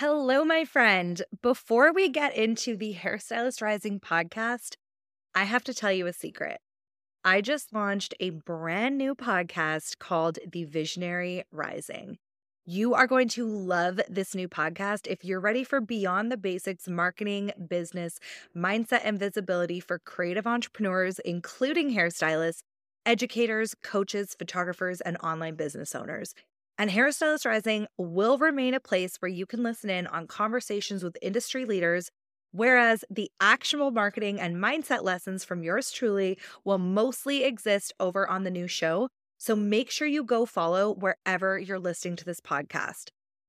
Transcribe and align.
Hello, 0.00 0.46
my 0.46 0.64
friend. 0.64 1.20
Before 1.42 1.92
we 1.92 2.08
get 2.08 2.34
into 2.34 2.74
the 2.74 2.94
Hairstylist 2.94 3.60
Rising 3.60 4.00
podcast, 4.00 4.76
I 5.34 5.44
have 5.44 5.62
to 5.64 5.74
tell 5.74 5.92
you 5.92 6.06
a 6.06 6.12
secret. 6.14 6.56
I 7.22 7.42
just 7.42 7.74
launched 7.74 8.14
a 8.18 8.30
brand 8.30 8.96
new 8.96 9.14
podcast 9.14 9.98
called 9.98 10.38
The 10.50 10.64
Visionary 10.64 11.44
Rising. 11.52 12.16
You 12.64 12.94
are 12.94 13.06
going 13.06 13.28
to 13.28 13.46
love 13.46 14.00
this 14.08 14.34
new 14.34 14.48
podcast 14.48 15.06
if 15.06 15.22
you're 15.22 15.38
ready 15.38 15.64
for 15.64 15.82
beyond 15.82 16.32
the 16.32 16.38
basics 16.38 16.88
marketing, 16.88 17.52
business, 17.68 18.18
mindset, 18.56 19.02
and 19.04 19.18
visibility 19.18 19.80
for 19.80 19.98
creative 19.98 20.46
entrepreneurs, 20.46 21.18
including 21.18 21.94
hairstylists, 21.94 22.62
educators, 23.04 23.74
coaches, 23.84 24.34
photographers, 24.38 25.02
and 25.02 25.18
online 25.18 25.56
business 25.56 25.94
owners. 25.94 26.32
And 26.80 26.88
Hairstylist 26.88 27.44
Rising 27.44 27.86
will 27.98 28.38
remain 28.38 28.72
a 28.72 28.80
place 28.80 29.16
where 29.18 29.28
you 29.28 29.44
can 29.44 29.62
listen 29.62 29.90
in 29.90 30.06
on 30.06 30.26
conversations 30.26 31.04
with 31.04 31.18
industry 31.20 31.66
leaders, 31.66 32.08
whereas 32.52 33.04
the 33.10 33.30
actionable 33.38 33.90
marketing 33.90 34.40
and 34.40 34.56
mindset 34.56 35.02
lessons 35.02 35.44
from 35.44 35.62
yours 35.62 35.90
truly 35.90 36.38
will 36.64 36.78
mostly 36.78 37.44
exist 37.44 37.92
over 38.00 38.26
on 38.26 38.44
the 38.44 38.50
new 38.50 38.66
show. 38.66 39.10
So 39.36 39.54
make 39.54 39.90
sure 39.90 40.08
you 40.08 40.24
go 40.24 40.46
follow 40.46 40.94
wherever 40.94 41.58
you're 41.58 41.78
listening 41.78 42.16
to 42.16 42.24
this 42.24 42.40
podcast. 42.40 43.08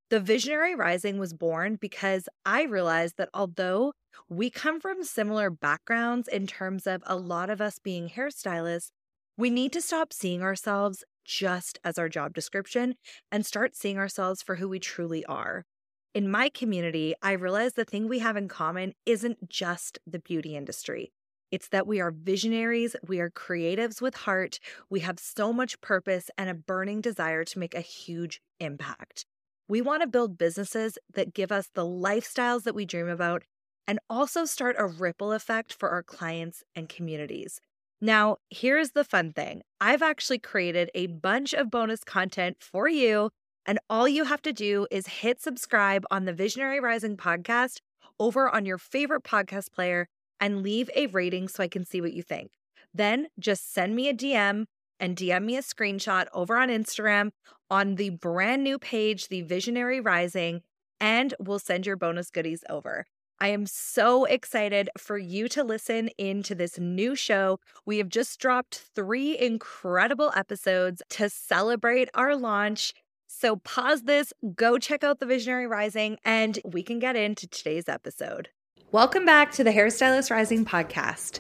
The 0.10 0.20
Visionary 0.20 0.76
Rising 0.76 1.18
was 1.18 1.32
born 1.32 1.78
because 1.80 2.28
I 2.46 2.64
realized 2.64 3.16
that 3.16 3.30
although 3.34 3.94
we 4.28 4.50
come 4.50 4.82
from 4.82 5.06
similar 5.06 5.50
backgrounds 5.50 6.28
in 6.28 6.48
terms 6.48 6.86
of 6.86 7.02
a 7.06 7.16
lot 7.16 7.50
of 7.50 7.62
us 7.62 7.80
being 7.80 8.10
hairstylists, 8.10 8.90
we 9.38 9.50
need 9.50 9.72
to 9.72 9.82
stop 9.82 10.12
seeing 10.12 10.44
ourselves 10.44 11.06
just 11.26 11.80
as 11.84 11.98
our 11.98 12.10
job 12.10 12.34
description 12.34 12.96
and 13.32 13.46
start 13.46 13.76
seeing 13.76 13.98
ourselves 13.98 14.42
for 14.42 14.56
who 14.56 14.68
we 14.70 14.80
truly 14.80 15.26
are. 15.26 15.66
In 16.14 16.30
my 16.30 16.50
community, 16.50 17.16
I 17.22 17.32
realize 17.34 17.74
the 17.74 17.86
thing 17.86 18.08
we 18.08 18.20
have 18.20 18.36
in 18.36 18.48
common 18.48 18.94
isn't 19.06 19.50
just 19.50 20.00
the 20.06 20.20
beauty 20.20 20.56
industry. 20.56 21.14
It's 21.52 21.68
that 21.70 21.88
we 21.88 22.00
are 22.00 22.12
visionaries, 22.12 22.96
we 23.08 23.20
are 23.20 23.30
creatives 23.30 24.02
with 24.02 24.16
heart, 24.16 24.60
we 24.90 25.02
have 25.02 25.20
so 25.20 25.52
much 25.52 25.80
purpose 25.82 26.30
and 26.38 26.50
a 26.50 26.54
burning 26.54 27.02
desire 27.02 27.44
to 27.44 27.60
make 27.60 27.76
a 27.76 27.82
huge 27.82 28.42
impact. 28.60 29.26
We 29.68 29.82
want 29.82 30.02
to 30.02 30.08
build 30.08 30.38
businesses 30.38 30.98
that 31.14 31.34
give 31.34 31.52
us 31.52 31.70
the 31.74 31.86
lifestyles 31.86 32.64
that 32.64 32.76
we 32.76 32.86
dream 32.86 33.08
about 33.08 33.44
and 33.88 34.00
also 34.10 34.46
start 34.46 34.76
a 34.78 34.86
ripple 34.86 35.32
effect 35.32 35.74
for 35.74 35.90
our 35.90 36.04
clients 36.04 36.64
and 36.76 36.88
communities. 36.88 37.60
Now, 38.04 38.38
here's 38.50 38.92
the 38.92 39.04
fun 39.04 39.32
thing 39.32 39.62
I've 39.80 40.02
actually 40.02 40.40
created 40.40 40.90
a 40.96 41.06
bunch 41.08 41.54
of 41.54 41.70
bonus 41.70 42.04
content 42.04 42.58
for 42.60 42.90
you. 42.90 43.30
And 43.68 43.78
all 43.92 44.08
you 44.08 44.24
have 44.24 44.42
to 44.42 44.54
do 44.54 44.88
is 44.90 45.06
hit 45.06 45.40
subscribe 45.40 46.04
on 46.10 46.26
the 46.26 46.34
Visionary 46.34 46.80
Rising 46.80 47.16
podcast 47.16 47.78
over 48.20 48.50
on 48.50 48.66
your 48.66 48.80
favorite 48.80 49.24
podcast 49.24 49.72
player 49.72 50.08
and 50.40 50.64
leave 50.64 50.90
a 50.96 51.06
rating 51.08 51.48
so 51.48 51.62
I 51.62 51.68
can 51.68 51.86
see 51.86 52.02
what 52.02 52.14
you 52.14 52.24
think. 52.24 52.54
Then 52.92 53.28
just 53.40 53.72
send 53.72 53.96
me 53.96 54.10
a 54.10 54.16
DM 54.16 54.66
and 55.00 55.16
DM 55.16 55.44
me 55.44 55.58
a 55.58 55.62
screenshot 55.62 56.26
over 56.34 56.58
on 56.58 56.70
Instagram 56.70 57.30
on 57.70 57.96
the 57.96 58.10
brand 58.10 58.64
new 58.64 58.80
page, 58.80 59.28
The 59.28 59.44
Visionary 59.44 60.00
Rising, 60.02 60.62
and 61.00 61.36
we'll 61.40 61.60
send 61.60 61.86
your 61.86 61.96
bonus 61.98 62.32
goodies 62.32 62.64
over. 62.68 63.06
I 63.42 63.48
am 63.48 63.66
so 63.66 64.26
excited 64.26 64.92
for 65.00 65.18
you 65.18 65.48
to 65.48 65.64
listen 65.64 66.10
into 66.20 66.54
this 66.54 66.78
new 66.78 67.16
show. 67.16 67.60
We 67.88 67.98
have 67.98 68.08
just 68.08 68.40
dropped 68.40 68.84
three 68.94 69.36
incredible 69.36 70.32
episodes 70.36 71.02
to 71.10 71.28
celebrate 71.28 72.08
our 72.14 72.36
launch. 72.36 72.94
So 73.26 73.56
pause 73.56 74.04
this, 74.04 74.32
go 74.54 74.78
check 74.78 75.04
out 75.04 75.20
the 75.20 75.26
Visionary 75.26 75.66
Rising, 75.66 76.20
and 76.24 76.60
we 76.64 76.84
can 76.84 77.00
get 77.00 77.16
into 77.16 77.48
today's 77.48 77.90
episode. 77.90 78.50
Welcome 78.92 79.26
back 79.26 79.52
to 79.54 79.64
the 79.64 79.72
Hairstylist 79.72 80.30
Rising 80.30 80.64
podcast. 80.64 81.40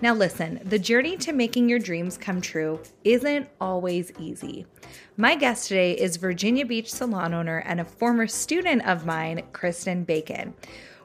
Now, 0.00 0.14
listen, 0.14 0.58
the 0.64 0.78
journey 0.78 1.18
to 1.18 1.34
making 1.34 1.68
your 1.68 1.78
dreams 1.78 2.16
come 2.16 2.40
true 2.40 2.80
isn't 3.04 3.46
always 3.60 4.10
easy. 4.18 4.64
My 5.18 5.34
guest 5.34 5.68
today 5.68 5.92
is 5.92 6.16
Virginia 6.16 6.64
Beach 6.64 6.90
salon 6.90 7.34
owner 7.34 7.58
and 7.58 7.78
a 7.78 7.84
former 7.84 8.26
student 8.26 8.88
of 8.88 9.04
mine, 9.04 9.42
Kristen 9.52 10.04
Bacon. 10.04 10.54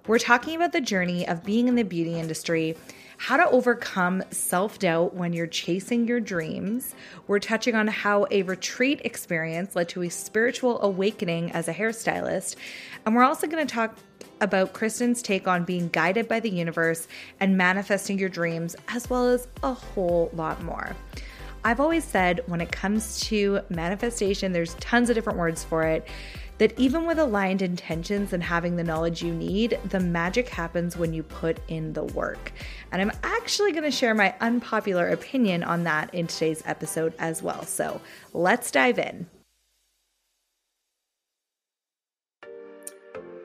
We're 0.07 0.19
talking 0.19 0.55
about 0.55 0.71
the 0.71 0.79
journey 0.79 1.27
of 1.27 1.43
being 1.43 1.67
in 1.67 1.75
the 1.75 1.83
beauty 1.83 2.17
industry, 2.17 2.77
how 3.17 3.35
to 3.35 3.49
overcome 3.49 4.23
self 4.31 4.79
doubt 4.79 5.15
when 5.15 5.33
you're 5.33 5.47
chasing 5.47 6.07
your 6.07 6.21
dreams. 6.21 6.95
We're 7.27 7.39
touching 7.39 7.75
on 7.75 7.87
how 7.87 8.25
a 8.31 8.43
retreat 8.43 9.01
experience 9.03 9.75
led 9.75 9.89
to 9.89 10.03
a 10.03 10.09
spiritual 10.09 10.81
awakening 10.81 11.51
as 11.51 11.67
a 11.67 11.73
hairstylist. 11.73 12.55
And 13.05 13.17
we're 13.17 13.25
also 13.25 13.47
going 13.47 13.67
to 13.67 13.73
talk 13.73 13.97
about 14.39 14.71
Kristen's 14.71 15.21
take 15.21 15.45
on 15.45 15.65
being 15.65 15.89
guided 15.89 16.29
by 16.29 16.39
the 16.39 16.49
universe 16.49 17.09
and 17.41 17.57
manifesting 17.57 18.17
your 18.17 18.29
dreams, 18.29 18.77
as 18.87 19.09
well 19.09 19.27
as 19.27 19.49
a 19.61 19.73
whole 19.73 20.29
lot 20.31 20.63
more. 20.63 20.95
I've 21.65 21.81
always 21.81 22.05
said 22.05 22.39
when 22.45 22.61
it 22.61 22.71
comes 22.71 23.19
to 23.21 23.59
manifestation, 23.67 24.53
there's 24.53 24.75
tons 24.75 25.09
of 25.09 25.15
different 25.15 25.37
words 25.37 25.65
for 25.65 25.83
it 25.83 26.07
that 26.57 26.77
even 26.79 27.05
with 27.05 27.19
aligned 27.19 27.61
intentions 27.61 28.33
and 28.33 28.43
having 28.43 28.75
the 28.75 28.83
knowledge 28.83 29.21
you 29.21 29.33
need, 29.33 29.79
the 29.85 29.99
magic 29.99 30.49
happens 30.49 30.97
when 30.97 31.13
you 31.13 31.23
put 31.23 31.59
in 31.67 31.93
the 31.93 32.03
work. 32.03 32.51
And 32.91 33.01
I'm 33.01 33.11
actually 33.23 33.71
going 33.71 33.83
to 33.83 33.91
share 33.91 34.15
my 34.15 34.33
unpopular 34.41 35.09
opinion 35.09 35.63
on 35.63 35.83
that 35.83 36.13
in 36.13 36.27
today's 36.27 36.63
episode 36.65 37.13
as 37.19 37.43
well. 37.43 37.63
So 37.63 38.01
let's 38.33 38.71
dive 38.71 38.99
in. 38.99 39.27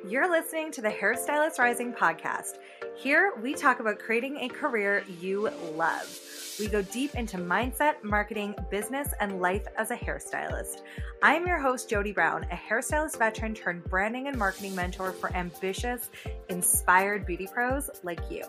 You're 0.09 0.31
listening 0.31 0.73
to 0.73 0.83
the 0.83 0.91
Hairstylist 0.91 1.59
Rising 1.59 1.93
podcast. 1.93 2.59
Here 2.95 3.33
we 3.43 3.55
talk 3.55 3.81
about 3.81 3.99
creating 3.99 4.37
a 4.39 4.49
career 4.49 5.05
you 5.21 5.51
love. 5.75 6.21
We 6.61 6.69
go 6.69 6.83
deep 6.83 7.15
into 7.15 7.39
mindset, 7.39 8.05
marketing, 8.05 8.55
business, 8.71 9.13
and 9.19 9.41
life 9.41 9.67
as 9.77 9.91
a 9.91 9.97
hairstylist. 9.97 10.83
I 11.23 11.35
am 11.35 11.47
your 11.47 11.59
host, 11.59 11.89
Jody 11.89 12.13
Brown, 12.13 12.45
a 12.45 12.55
hairstylist 12.55 13.19
veteran 13.19 13.55
turned 13.55 13.85
branding 13.85 14.29
and 14.29 14.39
marketing 14.39 14.75
mentor 14.75 15.13
for 15.13 15.35
ambitious, 15.35 16.11
inspired 16.51 17.27
beauty 17.27 17.49
pros 17.53 17.89
like 18.03 18.31
you. 18.31 18.45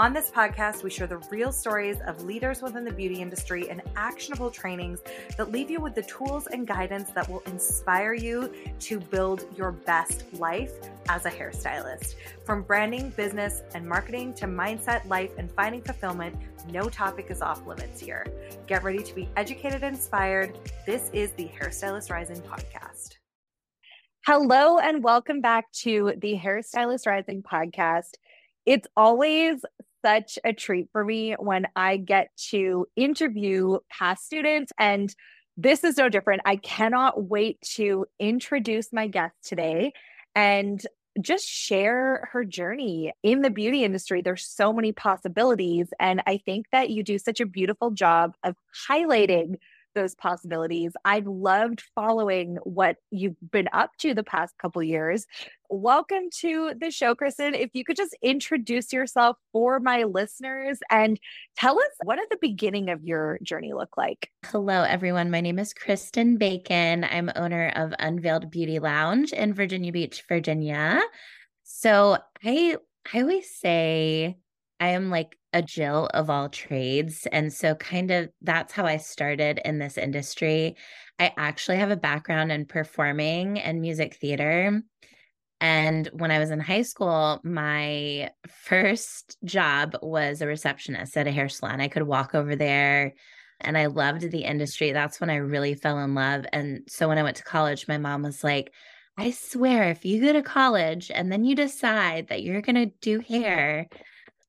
On 0.00 0.14
this 0.14 0.30
podcast, 0.30 0.82
we 0.82 0.88
share 0.88 1.06
the 1.06 1.18
real 1.30 1.52
stories 1.52 1.98
of 2.06 2.24
leaders 2.24 2.62
within 2.62 2.86
the 2.86 2.90
beauty 2.90 3.20
industry 3.20 3.68
and 3.68 3.82
actionable 3.96 4.50
trainings 4.50 5.00
that 5.36 5.52
leave 5.52 5.70
you 5.70 5.78
with 5.78 5.94
the 5.94 6.00
tools 6.04 6.46
and 6.46 6.66
guidance 6.66 7.10
that 7.10 7.28
will 7.28 7.40
inspire 7.40 8.14
you 8.14 8.50
to 8.78 8.98
build 8.98 9.44
your 9.58 9.72
best 9.72 10.24
life 10.32 10.72
as 11.10 11.26
a 11.26 11.30
hairstylist. 11.30 12.14
From 12.46 12.62
branding, 12.62 13.10
business, 13.10 13.60
and 13.74 13.86
marketing 13.86 14.32
to 14.36 14.46
mindset, 14.46 15.06
life, 15.06 15.32
and 15.36 15.52
finding 15.52 15.82
fulfillment, 15.82 16.34
no 16.72 16.88
topic 16.88 17.26
is 17.28 17.42
off 17.42 17.66
limits 17.66 18.00
here. 18.00 18.26
Get 18.66 18.82
ready 18.82 19.02
to 19.02 19.14
be 19.14 19.28
educated 19.36 19.82
and 19.82 19.96
inspired. 19.96 20.58
This 20.86 21.10
is 21.12 21.32
the 21.32 21.50
Hairstylist 21.60 22.10
Rising 22.10 22.40
podcast. 22.40 23.16
Hello, 24.24 24.78
and 24.78 25.04
welcome 25.04 25.42
back 25.42 25.70
to 25.72 26.14
the 26.16 26.38
Hairstylist 26.38 27.06
Rising 27.06 27.42
podcast. 27.42 28.12
It's 28.66 28.86
always 28.96 29.64
such 30.04 30.38
a 30.44 30.52
treat 30.52 30.88
for 30.92 31.04
me 31.04 31.34
when 31.38 31.66
I 31.76 31.96
get 31.96 32.28
to 32.50 32.86
interview 32.96 33.78
past 33.90 34.24
students. 34.24 34.72
And 34.78 35.14
this 35.56 35.84
is 35.84 35.96
no 35.96 36.08
different. 36.08 36.42
I 36.44 36.56
cannot 36.56 37.24
wait 37.24 37.60
to 37.76 38.06
introduce 38.18 38.92
my 38.92 39.06
guest 39.06 39.34
today 39.44 39.92
and 40.34 40.82
just 41.20 41.46
share 41.46 42.28
her 42.32 42.44
journey 42.44 43.12
in 43.22 43.42
the 43.42 43.50
beauty 43.50 43.84
industry. 43.84 44.22
There's 44.22 44.46
so 44.46 44.72
many 44.72 44.92
possibilities. 44.92 45.88
And 45.98 46.22
I 46.26 46.38
think 46.38 46.66
that 46.72 46.90
you 46.90 47.02
do 47.02 47.18
such 47.18 47.40
a 47.40 47.46
beautiful 47.46 47.90
job 47.90 48.34
of 48.44 48.54
highlighting 48.88 49.56
those 49.94 50.14
possibilities. 50.14 50.92
I've 51.04 51.26
loved 51.26 51.82
following 51.94 52.56
what 52.64 52.96
you've 53.10 53.36
been 53.50 53.68
up 53.72 53.90
to 53.98 54.14
the 54.14 54.22
past 54.22 54.54
couple 54.58 54.82
years. 54.82 55.26
Welcome 55.68 56.30
to 56.40 56.72
the 56.80 56.90
show, 56.90 57.14
Kristen. 57.14 57.54
If 57.54 57.70
you 57.74 57.84
could 57.84 57.96
just 57.96 58.16
introduce 58.22 58.92
yourself 58.92 59.36
for 59.52 59.80
my 59.80 60.04
listeners 60.04 60.78
and 60.90 61.18
tell 61.56 61.78
us 61.78 61.90
what 62.02 62.16
did 62.16 62.28
the 62.30 62.38
beginning 62.40 62.90
of 62.90 63.04
your 63.04 63.38
journey 63.42 63.72
look 63.72 63.96
like? 63.96 64.30
Hello, 64.46 64.82
everyone. 64.82 65.30
My 65.30 65.40
name 65.40 65.58
is 65.58 65.72
Kristen 65.72 66.38
Bacon. 66.38 67.04
I'm 67.04 67.30
owner 67.36 67.72
of 67.76 67.94
Unveiled 67.98 68.50
Beauty 68.50 68.78
Lounge 68.78 69.32
in 69.32 69.54
Virginia 69.54 69.92
Beach, 69.92 70.24
Virginia. 70.28 71.00
So 71.62 72.18
I 72.44 72.76
I 73.12 73.20
always 73.20 73.50
say 73.54 74.36
I 74.78 74.88
am 74.88 75.10
like 75.10 75.36
a 75.52 75.62
Jill 75.62 76.08
of 76.14 76.30
all 76.30 76.48
trades. 76.48 77.26
And 77.32 77.52
so, 77.52 77.74
kind 77.74 78.10
of, 78.10 78.30
that's 78.42 78.72
how 78.72 78.86
I 78.86 78.98
started 78.98 79.60
in 79.64 79.78
this 79.78 79.98
industry. 79.98 80.76
I 81.18 81.32
actually 81.36 81.78
have 81.78 81.90
a 81.90 81.96
background 81.96 82.52
in 82.52 82.66
performing 82.66 83.58
and 83.58 83.80
music 83.80 84.14
theater. 84.14 84.82
And 85.60 86.08
when 86.12 86.30
I 86.30 86.38
was 86.38 86.50
in 86.50 86.60
high 86.60 86.82
school, 86.82 87.40
my 87.44 88.30
first 88.48 89.36
job 89.44 89.96
was 90.00 90.40
a 90.40 90.46
receptionist 90.46 91.16
at 91.16 91.26
a 91.26 91.30
hair 91.30 91.50
salon. 91.50 91.80
I 91.80 91.88
could 91.88 92.04
walk 92.04 92.34
over 92.34 92.56
there 92.56 93.12
and 93.60 93.76
I 93.76 93.86
loved 93.86 94.22
the 94.22 94.44
industry. 94.44 94.92
That's 94.92 95.20
when 95.20 95.28
I 95.28 95.36
really 95.36 95.74
fell 95.74 95.98
in 95.98 96.14
love. 96.14 96.46
And 96.52 96.82
so 96.88 97.08
when 97.08 97.18
I 97.18 97.22
went 97.22 97.36
to 97.36 97.44
college, 97.44 97.88
my 97.88 97.98
mom 97.98 98.22
was 98.22 98.42
like, 98.42 98.72
I 99.18 99.32
swear, 99.32 99.90
if 99.90 100.06
you 100.06 100.22
go 100.22 100.32
to 100.32 100.42
college 100.42 101.10
and 101.14 101.30
then 101.30 101.44
you 101.44 101.54
decide 101.54 102.28
that 102.28 102.42
you're 102.42 102.62
going 102.62 102.76
to 102.76 102.94
do 103.02 103.20
hair, 103.20 103.86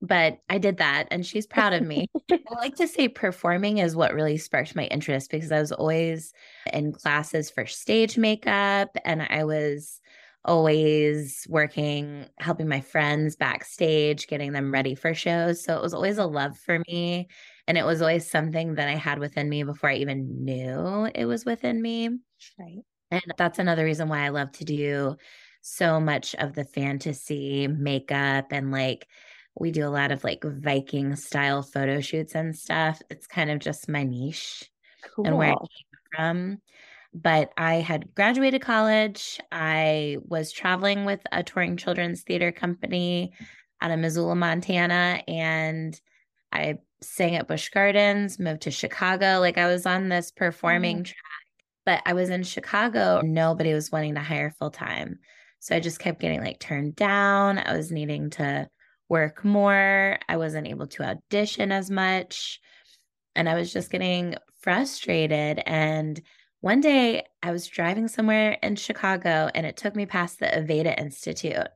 but 0.01 0.39
I 0.49 0.57
did 0.57 0.77
that 0.77 1.07
and 1.11 1.25
she's 1.25 1.45
proud 1.45 1.73
of 1.73 1.83
me. 1.83 2.07
I 2.31 2.39
like 2.55 2.75
to 2.75 2.87
say 2.87 3.07
performing 3.07 3.77
is 3.77 3.95
what 3.95 4.13
really 4.13 4.37
sparked 4.37 4.75
my 4.75 4.85
interest 4.85 5.29
because 5.29 5.51
I 5.51 5.59
was 5.59 5.71
always 5.71 6.33
in 6.73 6.91
classes 6.91 7.49
for 7.49 7.65
stage 7.65 8.17
makeup 8.17 8.95
and 9.05 9.21
I 9.21 9.43
was 9.43 10.01
always 10.43 11.45
working, 11.49 12.25
helping 12.39 12.67
my 12.67 12.81
friends 12.81 13.35
backstage, 13.35 14.27
getting 14.27 14.53
them 14.53 14.71
ready 14.71 14.95
for 14.95 15.13
shows. 15.13 15.63
So 15.63 15.77
it 15.77 15.81
was 15.83 15.93
always 15.93 16.17
a 16.17 16.25
love 16.25 16.57
for 16.57 16.81
me. 16.87 17.27
And 17.67 17.77
it 17.77 17.85
was 17.85 18.01
always 18.01 18.29
something 18.29 18.75
that 18.75 18.87
I 18.87 18.95
had 18.95 19.19
within 19.19 19.49
me 19.49 19.61
before 19.63 19.91
I 19.91 19.97
even 19.97 20.43
knew 20.43 21.09
it 21.13 21.25
was 21.25 21.45
within 21.45 21.79
me. 21.79 22.09
Right. 22.59 22.79
And 23.11 23.21
that's 23.37 23.59
another 23.59 23.85
reason 23.85 24.09
why 24.09 24.25
I 24.25 24.29
love 24.29 24.51
to 24.53 24.65
do 24.65 25.15
so 25.61 25.99
much 25.99 26.33
of 26.35 26.53
the 26.53 26.63
fantasy 26.63 27.67
makeup 27.67 28.47
and 28.51 28.71
like 28.71 29.07
we 29.59 29.71
do 29.71 29.85
a 29.85 29.89
lot 29.89 30.11
of 30.11 30.23
like 30.23 30.43
Viking 30.43 31.15
style 31.15 31.61
photo 31.61 31.99
shoots 32.01 32.35
and 32.35 32.55
stuff. 32.55 33.01
It's 33.09 33.27
kind 33.27 33.49
of 33.49 33.59
just 33.59 33.89
my 33.89 34.03
niche 34.03 34.69
cool. 35.15 35.25
and 35.27 35.37
where 35.37 35.51
I 35.51 35.55
came 35.55 36.15
from. 36.15 36.61
But 37.13 37.51
I 37.57 37.75
had 37.75 38.15
graduated 38.15 38.61
college. 38.61 39.39
I 39.51 40.17
was 40.23 40.51
traveling 40.51 41.03
with 41.03 41.19
a 41.31 41.43
touring 41.43 41.75
children's 41.75 42.23
theater 42.23 42.53
company 42.53 43.33
out 43.81 43.91
of 43.91 43.99
Missoula, 43.99 44.35
Montana. 44.35 45.21
And 45.27 45.99
I 46.53 46.77
sang 47.01 47.35
at 47.35 47.47
Busch 47.47 47.69
Gardens, 47.69 48.39
moved 48.39 48.61
to 48.61 48.71
Chicago. 48.71 49.39
Like 49.39 49.57
I 49.57 49.67
was 49.67 49.85
on 49.85 50.07
this 50.07 50.31
performing 50.31 50.99
mm. 50.99 51.05
track, 51.05 51.17
but 51.85 52.01
I 52.05 52.13
was 52.13 52.29
in 52.29 52.43
Chicago. 52.43 53.21
Nobody 53.23 53.73
was 53.73 53.91
wanting 53.91 54.15
to 54.15 54.21
hire 54.21 54.51
full 54.51 54.71
time. 54.71 55.19
So 55.59 55.75
I 55.75 55.79
just 55.81 55.99
kept 55.99 56.21
getting 56.21 56.41
like 56.41 56.59
turned 56.59 56.95
down. 56.95 57.57
I 57.57 57.75
was 57.75 57.91
needing 57.91 58.29
to 58.31 58.69
work 59.11 59.43
more. 59.43 60.17
I 60.29 60.37
wasn't 60.37 60.67
able 60.67 60.87
to 60.87 61.03
audition 61.03 61.71
as 61.73 61.91
much. 61.91 62.61
And 63.35 63.49
I 63.49 63.55
was 63.55 63.71
just 63.71 63.91
getting 63.91 64.35
frustrated. 64.61 65.61
And 65.65 66.19
one 66.61 66.79
day 66.79 67.25
I 67.43 67.51
was 67.51 67.67
driving 67.67 68.07
somewhere 68.07 68.57
in 68.63 68.77
Chicago 68.77 69.49
and 69.53 69.65
it 69.65 69.75
took 69.75 69.97
me 69.97 70.05
past 70.05 70.39
the 70.39 70.45
Aveda 70.45 70.97
Institute. 70.97 71.67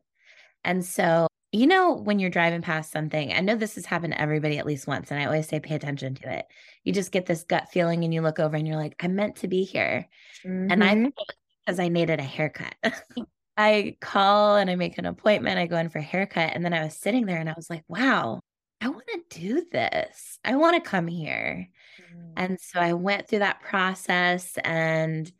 And 0.64 0.84
so, 0.84 1.28
you 1.52 1.68
know, 1.68 1.94
when 1.94 2.20
you're 2.20 2.30
driving 2.30 2.62
past 2.62 2.94
something, 2.94 3.34
I 3.34 3.42
know 3.42 3.56
this 3.56 3.76
has 3.76 3.86
happened 3.86 4.14
to 4.14 4.22
everybody 4.22 4.58
at 4.58 4.66
least 4.66 4.88
once. 4.88 5.12
And 5.12 5.20
I 5.20 5.26
always 5.26 5.48
say, 5.48 5.60
pay 5.60 5.76
attention 5.76 6.16
to 6.16 6.38
it. 6.38 6.46
You 6.86 6.94
just 6.94 7.12
get 7.12 7.26
this 7.26 7.44
gut 7.44 7.68
feeling 7.70 8.06
and 8.06 8.14
you 8.14 8.22
look 8.22 8.40
over 8.40 8.56
and 8.56 8.66
you're 8.66 8.78
like, 8.78 8.96
I'm 9.02 9.16
meant 9.16 9.36
to 9.38 9.50
be 9.50 9.66
here. 9.66 10.08
Mm-hmm. 10.46 10.72
And 10.72 10.84
I, 10.84 11.12
because 11.66 11.80
I 11.82 11.90
needed 11.90 12.22
a 12.22 12.24
haircut. 12.24 12.76
I 13.58 13.98
call 14.02 14.58
and 14.58 14.70
I 14.70 14.76
make 14.76 14.98
an 14.98 15.06
appointment. 15.06 15.58
I 15.58 15.68
go 15.68 15.78
in 15.78 15.90
for 15.90 16.00
a 16.00 16.04
haircut. 16.04 16.52
And 16.54 16.64
then 16.64 16.74
I 16.74 16.84
was 16.84 16.98
sitting 16.98 17.26
there 17.26 17.40
and 17.40 17.50
I 17.50 17.54
was 17.56 17.70
like, 17.70 17.84
wow, 17.88 18.40
I 18.82 18.90
want 18.90 19.08
to 19.08 19.40
do 19.40 19.66
this. 19.72 20.40
I 20.44 20.56
want 20.56 20.82
to 20.82 20.90
come 20.90 21.08
here. 21.08 21.68
Mm. 22.14 22.32
And 22.36 22.60
so 22.60 22.80
I 22.80 22.94
went 22.94 23.28
through 23.28 23.40
that 23.40 23.62
process 23.62 24.58
and 24.64 25.32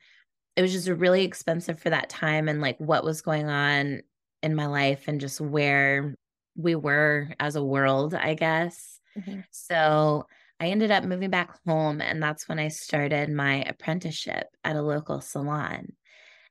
it 0.56 0.62
was 0.62 0.72
just 0.72 0.88
really 0.88 1.26
expensive 1.26 1.80
for 1.80 1.90
that 1.90 2.10
time 2.10 2.48
and 2.48 2.62
like 2.62 2.78
what 2.80 3.04
was 3.04 3.22
going 3.22 3.50
on 3.50 4.02
in 4.42 4.56
my 4.56 4.68
life 4.68 5.08
and 5.08 5.20
just 5.20 5.42
where 5.42 6.16
we 6.56 6.76
were 6.76 7.30
as 7.40 7.58
a 7.58 7.64
world, 7.64 8.14
I 8.14 8.36
guess. 8.36 9.00
Mm-hmm. 9.18 9.42
So 9.52 10.28
I 10.60 10.68
ended 10.68 10.92
up 10.92 11.04
moving 11.04 11.30
back 11.30 11.58
home 11.66 12.00
and 12.00 12.24
that's 12.24 12.48
when 12.48 12.60
I 12.60 12.70
started 12.70 13.30
my 13.30 13.64
apprenticeship 13.64 14.48
at 14.64 14.78
a 14.78 14.82
local 14.82 15.20
salon. 15.20 15.94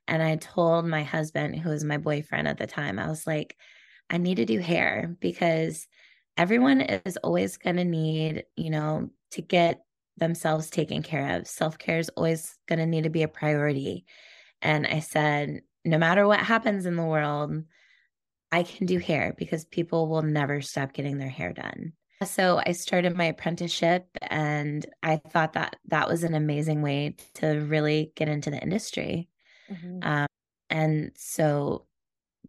And 0.07 0.21
I 0.21 0.35
told 0.35 0.85
my 0.85 1.03
husband, 1.03 1.55
who 1.57 1.69
was 1.69 1.83
my 1.83 1.97
boyfriend 1.97 2.47
at 2.47 2.57
the 2.57 2.67
time, 2.67 2.99
I 2.99 3.07
was 3.07 3.25
like, 3.25 3.57
I 4.09 4.17
need 4.17 4.35
to 4.35 4.45
do 4.45 4.59
hair 4.59 5.15
because 5.19 5.87
everyone 6.37 6.81
is 6.81 7.17
always 7.17 7.57
going 7.57 7.77
to 7.77 7.85
need, 7.85 8.45
you 8.55 8.69
know, 8.69 9.09
to 9.31 9.41
get 9.41 9.81
themselves 10.17 10.69
taken 10.69 11.01
care 11.03 11.37
of. 11.37 11.47
Self 11.47 11.77
care 11.77 11.99
is 11.99 12.09
always 12.09 12.57
going 12.67 12.79
to 12.79 12.85
need 12.85 13.03
to 13.03 13.09
be 13.09 13.23
a 13.23 13.27
priority. 13.27 14.05
And 14.61 14.85
I 14.85 14.99
said, 14.99 15.61
no 15.83 15.97
matter 15.97 16.27
what 16.27 16.39
happens 16.39 16.85
in 16.85 16.95
the 16.95 17.03
world, 17.03 17.63
I 18.51 18.63
can 18.63 18.85
do 18.85 18.99
hair 18.99 19.33
because 19.37 19.65
people 19.65 20.07
will 20.07 20.21
never 20.21 20.61
stop 20.61 20.93
getting 20.93 21.17
their 21.17 21.29
hair 21.29 21.53
done. 21.53 21.93
So 22.23 22.61
I 22.65 22.71
started 22.71 23.15
my 23.15 23.25
apprenticeship 23.25 24.07
and 24.21 24.85
I 25.03 25.17
thought 25.17 25.53
that 25.53 25.75
that 25.87 26.07
was 26.07 26.23
an 26.23 26.33
amazing 26.33 26.81
way 26.81 27.15
to 27.35 27.47
really 27.47 28.13
get 28.15 28.29
into 28.29 28.49
the 28.49 28.61
industry. 28.61 29.27
Mm-hmm. 29.71 29.99
Um, 30.07 30.27
and 30.69 31.11
so, 31.15 31.85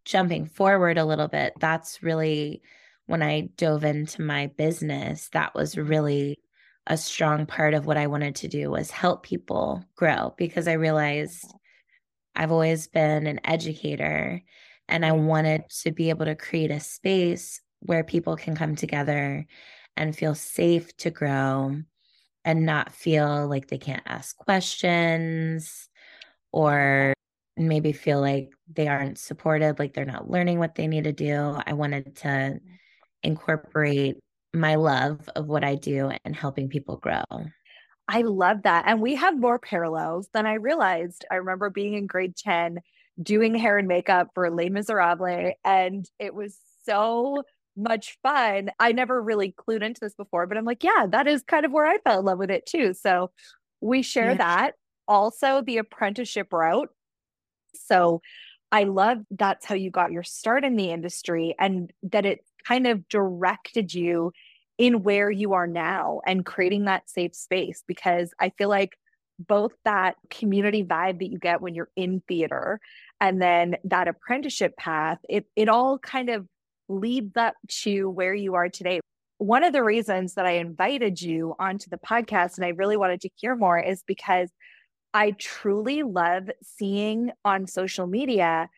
jumping 0.05 0.47
forward 0.47 0.99
a 0.99 1.05
little 1.05 1.29
bit, 1.29 1.55
that's 1.59 2.03
really 2.03 2.63
when 3.07 3.23
I 3.23 3.49
dove 3.57 3.85
into 3.85 4.23
my 4.23 4.49
business, 4.49 5.29
that 5.33 5.55
was 5.55 5.77
really 5.77 6.39
a 6.87 6.97
strong 6.97 7.47
part 7.47 7.75
of 7.75 7.87
what 7.87 7.97
I 7.97 8.07
wanted 8.07 8.37
to 8.37 8.49
do 8.49 8.71
was 8.71 8.91
help 8.91 9.25
people 9.25 9.85
grow 9.97 10.35
because 10.37 10.69
I 10.69 10.75
realized 10.75 11.45
I've 12.37 12.53
always 12.53 12.87
been 12.87 13.27
an 13.27 13.41
educator 13.45 14.41
and 14.89 15.05
I 15.05 15.13
wanted 15.13 15.69
to 15.83 15.91
be 15.91 16.11
able 16.11 16.27
to 16.27 16.37
create 16.37 16.71
a 16.71 16.79
space 16.79 17.61
where 17.81 18.05
people 18.05 18.37
can 18.37 18.55
come 18.55 18.77
together 18.77 19.47
and 19.97 20.17
feel 20.17 20.35
safe 20.35 20.97
to 20.99 21.11
grow 21.11 21.77
and 22.45 22.67
not 22.67 22.93
feel 22.93 23.49
like 23.49 23.67
they 23.67 23.79
can't 23.79 24.03
ask 24.07 24.37
questions 24.37 25.89
or 26.57 27.13
maybe 27.59 27.93
feel 27.93 28.19
like 28.19 28.49
they 28.75 28.89
aren't 28.89 29.19
supported, 29.19 29.79
like 29.79 29.93
they're 29.93 30.07
not 30.07 30.31
learning 30.31 30.59
what 30.59 30.75
they 30.75 30.87
need 30.87 31.05
to 31.05 31.13
do. 31.13 31.55
I 31.67 31.75
wanted 31.75 32.17
to 32.17 32.29
mm-hmm. 32.29 32.67
incorporate 33.23 34.17
my 34.55 34.77
love 34.77 35.29
of 35.37 35.49
what 35.49 35.65
I 35.65 35.75
do 35.75 36.11
and 36.25 36.35
helping 36.35 36.71
people 36.71 36.97
grow. 36.97 37.25
I 38.09 38.23
love 38.23 38.63
that. 38.63 38.85
And 38.87 39.03
we 39.03 39.17
have 39.17 39.39
more 39.39 39.59
parallels 39.59 40.31
than 40.33 40.47
I 40.47 40.55
realized. 40.55 41.27
I 41.31 41.35
remember 41.35 41.69
being 41.69 41.93
in 41.93 42.07
grade 42.07 42.37
10 42.37 42.79
doing 43.23 43.55
hair 43.55 43.77
and 43.77 43.87
makeup 43.87 44.29
for 44.33 44.51
Les 44.51 44.71
Miserables, 44.71 45.53
and 45.63 46.09
it 46.19 46.35
was 46.35 46.57
so 46.85 47.43
much 47.77 48.17
fun. 48.23 48.71
I 48.79 48.93
never 48.93 49.23
really 49.23 49.53
clued 49.53 49.83
into 49.83 50.01
this 50.01 50.15
before, 50.15 50.47
but 50.47 50.57
I'm 50.57 50.65
like, 50.65 50.83
yeah, 50.83 51.07
that 51.11 51.27
is 51.27 51.43
kind 51.43 51.67
of 51.67 51.73
where 51.73 51.85
I 51.87 51.99
fell 51.99 52.21
in 52.21 52.25
love 52.25 52.39
with 52.39 52.51
it 52.51 52.65
too. 52.65 52.95
So 52.95 53.31
we 53.83 54.01
share 54.01 54.31
yeah. 54.31 54.37
that 54.39 54.75
also 55.09 55.63
the 55.63 55.79
apprenticeship 55.79 56.53
route. 56.53 56.91
So 57.75 58.23
I 58.73 58.85
love 58.85 59.19
that's 59.31 59.65
how 59.65 59.75
you 59.75 59.91
got 59.91 60.13
your 60.13 60.23
start 60.23 60.65
in 60.65 60.77
the 60.77 60.91
industry 60.91 61.55
and 61.59 61.93
that 62.03 62.27
it 62.27 62.41
kind 62.67 62.87
of 62.87 63.09
directed 63.09 63.95
you 63.95 64.33
in 64.79 65.03
where 65.03 65.31
you 65.31 65.55
are 65.55 65.67
now 65.67 66.21
and 66.27 66.45
creating 66.45 66.85
that 66.85 67.09
safe 67.09 67.35
space 67.35 67.83
because 67.87 68.33
I 68.41 68.51
feel 68.51 68.69
like 68.69 68.99
both 69.39 69.73
that 69.85 70.17
community 70.31 70.83
vibe 70.83 71.19
that 71.21 71.31
you 71.31 71.39
get 71.39 71.61
when 71.61 71.75
you're 71.75 71.91
in 71.95 72.23
theater 72.27 72.81
and 73.21 73.41
then 73.41 73.77
that 73.85 74.09
apprenticeship 74.09 74.77
path 74.77 75.19
it 75.29 75.47
it 75.57 75.69
all 75.69 75.99
kind 75.99 76.31
of 76.31 76.47
leads 76.89 77.37
up 77.37 77.55
to 77.69 78.09
where 78.09 78.35
you 78.35 78.55
are 78.55 78.69
today 78.69 79.01
one 79.39 79.63
of 79.63 79.75
the 79.75 79.85
reasons 79.85 80.35
that 80.35 80.47
I 80.47 80.53
invited 80.53 81.21
you 81.21 81.55
onto 81.59 81.91
the 81.91 81.99
podcast 81.99 82.57
and 82.57 82.65
I 82.65 82.71
really 82.71 82.97
wanted 82.97 83.21
to 83.23 83.31
hear 83.37 83.55
more 83.55 83.79
is 83.79 84.03
because 84.07 84.51
I 85.15 85.33
truly 85.33 86.03
love 86.03 86.51
seeing 86.63 87.31
on 87.45 87.67
social 87.67 88.07
media 88.07 88.69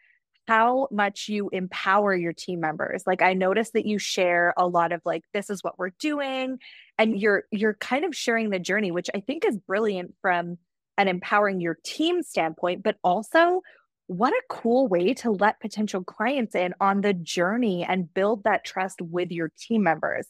how 0.49 0.89
much 0.91 1.29
you 1.29 1.51
empower 1.53 2.15
your 2.15 2.33
team 2.33 2.61
members. 2.61 3.03
Like 3.07 3.21
I 3.21 3.35
notice 3.35 3.73
that 3.73 3.85
you 3.85 3.99
share 3.99 4.55
a 4.57 4.67
lot 4.67 4.93
of 4.93 5.03
like 5.05 5.25
this 5.35 5.51
is 5.51 5.63
what 5.63 5.79
we're 5.79 5.91
doing 6.01 6.59
and 6.97 7.21
you're 7.21 7.45
you're 7.51 7.75
kind 7.75 8.07
of 8.07 8.17
sharing 8.17 8.49
the 8.49 8.59
journey 8.59 8.91
which 8.91 9.11
I 9.15 9.21
think 9.21 9.45
is 9.45 9.59
brilliant 9.59 10.15
from 10.23 10.57
an 10.97 11.07
empowering 11.07 11.61
your 11.61 11.77
team 11.85 12.23
standpoint 12.23 12.83
but 12.83 12.97
also 13.05 13.61
what 14.07 14.33
a 14.33 14.43
cool 14.49 14.89
way 14.89 15.13
to 15.13 15.31
let 15.31 15.61
potential 15.61 16.03
clients 16.03 16.55
in 16.55 16.73
on 16.81 17.03
the 17.03 17.13
journey 17.13 17.85
and 17.85 18.13
build 18.13 18.45
that 18.45 18.65
trust 18.65 19.03
with 19.03 19.31
your 19.31 19.53
team 19.59 19.83
members. 19.83 20.29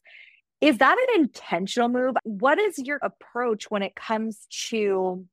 Is 0.61 0.79
that 0.79 0.99
an 0.99 1.21
intentional 1.21 1.89
move? 1.89 2.17
What 2.25 2.59
is 2.59 2.77
your 2.81 2.99
approach 3.03 3.71
when 3.71 3.85
it 3.85 3.95
comes 3.95 4.49
to 4.69 5.25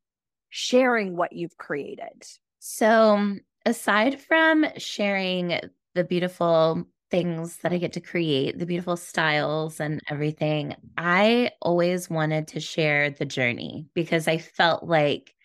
sharing 0.55 1.17
what 1.17 1.33
you've 1.33 1.57
created? 1.57 2.25
So, 2.59 3.35
aside 3.65 4.21
from 4.21 4.65
sharing 4.77 5.59
the 5.95 6.05
beautiful 6.05 6.85
things 7.11 7.57
that 7.57 7.73
I 7.73 7.77
get 7.77 7.91
to 7.93 7.99
create, 7.99 8.57
the 8.57 8.65
beautiful 8.65 8.95
styles 8.95 9.81
and 9.81 9.99
everything, 10.09 10.73
I 10.97 11.51
always 11.61 12.09
wanted 12.09 12.47
to 12.49 12.61
share 12.61 13.09
the 13.09 13.25
journey 13.25 13.85
because 13.93 14.29
I 14.29 14.37
felt 14.37 14.85
like 14.85 15.35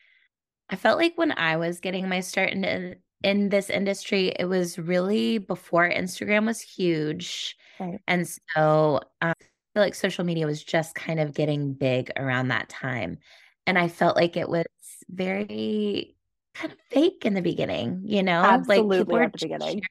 I 0.68 0.76
felt 0.76 0.98
like 0.98 1.14
when 1.16 1.32
I 1.32 1.56
was 1.56 1.80
getting 1.80 2.08
my 2.08 2.20
start 2.20 2.50
in 2.50 2.94
in 3.24 3.48
this 3.48 3.68
industry, 3.68 4.28
it 4.38 4.44
was 4.44 4.78
really 4.78 5.38
before 5.38 5.90
Instagram 5.90 6.46
was 6.46 6.60
huge. 6.60 7.56
Right. 7.80 7.98
And 8.06 8.28
so 8.54 9.00
um, 9.22 9.32
I 9.32 9.34
feel 9.74 9.82
like 9.82 9.96
social 9.96 10.24
media 10.24 10.46
was 10.46 10.62
just 10.62 10.94
kind 10.94 11.18
of 11.18 11.34
getting 11.34 11.74
big 11.74 12.12
around 12.16 12.48
that 12.48 12.68
time. 12.68 13.18
And 13.66 13.78
I 13.78 13.88
felt 13.88 14.16
like 14.16 14.36
it 14.36 14.48
was 14.48 14.64
very 15.08 16.16
kind 16.54 16.72
of 16.72 16.78
fake 16.90 17.24
in 17.24 17.34
the 17.34 17.42
beginning, 17.42 18.02
you 18.04 18.22
know? 18.22 18.42
Absolutely 18.42 18.98
like 18.98 19.06
people 19.06 19.18
at 19.20 19.32
the 19.32 19.38
beginning. 19.38 19.82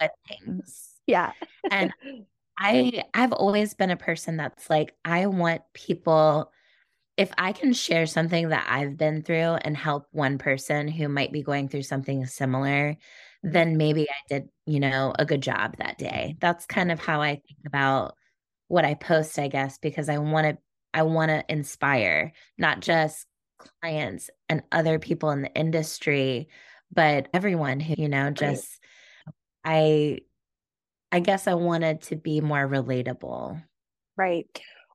Good 0.00 0.10
things. 0.28 0.90
Yeah. 1.06 1.32
and 1.70 1.92
I 2.58 3.04
I've 3.12 3.32
always 3.32 3.74
been 3.74 3.90
a 3.90 3.96
person 3.96 4.38
that's 4.38 4.70
like, 4.70 4.94
I 5.04 5.26
want 5.26 5.62
people 5.74 6.50
if 7.16 7.32
I 7.38 7.52
can 7.52 7.72
share 7.72 8.06
something 8.06 8.50
that 8.50 8.66
I've 8.68 8.96
been 8.96 9.22
through 9.22 9.56
and 9.62 9.76
help 9.76 10.06
one 10.12 10.36
person 10.38 10.86
who 10.86 11.08
might 11.08 11.32
be 11.32 11.42
going 11.42 11.68
through 11.68 11.84
something 11.84 12.26
similar, 12.26 12.96
then 13.42 13.76
maybe 13.76 14.08
I 14.08 14.14
did, 14.28 14.48
you 14.66 14.80
know, 14.80 15.14
a 15.18 15.24
good 15.24 15.40
job 15.40 15.76
that 15.78 15.96
day. 15.96 16.36
That's 16.40 16.66
kind 16.66 16.92
of 16.92 17.00
how 17.00 17.22
I 17.22 17.36
think 17.36 17.60
about 17.66 18.16
what 18.68 18.84
I 18.84 18.94
post, 18.94 19.38
I 19.38 19.48
guess, 19.48 19.78
because 19.78 20.08
I 20.08 20.18
want 20.18 20.46
to 20.46 20.58
I 20.96 21.02
want 21.02 21.28
to 21.28 21.44
inspire 21.48 22.32
not 22.56 22.80
just 22.80 23.26
clients 23.58 24.30
and 24.48 24.62
other 24.72 24.98
people 24.98 25.30
in 25.30 25.42
the 25.42 25.54
industry, 25.54 26.48
but 26.92 27.28
everyone 27.34 27.80
who, 27.80 27.94
you 27.98 28.08
know, 28.08 28.30
just 28.30 28.80
right. 29.64 30.20
I 31.12 31.16
I 31.16 31.20
guess 31.20 31.46
I 31.46 31.54
wanted 31.54 32.00
to 32.02 32.16
be 32.16 32.40
more 32.40 32.66
relatable. 32.66 33.62
Right. 34.16 34.46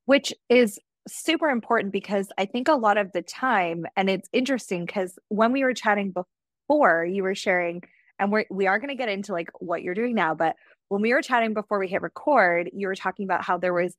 Which 0.05 0.33
is 0.49 0.79
super 1.07 1.49
important 1.49 1.93
because 1.93 2.29
I 2.37 2.45
think 2.45 2.67
a 2.67 2.73
lot 2.73 2.97
of 2.97 3.11
the 3.11 3.21
time, 3.21 3.85
and 3.95 4.09
it's 4.09 4.29
interesting 4.33 4.85
because 4.85 5.17
when 5.29 5.51
we 5.51 5.63
were 5.63 5.73
chatting 5.73 6.11
before, 6.11 7.05
you 7.05 7.23
were 7.23 7.35
sharing, 7.35 7.83
and 8.17 8.31
we're, 8.31 8.45
we 8.49 8.65
are 8.67 8.79
going 8.79 8.89
to 8.89 8.95
get 8.95 9.09
into 9.09 9.33
like 9.33 9.49
what 9.59 9.83
you're 9.83 9.93
doing 9.93 10.15
now, 10.15 10.33
but 10.33 10.55
when 10.89 11.01
we 11.01 11.13
were 11.13 11.21
chatting 11.21 11.53
before 11.53 11.79
we 11.79 11.87
hit 11.87 12.01
record, 12.01 12.69
you 12.73 12.87
were 12.87 12.95
talking 12.95 13.23
about 13.23 13.43
how 13.43 13.57
there 13.57 13.73
was 13.73 13.95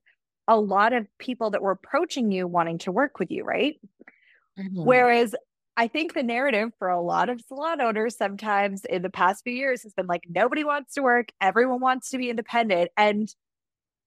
a 0.49 0.59
lot 0.59 0.93
of 0.93 1.07
people 1.19 1.51
that 1.51 1.63
were 1.63 1.71
approaching 1.71 2.33
you 2.33 2.47
wanting 2.47 2.79
to 2.79 2.93
work 2.93 3.19
with 3.19 3.31
you, 3.31 3.45
right? 3.45 3.81
Mm-hmm. 4.59 4.85
Whereas 4.85 5.35
I 5.77 5.89
think 5.89 6.13
the 6.13 6.23
narrative 6.23 6.71
for 6.79 6.89
a 6.89 7.01
lot 7.01 7.29
of 7.29 7.41
salon 7.41 7.81
owners 7.81 8.17
sometimes 8.17 8.85
in 8.85 9.03
the 9.03 9.11
past 9.11 9.45
few 9.45 9.55
years 9.55 9.83
has 9.85 9.95
been 9.95 10.07
like 10.07 10.25
nobody 10.29 10.65
wants 10.65 10.95
to 10.95 11.03
work, 11.03 11.29
everyone 11.41 11.81
wants 11.81 12.11
to 12.11 12.19
be 12.19 12.29
independent. 12.29 12.91
And 12.97 13.33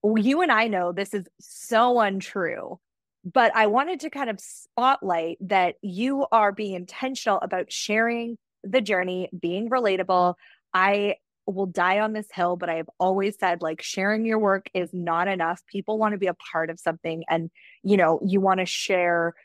you 0.04 0.42
and 0.42 0.52
I 0.52 0.68
know 0.68 0.92
this 0.92 1.14
is 1.14 1.26
so 1.40 2.00
untrue. 2.00 2.80
But 3.24 3.56
I 3.56 3.66
wanted 3.66 4.02
to 4.02 4.12
kind 4.12 4.30
of 4.30 4.40
spotlight 4.40 5.38
that 5.42 5.78
you 5.82 6.28
are 6.32 6.52
being 6.52 6.76
intentional 6.76 7.40
about 7.42 7.72
sharing 7.72 8.38
the 8.64 8.82
journey, 8.82 9.30
being 9.38 9.68
relatable. 9.68 10.36
I 10.76 11.16
will 11.48 11.66
die 11.66 12.00
on 12.00 12.14
this 12.14 12.28
hill, 12.34 12.56
but 12.56 12.70
I 12.70 12.76
have 12.76 12.90
always 13.00 13.38
said 13.40 13.62
like 13.62 13.82
sharing 13.82 14.26
your 14.26 14.40
work 14.40 14.70
is 14.74 14.90
not 14.94 15.28
enough. 15.28 15.62
People 15.68 15.98
want 15.98 16.14
to 16.14 16.18
be 16.18 16.28
a 16.28 16.34
part 16.34 16.70
of 16.70 16.80
something 16.80 17.24
and 17.30 17.50
you 17.84 17.98
know, 17.98 18.20
you 18.26 18.42
want 18.42 18.60
to 18.60 18.66
share 18.66 19.36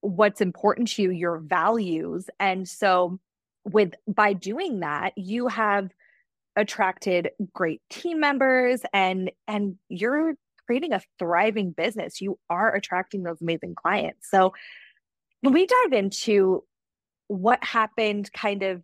what's 0.00 0.40
important 0.40 0.88
to 0.88 1.02
you, 1.02 1.10
your 1.10 1.38
values. 1.38 2.28
And 2.40 2.68
so 2.68 3.18
with 3.64 3.94
by 4.06 4.32
doing 4.32 4.80
that, 4.80 5.12
you 5.16 5.48
have 5.48 5.90
attracted 6.56 7.30
great 7.54 7.80
team 7.90 8.20
members 8.20 8.82
and 8.92 9.30
and 9.46 9.76
you're 9.88 10.34
creating 10.66 10.92
a 10.92 11.00
thriving 11.18 11.70
business. 11.70 12.20
You 12.20 12.38
are 12.50 12.74
attracting 12.74 13.22
those 13.22 13.40
amazing 13.40 13.74
clients. 13.74 14.28
So 14.30 14.52
when 15.40 15.52
we 15.52 15.66
dive 15.66 15.92
into 15.92 16.64
what 17.28 17.62
happened 17.64 18.32
kind 18.32 18.62
of 18.62 18.82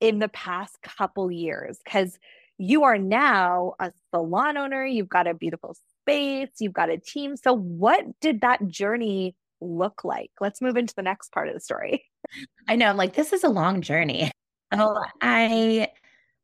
in 0.00 0.18
the 0.18 0.28
past 0.28 0.80
couple 0.82 1.30
years, 1.30 1.78
because 1.84 2.18
you 2.58 2.84
are 2.84 2.98
now 2.98 3.74
a 3.78 3.92
salon 4.10 4.56
owner, 4.56 4.84
you've 4.84 5.08
got 5.08 5.26
a 5.26 5.34
beautiful 5.34 5.76
space, 6.02 6.50
you've 6.58 6.72
got 6.72 6.90
a 6.90 6.98
team. 6.98 7.36
So 7.36 7.54
what 7.54 8.04
did 8.20 8.42
that 8.42 8.66
journey 8.68 9.34
look 9.60 10.04
like? 10.04 10.30
Let's 10.40 10.60
move 10.60 10.76
into 10.76 10.94
the 10.94 11.02
next 11.02 11.32
part 11.32 11.48
of 11.48 11.54
the 11.54 11.60
story. 11.60 12.04
I 12.68 12.76
know, 12.76 12.86
I'm 12.86 12.96
like, 12.96 13.14
this 13.14 13.32
is 13.32 13.44
a 13.44 13.48
long 13.48 13.80
journey. 13.80 14.30
Oh, 14.72 15.04
I 15.20 15.88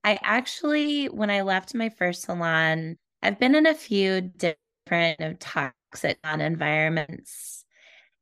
I 0.04 0.18
actually, 0.22 1.06
when 1.06 1.30
I 1.30 1.42
left 1.42 1.74
my 1.74 1.88
first 1.88 2.22
salon, 2.22 2.96
I've 3.22 3.38
been 3.38 3.54
in 3.54 3.66
a 3.66 3.74
few 3.74 4.20
different 4.20 5.40
toxic 5.40 6.18
environments. 6.24 7.64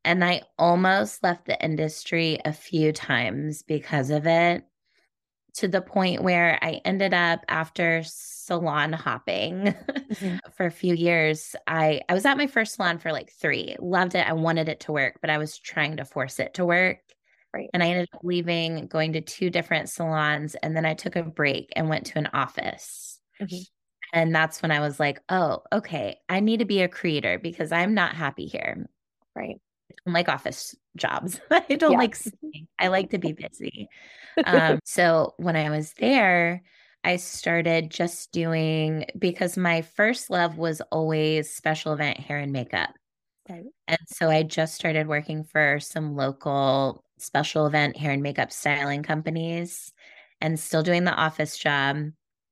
And 0.05 0.25
I 0.25 0.43
almost 0.59 1.23
left 1.23 1.47
the 1.47 1.63
industry 1.63 2.39
a 2.45 2.53
few 2.53 2.93
times 2.93 3.63
because 3.63 4.11
of 4.11 4.27
it 4.27 4.65
to 5.55 5.69
the 5.69 5.81
point 5.81 6.23
where 6.23 6.59
I 6.63 6.81
ended 6.85 7.15
up 7.15 7.45
after 7.49 8.03
salon 8.05 8.93
hopping 8.93 9.75
mm-hmm. 9.75 10.37
for 10.57 10.67
a 10.67 10.71
few 10.71 10.95
years. 10.95 11.55
I, 11.67 12.01
I 12.09 12.15
was 12.15 12.25
at 12.25 12.37
my 12.37 12.47
first 12.47 12.75
salon 12.75 12.99
for 12.99 13.13
like 13.13 13.31
three, 13.31 13.77
loved 13.81 14.15
it. 14.15 14.29
I 14.29 14.33
wanted 14.33 14.69
it 14.69 14.81
to 14.81 14.93
work, 14.93 15.19
but 15.21 15.31
I 15.31 15.39
was 15.39 15.59
trying 15.59 15.97
to 15.99 16.05
force 16.05 16.41
it 16.41 16.55
to 16.55 16.65
work. 16.65 16.99
Right. 17.53 17.71
And 17.73 17.85
I 17.85 17.87
ended 17.87 18.09
up 18.13 18.21
leaving, 18.25 18.89
going 18.89 19.13
to 19.13 19.21
two 19.21 19.49
different 19.49 19.89
salons. 19.89 20.57
And 20.57 20.77
then 20.77 20.85
I 20.85 20.95
took 20.95 21.15
a 21.15 21.23
break 21.23 21.73
and 21.77 21.89
went 21.89 22.07
to 22.07 22.19
an 22.19 22.29
office. 22.33 23.21
Mm-hmm. 23.41 23.63
And 24.13 24.35
that's 24.35 24.61
when 24.61 24.73
I 24.73 24.81
was 24.81 24.99
like, 24.99 25.21
oh, 25.29 25.63
okay, 25.73 26.19
I 26.29 26.41
need 26.41 26.59
to 26.59 26.65
be 26.65 26.83
a 26.83 26.89
creator 26.89 27.39
because 27.39 27.71
I'm 27.71 27.95
not 27.95 28.15
happy 28.15 28.47
here. 28.47 28.89
Right. 29.37 29.61
I 29.95 30.01
don't 30.05 30.15
like 30.15 30.29
office 30.29 30.75
jobs. 30.97 31.41
I 31.51 31.77
don't 31.77 31.93
yeah. 31.93 31.99
like 31.99 32.17
sitting. 32.17 32.69
I 32.79 32.89
like 32.89 33.11
to 33.11 33.19
be 33.19 33.33
busy. 33.33 33.89
um, 34.45 34.81
so 34.85 35.35
when 35.37 35.57
I 35.57 35.71
was 35.71 35.93
there, 35.95 36.63
I 37.05 37.17
started 37.17 37.91
just 37.91 38.33
doing 38.33 39.05
because 39.19 39.57
my 39.57 39.83
first 39.83 40.31
love 40.31 40.57
was 40.57 40.81
always 40.91 41.55
special 41.55 41.93
event 41.93 42.19
hair 42.19 42.39
and 42.39 42.53
makeup. 42.53 42.91
Okay. 43.49 43.65
And 43.87 43.99
so 44.07 44.31
I 44.31 44.43
just 44.43 44.75
started 44.75 45.07
working 45.07 45.45
for 45.45 45.79
some 45.81 46.17
local 46.17 47.05
special 47.19 47.67
event 47.67 47.97
hair 47.97 48.13
and 48.13 48.23
makeup 48.23 48.51
styling 48.51 49.03
companies 49.03 49.93
and 50.41 50.59
still 50.59 50.83
doing 50.83 51.05
the 51.05 51.15
office 51.15 51.59
job, 51.59 51.99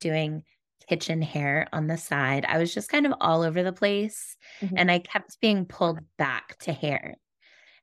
doing 0.01 0.45
kitchen 0.89 1.23
hair 1.23 1.69
on 1.73 1.87
the 1.87 1.97
side. 1.97 2.45
I 2.47 2.59
was 2.59 2.75
just 2.75 2.91
kind 2.91 3.07
of 3.07 3.15
all 3.21 3.43
over 3.43 3.63
the 3.63 3.73
place 3.73 4.37
mm-hmm. 4.61 4.75
and 4.77 4.91
I 4.91 4.99
kept 4.99 5.41
being 5.41 5.65
pulled 5.65 6.01
back 6.19 6.59
to 6.61 6.73
hair. 6.73 7.17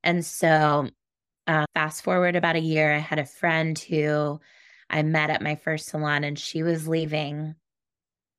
And 0.04 0.26
so, 0.26 0.90
uh, 1.48 1.66
fast 1.74 2.04
forward 2.04 2.36
about 2.36 2.56
a 2.56 2.62
year, 2.62 2.94
I 2.94 3.00
had 3.00 3.20
a 3.20 3.26
friend 3.26 3.78
who 3.78 4.40
I 4.90 5.04
met 5.04 5.30
at 5.30 5.42
my 5.42 5.56
first 5.56 5.88
salon, 5.88 6.24
and 6.24 6.38
she 6.38 6.64
was 6.64 6.88
leaving 6.88 7.56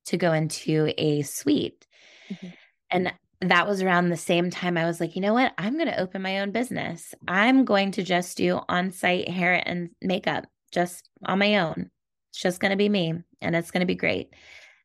to 0.06 0.16
go 0.16 0.32
into 0.32 0.92
a 0.96 1.22
suite. 1.22 1.86
Mm-hmm. 2.30 2.46
And 2.90 3.12
that 3.40 3.66
was 3.66 3.82
around 3.82 4.08
the 4.08 4.16
same 4.16 4.50
time 4.50 4.76
I 4.76 4.84
was 4.84 5.00
like, 5.00 5.16
you 5.16 5.22
know 5.22 5.34
what? 5.34 5.52
I'm 5.56 5.74
going 5.74 5.86
to 5.86 6.00
open 6.00 6.22
my 6.22 6.40
own 6.40 6.50
business. 6.50 7.14
I'm 7.26 7.64
going 7.64 7.92
to 7.92 8.02
just 8.02 8.36
do 8.36 8.60
on 8.68 8.90
site 8.90 9.28
hair 9.28 9.62
and 9.64 9.90
makeup 10.02 10.46
just 10.72 11.08
on 11.24 11.38
my 11.38 11.56
own. 11.56 11.90
It's 12.30 12.40
just 12.40 12.60
going 12.60 12.70
to 12.70 12.76
be 12.76 12.88
me 12.88 13.14
and 13.40 13.56
it's 13.56 13.70
going 13.70 13.80
to 13.80 13.86
be 13.86 13.94
great. 13.94 14.34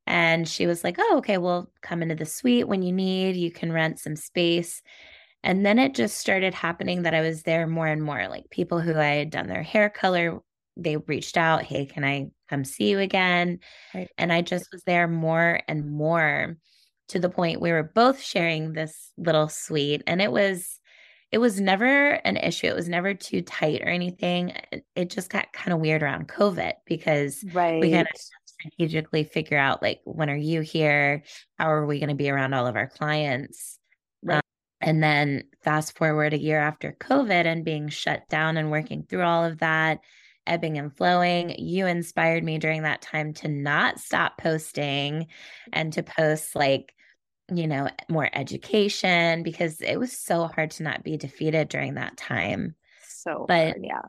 And 0.08 0.48
she 0.48 0.68
was 0.68 0.84
like, 0.84 0.96
oh, 1.00 1.18
okay, 1.18 1.38
well, 1.38 1.70
come 1.82 2.02
into 2.02 2.16
the 2.16 2.26
suite 2.26 2.68
when 2.68 2.82
you 2.82 2.94
need. 2.94 3.36
You 3.36 3.52
can 3.52 3.72
rent 3.72 4.00
some 4.00 4.16
space. 4.16 4.82
And 5.46 5.64
then 5.64 5.78
it 5.78 5.94
just 5.94 6.18
started 6.18 6.56
happening 6.56 7.04
that 7.04 7.14
I 7.14 7.22
was 7.22 7.44
there 7.44 7.68
more 7.68 7.86
and 7.86 8.04
more. 8.04 8.28
Like 8.28 8.50
people 8.50 8.82
who 8.82 8.98
I 8.98 9.14
had 9.14 9.30
done 9.30 9.48
their 9.48 9.62
hair 9.62 9.92
color, 9.92 10.42
they 10.76 10.98
reached 10.98 11.38
out, 11.38 11.62
Hey, 11.62 11.86
can 11.86 12.04
I 12.04 12.32
come 12.50 12.66
see 12.66 12.90
you 12.90 13.00
again? 13.00 13.60
Right. 13.94 14.10
And 14.18 14.34
I 14.34 14.42
just 14.42 14.68
was 14.74 14.82
there 14.84 15.08
more 15.08 15.62
and 15.68 15.90
more 15.90 16.58
to 17.10 17.20
the 17.20 17.30
point 17.30 17.62
we 17.62 17.72
were 17.72 17.84
both 17.84 18.20
sharing 18.20 18.74
this 18.74 19.12
little 19.18 19.48
suite. 19.48 20.02
And 20.08 20.20
it 20.20 20.32
was, 20.32 20.80
it 21.32 21.38
was 21.38 21.62
never 21.62 22.14
an 22.26 22.38
issue. 22.38 22.66
It 22.66 22.76
was 22.76 22.90
never 22.90 23.14
too 23.14 23.44
tight 23.44 23.82
or 23.82 23.90
anything. 23.90 24.54
It, 24.96 25.12
just 25.12 25.30
got 25.30 25.54
kind 25.54 25.74
of 25.74 25.80
weird 25.80 26.02
around 26.02 26.28
COVID 26.28 26.74
because 26.88 27.44
right. 27.54 27.80
we 27.80 27.92
kind 27.92 28.08
of 28.08 28.22
strategically 28.46 29.26
figure 29.26 29.60
out 29.60 29.84
like 29.84 30.02
when 30.06 30.32
are 30.32 30.36
you 30.36 30.62
here? 30.62 31.22
How 31.60 31.72
are 31.72 31.86
we 31.86 32.00
going 32.00 32.10
to 32.10 32.16
be 32.16 32.32
around 32.32 32.56
all 32.56 32.66
of 32.66 32.76
our 32.76 32.88
clients? 32.88 33.78
And 34.82 35.02
then 35.02 35.46
fast 35.64 35.98
forward 35.98 36.34
a 36.34 36.40
year 36.40 36.60
after 36.60 36.96
COVID 37.00 37.46
and 37.46 37.66
being 37.66 37.90
shut 37.90 38.28
down 38.30 38.58
and 38.58 38.72
working 38.72 39.04
through 39.04 39.24
all 39.24 39.46
of 39.46 39.60
that, 39.60 40.00
ebbing 40.46 40.78
and 40.78 40.96
flowing, 40.96 41.56
you 41.58 41.88
inspired 41.88 42.44
me 42.44 42.58
during 42.58 42.84
that 42.84 43.02
time 43.02 43.34
to 43.34 43.48
not 43.48 44.00
stop 44.00 44.38
posting 44.38 45.28
and 45.74 45.94
to 45.94 46.04
post 46.04 46.56
like, 46.56 46.94
you 47.54 47.68
know, 47.68 47.90
more 48.10 48.30
education 48.34 49.44
because 49.44 49.82
it 49.82 49.98
was 49.98 50.18
so 50.18 50.48
hard 50.48 50.72
to 50.72 50.84
not 50.84 51.04
be 51.04 51.18
defeated 51.18 51.70
during 51.70 51.96
that 51.96 52.18
time. 52.18 52.76
So, 53.08 53.46
but 53.48 53.68
hard, 53.68 53.82
yeah. 53.84 54.02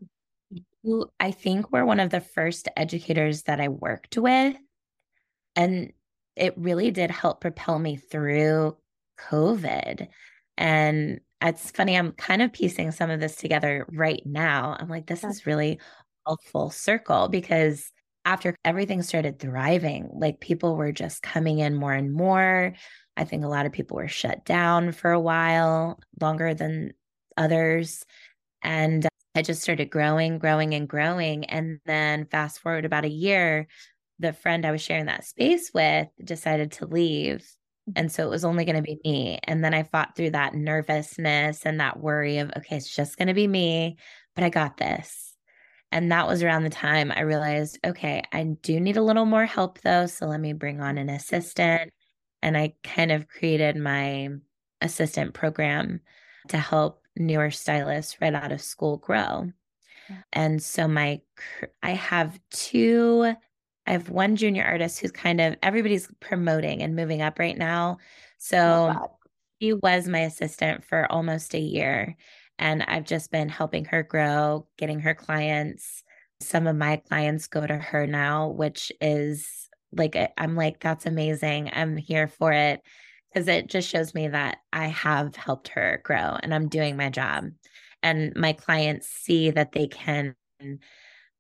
You, 0.82 1.10
I 1.18 1.30
think 1.30 1.72
we're 1.72 1.84
one 1.84 2.00
of 2.00 2.10
the 2.10 2.20
first 2.20 2.68
educators 2.76 3.42
that 3.44 3.60
I 3.60 3.68
worked 3.68 4.16
with. 4.18 4.56
And 5.54 5.92
it 6.34 6.54
really 6.56 6.90
did 6.90 7.10
help 7.10 7.40
propel 7.40 7.78
me 7.78 7.96
through 7.96 8.76
COVID 9.18 10.08
and 10.56 11.20
it's 11.42 11.70
funny, 11.70 11.96
I'm 11.96 12.12
kind 12.12 12.42
of 12.42 12.52
piecing 12.52 12.90
some 12.92 13.10
of 13.10 13.20
this 13.20 13.36
together 13.36 13.86
right 13.90 14.22
now. 14.24 14.76
I'm 14.78 14.88
like, 14.88 15.06
this 15.06 15.22
is 15.24 15.46
really 15.46 15.78
a 16.26 16.36
full 16.50 16.70
circle 16.70 17.28
because 17.28 17.90
after 18.24 18.56
everything 18.64 19.02
started 19.02 19.38
thriving, 19.38 20.10
like 20.12 20.40
people 20.40 20.76
were 20.76 20.92
just 20.92 21.22
coming 21.22 21.60
in 21.60 21.74
more 21.74 21.92
and 21.92 22.12
more. 22.12 22.74
I 23.16 23.24
think 23.24 23.44
a 23.44 23.48
lot 23.48 23.66
of 23.66 23.72
people 23.72 23.96
were 23.96 24.08
shut 24.08 24.44
down 24.44 24.92
for 24.92 25.12
a 25.12 25.20
while, 25.20 26.00
longer 26.20 26.52
than 26.54 26.92
others. 27.36 28.04
And 28.62 29.06
I 29.34 29.42
just 29.42 29.62
started 29.62 29.90
growing, 29.90 30.38
growing, 30.38 30.74
and 30.74 30.88
growing. 30.88 31.44
And 31.44 31.78
then 31.86 32.26
fast 32.26 32.60
forward 32.60 32.84
about 32.84 33.04
a 33.04 33.10
year, 33.10 33.68
the 34.18 34.32
friend 34.32 34.66
I 34.66 34.72
was 34.72 34.80
sharing 34.80 35.06
that 35.06 35.24
space 35.24 35.70
with 35.72 36.08
decided 36.24 36.72
to 36.72 36.86
leave. 36.86 37.46
And 37.94 38.10
so 38.10 38.24
it 38.24 38.30
was 38.30 38.44
only 38.44 38.64
going 38.64 38.76
to 38.76 38.82
be 38.82 38.98
me. 39.04 39.38
And 39.44 39.64
then 39.64 39.72
I 39.72 39.84
fought 39.84 40.16
through 40.16 40.30
that 40.30 40.54
nervousness 40.54 41.64
and 41.64 41.80
that 41.80 42.00
worry 42.00 42.38
of, 42.38 42.50
okay, 42.56 42.76
it's 42.76 42.94
just 42.94 43.16
going 43.16 43.28
to 43.28 43.34
be 43.34 43.46
me, 43.46 43.96
but 44.34 44.42
I 44.42 44.48
got 44.48 44.76
this. 44.76 45.34
And 45.92 46.10
that 46.10 46.26
was 46.26 46.42
around 46.42 46.64
the 46.64 46.70
time 46.70 47.12
I 47.14 47.20
realized, 47.20 47.78
okay, 47.86 48.24
I 48.32 48.42
do 48.44 48.80
need 48.80 48.96
a 48.96 49.02
little 49.02 49.24
more 49.24 49.46
help 49.46 49.80
though. 49.82 50.06
So 50.06 50.26
let 50.26 50.40
me 50.40 50.52
bring 50.52 50.80
on 50.80 50.98
an 50.98 51.08
assistant. 51.08 51.92
And 52.42 52.56
I 52.56 52.74
kind 52.82 53.12
of 53.12 53.28
created 53.28 53.76
my 53.76 54.30
assistant 54.80 55.34
program 55.34 56.00
to 56.48 56.58
help 56.58 57.02
newer 57.16 57.50
stylists 57.50 58.20
right 58.20 58.34
out 58.34 58.52
of 58.52 58.60
school 58.60 58.96
grow. 58.98 59.50
And 60.32 60.62
so 60.62 60.86
my 60.86 61.20
I 61.82 61.90
have 61.90 62.38
two 62.50 63.34
I 63.86 63.92
have 63.92 64.10
one 64.10 64.36
junior 64.36 64.64
artist 64.64 64.98
who's 64.98 65.12
kind 65.12 65.40
of 65.40 65.56
everybody's 65.62 66.08
promoting 66.20 66.82
and 66.82 66.96
moving 66.96 67.22
up 67.22 67.38
right 67.38 67.56
now. 67.56 67.98
So 68.38 68.94
he 69.58 69.72
was 69.72 70.08
my 70.08 70.20
assistant 70.20 70.84
for 70.84 71.10
almost 71.10 71.54
a 71.54 71.60
year 71.60 72.16
and 72.58 72.82
I've 72.82 73.04
just 73.04 73.30
been 73.30 73.48
helping 73.48 73.84
her 73.86 74.02
grow, 74.02 74.66
getting 74.78 75.00
her 75.00 75.14
clients. 75.14 76.02
Some 76.40 76.66
of 76.66 76.76
my 76.76 76.96
clients 76.96 77.46
go 77.46 77.66
to 77.66 77.76
her 77.76 78.06
now, 78.06 78.48
which 78.48 78.92
is 79.00 79.68
like 79.92 80.16
I'm 80.36 80.56
like 80.56 80.80
that's 80.80 81.06
amazing. 81.06 81.70
I'm 81.72 81.96
here 81.96 82.28
for 82.28 82.52
it 82.52 82.82
because 83.32 83.48
it 83.48 83.68
just 83.68 83.88
shows 83.88 84.14
me 84.14 84.28
that 84.28 84.58
I 84.72 84.86
have 84.88 85.36
helped 85.36 85.68
her 85.68 86.00
grow 86.04 86.36
and 86.42 86.54
I'm 86.54 86.68
doing 86.68 86.96
my 86.96 87.10
job. 87.10 87.46
And 88.02 88.34
my 88.36 88.52
clients 88.52 89.08
see 89.08 89.50
that 89.50 89.72
they 89.72 89.86
can 89.86 90.34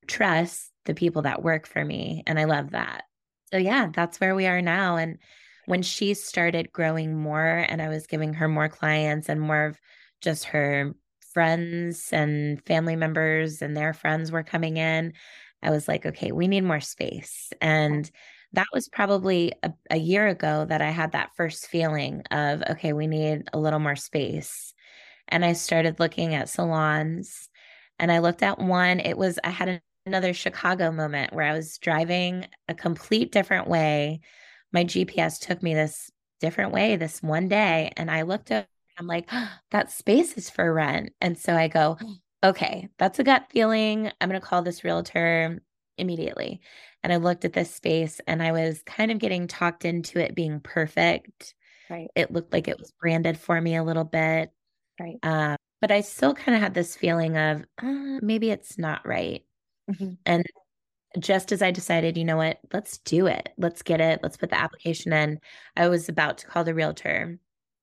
trust 0.06 0.70
the 0.86 0.94
people 0.94 1.22
that 1.22 1.42
work 1.42 1.66
for 1.66 1.84
me. 1.84 2.22
And 2.26 2.38
I 2.38 2.44
love 2.44 2.70
that. 2.70 3.04
So, 3.52 3.58
yeah, 3.58 3.88
that's 3.92 4.18
where 4.18 4.34
we 4.34 4.46
are 4.46 4.62
now. 4.62 4.96
And 4.96 5.18
when 5.66 5.82
she 5.82 6.14
started 6.14 6.72
growing 6.72 7.16
more 7.16 7.66
and 7.68 7.82
I 7.82 7.88
was 7.88 8.06
giving 8.06 8.34
her 8.34 8.48
more 8.48 8.68
clients 8.68 9.28
and 9.28 9.40
more 9.40 9.66
of 9.66 9.80
just 10.20 10.46
her 10.46 10.94
friends 11.32 12.08
and 12.12 12.64
family 12.64 12.96
members 12.96 13.60
and 13.62 13.76
their 13.76 13.92
friends 13.92 14.32
were 14.32 14.42
coming 14.42 14.78
in, 14.78 15.12
I 15.62 15.70
was 15.70 15.88
like, 15.88 16.06
okay, 16.06 16.32
we 16.32 16.48
need 16.48 16.64
more 16.64 16.80
space. 16.80 17.52
And 17.60 18.10
that 18.52 18.66
was 18.72 18.88
probably 18.88 19.52
a, 19.62 19.72
a 19.90 19.96
year 19.96 20.26
ago 20.28 20.64
that 20.68 20.80
I 20.80 20.90
had 20.90 21.12
that 21.12 21.30
first 21.36 21.66
feeling 21.66 22.22
of, 22.30 22.62
okay, 22.70 22.92
we 22.92 23.06
need 23.06 23.48
a 23.52 23.58
little 23.58 23.80
more 23.80 23.96
space. 23.96 24.72
And 25.28 25.44
I 25.44 25.52
started 25.52 26.00
looking 26.00 26.34
at 26.34 26.48
salons 26.48 27.48
and 27.98 28.12
I 28.12 28.20
looked 28.20 28.42
at 28.42 28.58
one. 28.58 29.00
It 29.00 29.18
was, 29.18 29.38
I 29.42 29.50
had 29.50 29.82
another 30.06 30.32
Chicago 30.32 30.90
moment 30.92 31.32
where 31.32 31.44
I 31.44 31.52
was 31.52 31.78
driving 31.78 32.46
a 32.68 32.74
complete 32.74 33.32
different 33.32 33.68
way. 33.68 34.20
My 34.72 34.84
GPS 34.84 35.38
took 35.40 35.62
me 35.62 35.74
this 35.74 36.10
different 36.40 36.72
way 36.72 36.96
this 36.96 37.22
one 37.22 37.48
day. 37.48 37.92
And 37.96 38.10
I 38.10 38.22
looked 38.22 38.52
up, 38.52 38.66
I'm 38.98 39.06
like, 39.06 39.28
oh, 39.32 39.50
that 39.72 39.90
space 39.90 40.36
is 40.36 40.48
for 40.48 40.72
rent. 40.72 41.12
And 41.20 41.36
so 41.36 41.54
I 41.54 41.68
go, 41.68 41.98
okay, 42.44 42.88
that's 42.98 43.18
a 43.18 43.24
gut 43.24 43.46
feeling. 43.50 44.10
I'm 44.20 44.28
going 44.28 44.40
to 44.40 44.46
call 44.46 44.62
this 44.62 44.84
realtor 44.84 45.60
immediately. 45.98 46.60
And 47.02 47.12
I 47.12 47.16
looked 47.16 47.44
at 47.44 47.52
this 47.52 47.74
space 47.74 48.20
and 48.26 48.42
I 48.42 48.52
was 48.52 48.82
kind 48.84 49.10
of 49.10 49.18
getting 49.18 49.46
talked 49.46 49.84
into 49.84 50.18
it 50.18 50.34
being 50.34 50.60
perfect. 50.60 51.54
Right. 51.88 52.08
It 52.14 52.32
looked 52.32 52.52
like 52.52 52.68
it 52.68 52.78
was 52.78 52.92
branded 53.00 53.38
for 53.38 53.60
me 53.60 53.76
a 53.76 53.84
little 53.84 54.04
bit. 54.04 54.50
Right. 54.98 55.18
Uh, 55.22 55.56
but 55.80 55.90
I 55.90 56.00
still 56.00 56.34
kind 56.34 56.56
of 56.56 56.62
had 56.62 56.74
this 56.74 56.96
feeling 56.96 57.36
of 57.36 57.64
uh, 57.82 58.18
maybe 58.22 58.50
it's 58.50 58.78
not 58.78 59.06
right. 59.06 59.44
Mm-hmm. 59.90 60.14
And 60.24 60.44
just 61.18 61.52
as 61.52 61.62
I 61.62 61.70
decided, 61.70 62.16
you 62.16 62.24
know 62.24 62.36
what, 62.36 62.58
let's 62.72 62.98
do 62.98 63.26
it. 63.26 63.50
Let's 63.56 63.82
get 63.82 64.00
it. 64.00 64.20
Let's 64.22 64.36
put 64.36 64.50
the 64.50 64.58
application 64.58 65.12
in. 65.12 65.38
I 65.76 65.88
was 65.88 66.08
about 66.08 66.38
to 66.38 66.46
call 66.46 66.64
the 66.64 66.74
realtor 66.74 67.38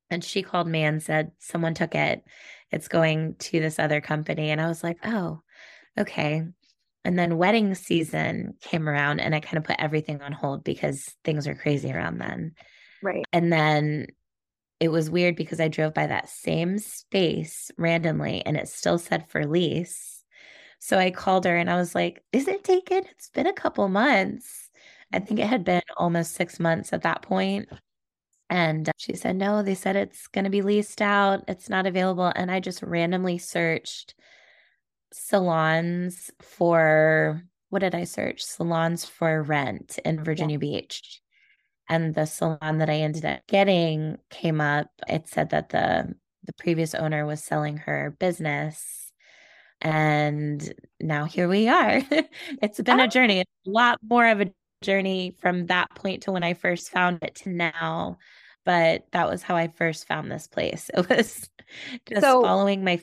and 0.09 0.24
she 0.24 0.44
called 0.44 0.68
me 0.68 0.83
and 0.83 1.01
said, 1.01 1.31
someone 1.39 1.74
took 1.74 1.96
it. 1.96 2.24
It's 2.72 2.87
going 2.87 3.35
to 3.39 3.59
this 3.59 3.79
other 3.79 4.01
company. 4.01 4.51
And 4.51 4.61
I 4.61 4.68
was 4.68 4.83
like, 4.83 4.98
oh, 5.03 5.42
okay. 5.98 6.44
And 7.05 7.20
then 7.20 7.37
wedding 7.37 7.75
season 7.75 8.53
came 8.61 8.87
around 8.87 9.20
and 9.20 9.35
I 9.35 9.39
kind 9.39 9.57
of 9.57 9.63
put 9.63 9.75
everything 9.79 10.22
on 10.22 10.31
hold 10.31 10.63
because 10.63 11.16
things 11.24 11.48
are 11.48 11.55
crazy 11.55 11.92
around 11.92 12.20
then. 12.20 12.53
Right. 13.01 13.25
And 13.33 13.51
then 13.51 14.07
it 14.79 14.89
was 14.89 15.09
weird 15.09 15.35
because 15.35 15.59
I 15.59 15.68
drove 15.68 15.94
by 15.94 16.07
that 16.07 16.29
same 16.29 16.77
space 16.77 17.72
randomly 17.77 18.44
and 18.46 18.55
it 18.55 18.68
still 18.68 18.98
said 18.98 19.29
for 19.29 19.46
lease. 19.46 20.23
So 20.83 20.98
I 21.00 21.11
called 21.11 21.46
her 21.46 21.55
and 21.55 21.69
I 21.69 21.77
was 21.77 21.96
like, 21.96 22.25
Is 22.33 22.50
it 22.50 22.65
taken? 22.65 23.05
It's 23.11 23.29
been 23.29 23.48
a 23.48 23.53
couple 23.53 23.87
months. 23.87 24.69
I 25.13 25.19
think 25.19 25.39
it 25.39 25.48
had 25.48 25.63
been 25.63 25.81
almost 25.96 26.33
six 26.35 26.59
months 26.59 26.91
at 26.91 27.03
that 27.03 27.22
point. 27.22 27.69
And 28.50 28.89
uh, 28.89 28.91
she 28.98 29.15
said, 29.15 29.37
No, 29.37 29.63
they 29.63 29.75
said 29.75 29.96
it's 29.96 30.27
going 30.27 30.43
to 30.43 30.50
be 30.50 30.61
leased 30.61 31.01
out. 31.01 31.46
It's 31.48 31.69
not 31.69 31.85
available. 31.85 32.33
And 32.35 32.51
I 32.51 32.59
just 32.59 32.83
randomly 32.83 33.37
searched 33.37 34.15
salons 35.13 36.29
for 36.41 37.41
what 37.69 37.79
did 37.79 37.96
I 37.96 38.03
search? 38.03 38.43
Salons 38.43 39.05
for 39.05 39.41
rent 39.41 40.00
in 40.03 40.22
Virginia 40.22 40.55
yeah. 40.55 40.79
Beach. 40.81 41.22
And 41.87 42.13
the 42.13 42.25
salon 42.25 42.79
that 42.79 42.89
I 42.89 42.96
ended 42.96 43.24
up 43.24 43.48
getting 43.48 44.17
came 44.29 44.59
up. 44.59 44.87
It 45.07 45.29
said 45.29 45.51
that 45.51 45.69
the 45.69 46.13
the 46.43 46.53
previous 46.53 46.93
owner 46.93 47.25
was 47.25 47.41
selling 47.41 47.77
her 47.77 48.17
business. 48.19 49.02
And 49.83 50.74
now 51.01 51.25
here 51.25 51.50
we 51.50 51.67
are. 51.67 52.01
it's 52.61 52.79
been 52.79 53.01
a 53.01 53.03
oh. 53.03 53.07
journey. 53.07 53.41
It's 53.41 53.51
a 53.67 53.69
lot 53.69 54.00
more 54.01 54.25
of 54.27 54.41
a 54.41 54.51
journey 54.81 55.35
from 55.39 55.67
that 55.67 55.93
point 55.93 56.24
to 56.24 56.31
when 56.31 56.43
I 56.43 56.53
first 56.53 56.89
found 56.89 57.19
it 57.22 57.35
to 57.35 57.50
now. 57.50 58.17
But 58.65 59.03
that 59.11 59.29
was 59.29 59.43
how 59.43 59.57
I 59.57 59.67
first 59.67 60.07
found 60.07 60.31
this 60.31 60.48
place. 60.48 60.89
It 60.98 61.09
was 61.09 61.50
just 62.07 62.22
so, 62.22 62.41
following 62.41 62.83
my 62.83 63.01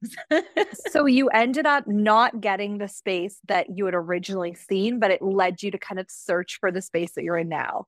feelings. 0.00 0.46
so 0.90 1.06
you 1.06 1.28
ended 1.28 1.66
up 1.66 1.86
not 1.86 2.40
getting 2.40 2.78
the 2.78 2.88
space 2.88 3.38
that 3.46 3.66
you 3.76 3.84
had 3.84 3.94
originally 3.94 4.54
seen, 4.54 4.98
but 4.98 5.10
it 5.10 5.22
led 5.22 5.62
you 5.62 5.70
to 5.70 5.78
kind 5.78 5.98
of 6.00 6.06
search 6.08 6.58
for 6.60 6.72
the 6.72 6.82
space 6.82 7.12
that 7.12 7.24
you're 7.24 7.38
in 7.38 7.48
now. 7.48 7.86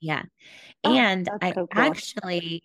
Yeah. 0.00 0.22
Oh, 0.84 0.94
and 0.94 1.28
I 1.40 1.52
so 1.52 1.66
cool. 1.66 1.82
actually, 1.82 2.62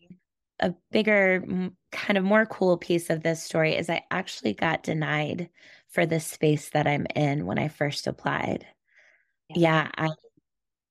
a 0.62 0.74
bigger, 0.92 1.44
kind 1.92 2.18
of 2.18 2.24
more 2.24 2.46
cool 2.46 2.78
piece 2.78 3.10
of 3.10 3.24
this 3.24 3.44
story 3.44 3.76
is 3.76 3.90
I 3.90 4.04
actually 4.12 4.54
got 4.54 4.84
denied 4.84 5.50
for 5.90 6.06
the 6.06 6.20
space 6.20 6.70
that 6.70 6.88
I'm 6.88 7.06
in 7.16 7.46
when 7.46 7.60
I 7.60 7.68
first 7.68 8.08
applied. 8.08 8.66
Yeah. 9.50 9.86
yeah, 9.86 9.92
I 9.98 10.10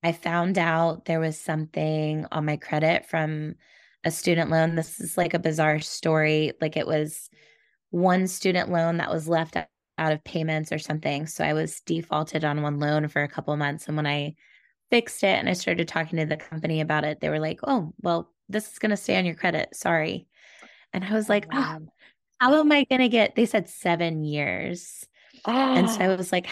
I 0.03 0.13
found 0.13 0.59
out 0.59 1.05
there 1.05 1.21
was 1.21 1.39
something 1.39 2.27
on 2.33 2.47
my 2.47 2.57
credit 2.57 3.07
from 3.07 3.57
a 4.05 4.11
student 4.11 4.51
loan. 4.51 4.75
This 4.75 5.01
is 5.01 5.17
like 5.19 5.35
a 5.35 5.39
bizarre 5.39 5.81
story. 5.81 6.53
Like 6.61 6.77
it 6.77 6.87
was 6.87 7.29
one 7.91 8.27
student 8.27 8.71
loan 8.71 8.99
that 8.99 9.11
was 9.11 9.29
left 9.29 9.57
out 9.57 10.13
of 10.13 10.25
payments 10.25 10.73
or 10.73 10.79
something. 10.79 11.27
So 11.27 11.45
I 11.45 11.53
was 11.53 11.81
defaulted 11.83 12.45
on 12.45 12.63
one 12.63 12.79
loan 12.81 13.09
for 13.09 13.23
a 13.23 13.29
couple 13.29 13.55
months. 13.57 13.87
And 13.89 13.97
when 13.97 14.07
I 14.07 14.35
fixed 14.91 15.23
it 15.23 15.39
and 15.39 15.49
I 15.49 15.53
started 15.53 15.89
talking 15.89 16.19
to 16.19 16.27
the 16.27 16.37
company 16.37 16.81
about 16.81 17.05
it, 17.05 17.21
they 17.21 17.29
were 17.29 17.41
like, 17.41 17.61
oh, 17.65 17.93
well, 18.01 18.33
this 18.51 18.73
is 18.73 18.79
going 18.79 18.91
to 18.91 18.97
stay 18.97 19.17
on 19.17 19.27
your 19.27 19.35
credit. 19.35 19.75
Sorry. 19.75 20.27
And 20.93 21.05
I 21.05 21.13
was 21.13 21.29
like, 21.29 21.47
oh, 21.53 21.79
how 22.41 22.55
am 22.55 22.73
I 22.73 22.85
going 22.85 23.01
to 23.01 23.09
get? 23.09 23.37
They 23.37 23.47
said 23.47 23.69
seven 23.69 24.25
years. 24.25 25.07
Oh. 25.45 25.75
And 25.75 25.89
so 25.89 26.01
I 26.01 26.09
ah. 26.09 26.17
was 26.17 26.33
like, 26.33 26.49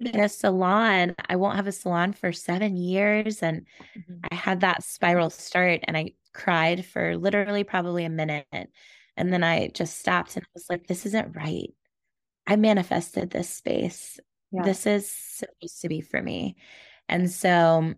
in 0.00 0.20
a 0.20 0.28
salon, 0.28 1.14
I 1.28 1.36
won't 1.36 1.56
have 1.56 1.66
a 1.66 1.72
salon 1.72 2.12
for 2.12 2.32
seven 2.32 2.76
years. 2.76 3.42
And 3.42 3.66
mm-hmm. 3.96 4.14
I 4.30 4.34
had 4.34 4.60
that 4.60 4.82
spiral 4.82 5.30
start 5.30 5.80
and 5.84 5.96
I 5.96 6.12
cried 6.32 6.84
for 6.84 7.16
literally 7.16 7.64
probably 7.64 8.04
a 8.04 8.10
minute. 8.10 8.46
And 9.16 9.32
then 9.32 9.44
I 9.44 9.68
just 9.68 9.98
stopped 9.98 10.36
and 10.36 10.44
I 10.44 10.48
was 10.54 10.66
like, 10.70 10.86
this 10.86 11.06
isn't 11.06 11.36
right. 11.36 11.74
I 12.46 12.56
manifested 12.56 13.30
this 13.30 13.48
space. 13.48 14.18
Yeah. 14.52 14.62
This 14.62 14.86
is 14.86 15.10
supposed 15.10 15.82
to 15.82 15.88
be 15.88 16.00
for 16.00 16.20
me. 16.20 16.56
And 17.08 17.30
so 17.30 17.94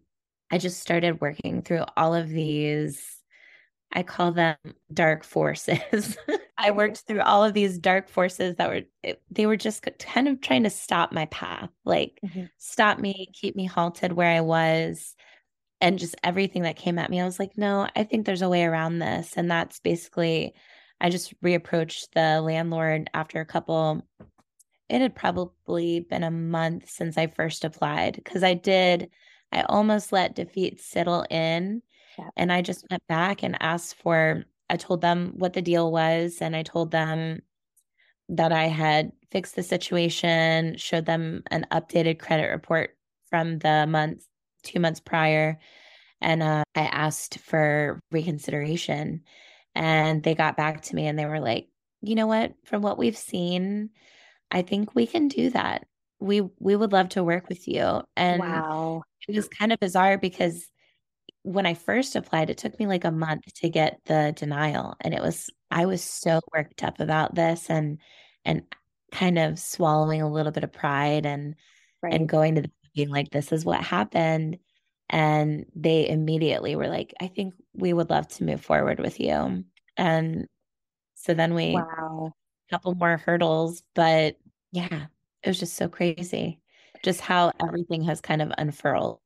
I 0.50 0.58
just 0.58 0.80
started 0.80 1.20
working 1.20 1.62
through 1.62 1.84
all 1.96 2.14
of 2.14 2.28
these, 2.28 3.21
I 3.92 4.02
call 4.02 4.32
them 4.32 4.56
dark 4.92 5.24
forces. 5.24 6.16
I 6.58 6.70
worked 6.70 6.98
through 6.98 7.20
all 7.20 7.44
of 7.44 7.54
these 7.54 7.78
dark 7.78 8.08
forces 8.08 8.56
that 8.56 8.68
were, 8.68 9.14
they 9.30 9.46
were 9.46 9.56
just 9.56 9.84
kind 9.98 10.28
of 10.28 10.40
trying 10.40 10.62
to 10.64 10.70
stop 10.70 11.12
my 11.12 11.26
path, 11.26 11.70
like 11.84 12.18
mm-hmm. 12.24 12.44
stop 12.58 12.98
me, 12.98 13.28
keep 13.32 13.56
me 13.56 13.66
halted 13.66 14.12
where 14.12 14.30
I 14.30 14.40
was 14.40 15.14
and 15.80 15.98
just 15.98 16.14
everything 16.22 16.62
that 16.62 16.76
came 16.76 16.98
at 16.98 17.10
me. 17.10 17.20
I 17.20 17.24
was 17.24 17.40
like, 17.40 17.58
no, 17.58 17.88
I 17.96 18.04
think 18.04 18.24
there's 18.24 18.42
a 18.42 18.48
way 18.48 18.64
around 18.64 19.00
this. 19.00 19.34
And 19.36 19.50
that's 19.50 19.80
basically 19.80 20.54
I 21.00 21.10
just 21.10 21.38
reapproached 21.40 22.12
the 22.14 22.40
landlord 22.40 23.10
after 23.12 23.40
a 23.40 23.44
couple. 23.44 24.06
It 24.88 25.00
had 25.00 25.16
probably 25.16 25.98
been 25.98 26.22
a 26.22 26.30
month 26.30 26.88
since 26.88 27.18
I 27.18 27.26
first 27.26 27.64
applied 27.64 28.14
because 28.14 28.44
I 28.44 28.54
did, 28.54 29.10
I 29.50 29.62
almost 29.62 30.12
let 30.12 30.36
defeat 30.36 30.80
settle 30.80 31.26
in. 31.28 31.82
Yeah. 32.18 32.28
And 32.36 32.52
I 32.52 32.62
just 32.62 32.84
went 32.90 33.06
back 33.08 33.42
and 33.42 33.56
asked 33.60 33.96
for, 33.96 34.44
I 34.68 34.76
told 34.76 35.00
them 35.00 35.32
what 35.36 35.52
the 35.52 35.62
deal 35.62 35.90
was. 35.90 36.38
And 36.40 36.54
I 36.54 36.62
told 36.62 36.90
them 36.90 37.40
that 38.28 38.52
I 38.52 38.64
had 38.64 39.12
fixed 39.30 39.56
the 39.56 39.62
situation, 39.62 40.76
showed 40.76 41.06
them 41.06 41.42
an 41.50 41.66
updated 41.70 42.18
credit 42.18 42.48
report 42.48 42.96
from 43.28 43.58
the 43.58 43.86
month, 43.86 44.24
two 44.62 44.80
months 44.80 45.00
prior. 45.00 45.58
And 46.20 46.42
uh, 46.42 46.64
I 46.74 46.82
asked 46.82 47.38
for 47.38 48.00
reconsideration. 48.10 49.22
And 49.74 50.22
they 50.22 50.34
got 50.34 50.56
back 50.56 50.82
to 50.82 50.94
me 50.94 51.06
and 51.06 51.18
they 51.18 51.24
were 51.24 51.40
like, 51.40 51.68
you 52.02 52.14
know 52.14 52.26
what? 52.26 52.52
From 52.64 52.82
what 52.82 52.98
we've 52.98 53.16
seen, 53.16 53.90
I 54.50 54.62
think 54.62 54.94
we 54.94 55.06
can 55.06 55.28
do 55.28 55.50
that. 55.50 55.86
We 56.20 56.42
we 56.58 56.76
would 56.76 56.92
love 56.92 57.10
to 57.10 57.24
work 57.24 57.48
with 57.48 57.66
you. 57.66 58.02
And 58.16 58.40
wow. 58.40 59.02
it 59.26 59.34
was 59.34 59.48
kind 59.48 59.72
of 59.72 59.80
bizarre 59.80 60.18
because 60.18 60.68
when 61.42 61.66
I 61.66 61.74
first 61.74 62.14
applied, 62.16 62.50
it 62.50 62.58
took 62.58 62.78
me 62.78 62.86
like 62.86 63.04
a 63.04 63.10
month 63.10 63.52
to 63.54 63.68
get 63.68 64.00
the 64.06 64.32
denial. 64.36 64.96
And 65.00 65.12
it 65.14 65.20
was 65.20 65.50
I 65.70 65.86
was 65.86 66.02
so 66.02 66.40
worked 66.54 66.82
up 66.84 67.00
about 67.00 67.34
this 67.34 67.68
and 67.70 67.98
and 68.44 68.62
kind 69.12 69.38
of 69.38 69.58
swallowing 69.58 70.22
a 70.22 70.30
little 70.30 70.52
bit 70.52 70.64
of 70.64 70.72
pride 70.72 71.26
and 71.26 71.54
right. 72.02 72.14
and 72.14 72.28
going 72.28 72.54
to 72.56 72.62
the 72.62 72.70
being 72.94 73.08
like, 73.08 73.30
this 73.30 73.52
is 73.52 73.64
what 73.64 73.82
happened. 73.82 74.58
And 75.10 75.66
they 75.74 76.08
immediately 76.08 76.76
were 76.76 76.88
like, 76.88 77.14
I 77.20 77.28
think 77.28 77.54
we 77.74 77.92
would 77.92 78.10
love 78.10 78.28
to 78.28 78.44
move 78.44 78.62
forward 78.62 79.00
with 79.00 79.20
you. 79.20 79.64
And 79.96 80.46
so 81.14 81.34
then 81.34 81.54
we 81.54 81.72
wow. 81.72 82.32
a 82.32 82.70
couple 82.70 82.94
more 82.94 83.16
hurdles, 83.16 83.82
but 83.94 84.36
yeah, 84.72 85.06
it 85.42 85.48
was 85.48 85.58
just 85.58 85.74
so 85.74 85.88
crazy. 85.88 86.60
Just 87.02 87.20
how 87.20 87.52
everything 87.62 88.02
has 88.04 88.20
kind 88.20 88.40
of 88.40 88.52
unfurled. 88.56 89.21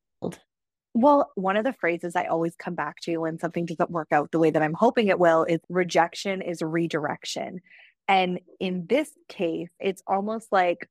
Well, 0.97 1.31
one 1.35 1.59
of 1.59 1.65
the 1.65 1.75
phrases 1.75 2.17
I 2.17 2.25
always 2.25 2.57
come 2.57 2.75
back 2.75 3.01
to 3.01 3.19
when 3.19 3.39
something 3.39 3.67
doesn't 3.67 3.91
work 3.91 4.09
out 4.13 4.33
the 4.33 4.39
way 4.39 4.51
that 4.51 4.63
I'm 4.63 4.73
hoping 4.73 5.09
it 5.09 5.19
will 5.19 5.45
is 5.45 5.61
rejection 5.69 6.41
is 6.41 6.63
redirection. 6.63 7.61
And 8.09 8.41
in 8.61 8.87
this 8.89 9.11
case, 9.29 9.69
it's 9.79 10.03
almost 10.07 10.49
like 10.51 10.89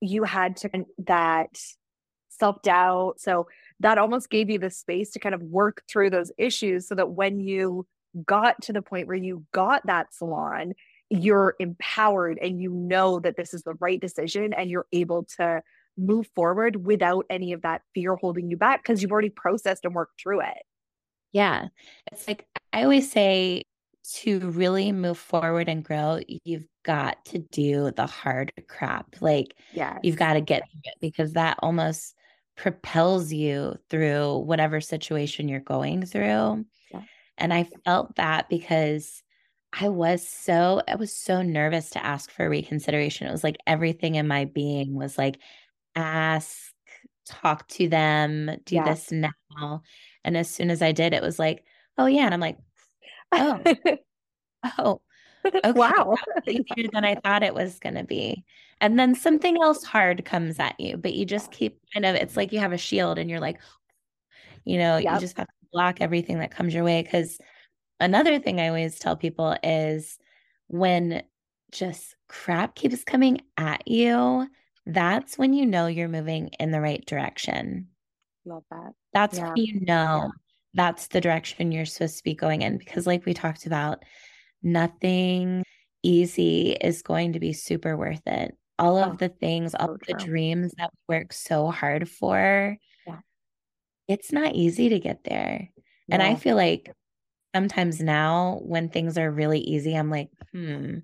you 0.00 0.22
had 0.22 0.56
to 0.58 0.70
that 1.08 1.58
self 2.28 2.62
doubt. 2.62 3.14
So 3.18 3.48
that 3.80 3.98
almost 3.98 4.30
gave 4.30 4.50
you 4.50 4.60
the 4.60 4.70
space 4.70 5.10
to 5.10 5.18
kind 5.18 5.34
of 5.34 5.42
work 5.42 5.82
through 5.90 6.10
those 6.10 6.30
issues 6.38 6.86
so 6.86 6.94
that 6.94 7.10
when 7.10 7.40
you 7.40 7.88
got 8.24 8.62
to 8.62 8.72
the 8.72 8.82
point 8.82 9.08
where 9.08 9.16
you 9.16 9.44
got 9.50 9.84
that 9.86 10.14
salon, 10.14 10.74
you're 11.08 11.56
empowered 11.58 12.38
and 12.40 12.62
you 12.62 12.70
know 12.70 13.18
that 13.18 13.36
this 13.36 13.52
is 13.52 13.64
the 13.64 13.74
right 13.80 14.00
decision 14.00 14.52
and 14.52 14.70
you're 14.70 14.86
able 14.92 15.24
to 15.38 15.60
move 16.00 16.28
forward 16.34 16.84
without 16.84 17.26
any 17.30 17.52
of 17.52 17.62
that 17.62 17.82
fear 17.94 18.16
holding 18.16 18.50
you 18.50 18.56
back 18.56 18.82
because 18.82 19.02
you've 19.02 19.12
already 19.12 19.30
processed 19.30 19.84
and 19.84 19.94
worked 19.94 20.20
through 20.20 20.40
it. 20.40 20.62
Yeah. 21.32 21.68
It's 22.10 22.26
like 22.26 22.46
I 22.72 22.82
always 22.82 23.10
say 23.10 23.64
to 24.12 24.40
really 24.50 24.92
move 24.92 25.18
forward 25.18 25.68
and 25.68 25.84
grow, 25.84 26.20
you've 26.44 26.66
got 26.84 27.24
to 27.26 27.38
do 27.38 27.92
the 27.94 28.06
hard 28.06 28.52
crap. 28.68 29.16
Like, 29.20 29.54
yeah, 29.72 29.98
you've 30.02 30.16
got 30.16 30.34
to 30.34 30.40
get 30.40 30.62
through 30.70 30.80
it 30.84 30.94
because 31.00 31.34
that 31.34 31.58
almost 31.60 32.14
propels 32.56 33.32
you 33.32 33.76
through 33.88 34.38
whatever 34.38 34.80
situation 34.80 35.48
you're 35.48 35.60
going 35.60 36.04
through. 36.04 36.64
Yeah. 36.92 37.02
And 37.38 37.54
I 37.54 37.68
felt 37.84 38.16
that 38.16 38.48
because 38.48 39.22
I 39.72 39.88
was 39.88 40.26
so 40.26 40.82
I 40.88 40.96
was 40.96 41.12
so 41.12 41.42
nervous 41.42 41.90
to 41.90 42.04
ask 42.04 42.30
for 42.30 42.48
reconsideration. 42.48 43.28
It 43.28 43.32
was 43.32 43.44
like 43.44 43.56
everything 43.66 44.16
in 44.16 44.26
my 44.26 44.46
being 44.46 44.94
was 44.94 45.16
like 45.16 45.38
ask, 45.94 46.72
talk 47.26 47.66
to 47.68 47.88
them, 47.88 48.50
do 48.64 48.76
yeah. 48.76 48.84
this 48.84 49.10
now. 49.12 49.82
And 50.24 50.36
as 50.36 50.50
soon 50.50 50.70
as 50.70 50.82
I 50.82 50.92
did, 50.92 51.12
it 51.12 51.22
was 51.22 51.38
like, 51.38 51.64
oh 51.98 52.06
yeah. 52.06 52.24
And 52.24 52.34
I'm 52.34 52.40
like, 52.40 52.58
oh, 53.32 53.62
oh, 54.78 55.00
okay. 55.46 55.72
wow. 55.72 56.16
easier 56.46 56.88
than 56.92 57.04
I 57.04 57.14
thought 57.16 57.42
it 57.42 57.54
was 57.54 57.78
going 57.78 57.94
to 57.94 58.04
be. 58.04 58.44
And 58.80 58.98
then 58.98 59.14
something 59.14 59.60
else 59.62 59.84
hard 59.84 60.24
comes 60.24 60.58
at 60.58 60.78
you, 60.80 60.96
but 60.96 61.14
you 61.14 61.26
just 61.26 61.50
keep 61.50 61.78
kind 61.92 62.06
of, 62.06 62.14
it's 62.14 62.36
like 62.36 62.52
you 62.52 62.58
have 62.60 62.72
a 62.72 62.78
shield 62.78 63.18
and 63.18 63.28
you're 63.28 63.40
like, 63.40 63.60
you 64.64 64.78
know, 64.78 64.96
yep. 64.96 65.14
you 65.14 65.20
just 65.20 65.36
have 65.36 65.46
to 65.46 65.52
block 65.72 66.00
everything 66.00 66.38
that 66.38 66.50
comes 66.50 66.74
your 66.74 66.84
way. 66.84 67.02
Cause 67.02 67.38
another 67.98 68.38
thing 68.38 68.60
I 68.60 68.68
always 68.68 68.98
tell 68.98 69.16
people 69.16 69.56
is 69.62 70.18
when 70.68 71.22
just 71.72 72.16
crap 72.28 72.74
keeps 72.74 73.04
coming 73.04 73.42
at 73.56 73.86
you, 73.86 74.48
that's 74.94 75.38
when 75.38 75.52
you 75.52 75.66
know 75.66 75.86
you're 75.86 76.08
moving 76.08 76.48
in 76.58 76.70
the 76.70 76.80
right 76.80 77.04
direction. 77.04 77.88
Love 78.44 78.64
that. 78.70 78.92
That's 79.12 79.38
yeah. 79.38 79.48
when 79.48 79.56
you 79.56 79.80
know 79.80 80.24
yeah. 80.24 80.28
that's 80.74 81.08
the 81.08 81.20
direction 81.20 81.72
you're 81.72 81.84
supposed 81.84 82.18
to 82.18 82.24
be 82.24 82.34
going 82.34 82.62
in. 82.62 82.78
Because, 82.78 83.06
like 83.06 83.24
we 83.26 83.34
talked 83.34 83.66
about, 83.66 84.04
nothing 84.62 85.64
easy 86.02 86.72
is 86.72 87.02
going 87.02 87.34
to 87.34 87.40
be 87.40 87.52
super 87.52 87.96
worth 87.96 88.26
it. 88.26 88.56
All 88.78 88.98
of 88.98 89.12
oh, 89.12 89.16
the 89.16 89.28
things, 89.28 89.74
all 89.74 89.92
of 89.92 90.00
the 90.06 90.14
dreams 90.14 90.72
that 90.78 90.90
we 91.06 91.16
work 91.16 91.32
so 91.34 91.70
hard 91.70 92.08
for, 92.08 92.76
yeah. 93.06 93.18
it's 94.08 94.32
not 94.32 94.54
easy 94.54 94.88
to 94.88 94.98
get 94.98 95.22
there. 95.24 95.68
And 96.10 96.22
I 96.22 96.34
feel 96.34 96.56
like 96.56 96.90
sometimes 97.54 98.00
now 98.00 98.60
when 98.62 98.88
things 98.88 99.16
are 99.18 99.30
really 99.30 99.60
easy, 99.60 99.94
I'm 99.94 100.10
like, 100.10 100.30
hmm. 100.52 100.98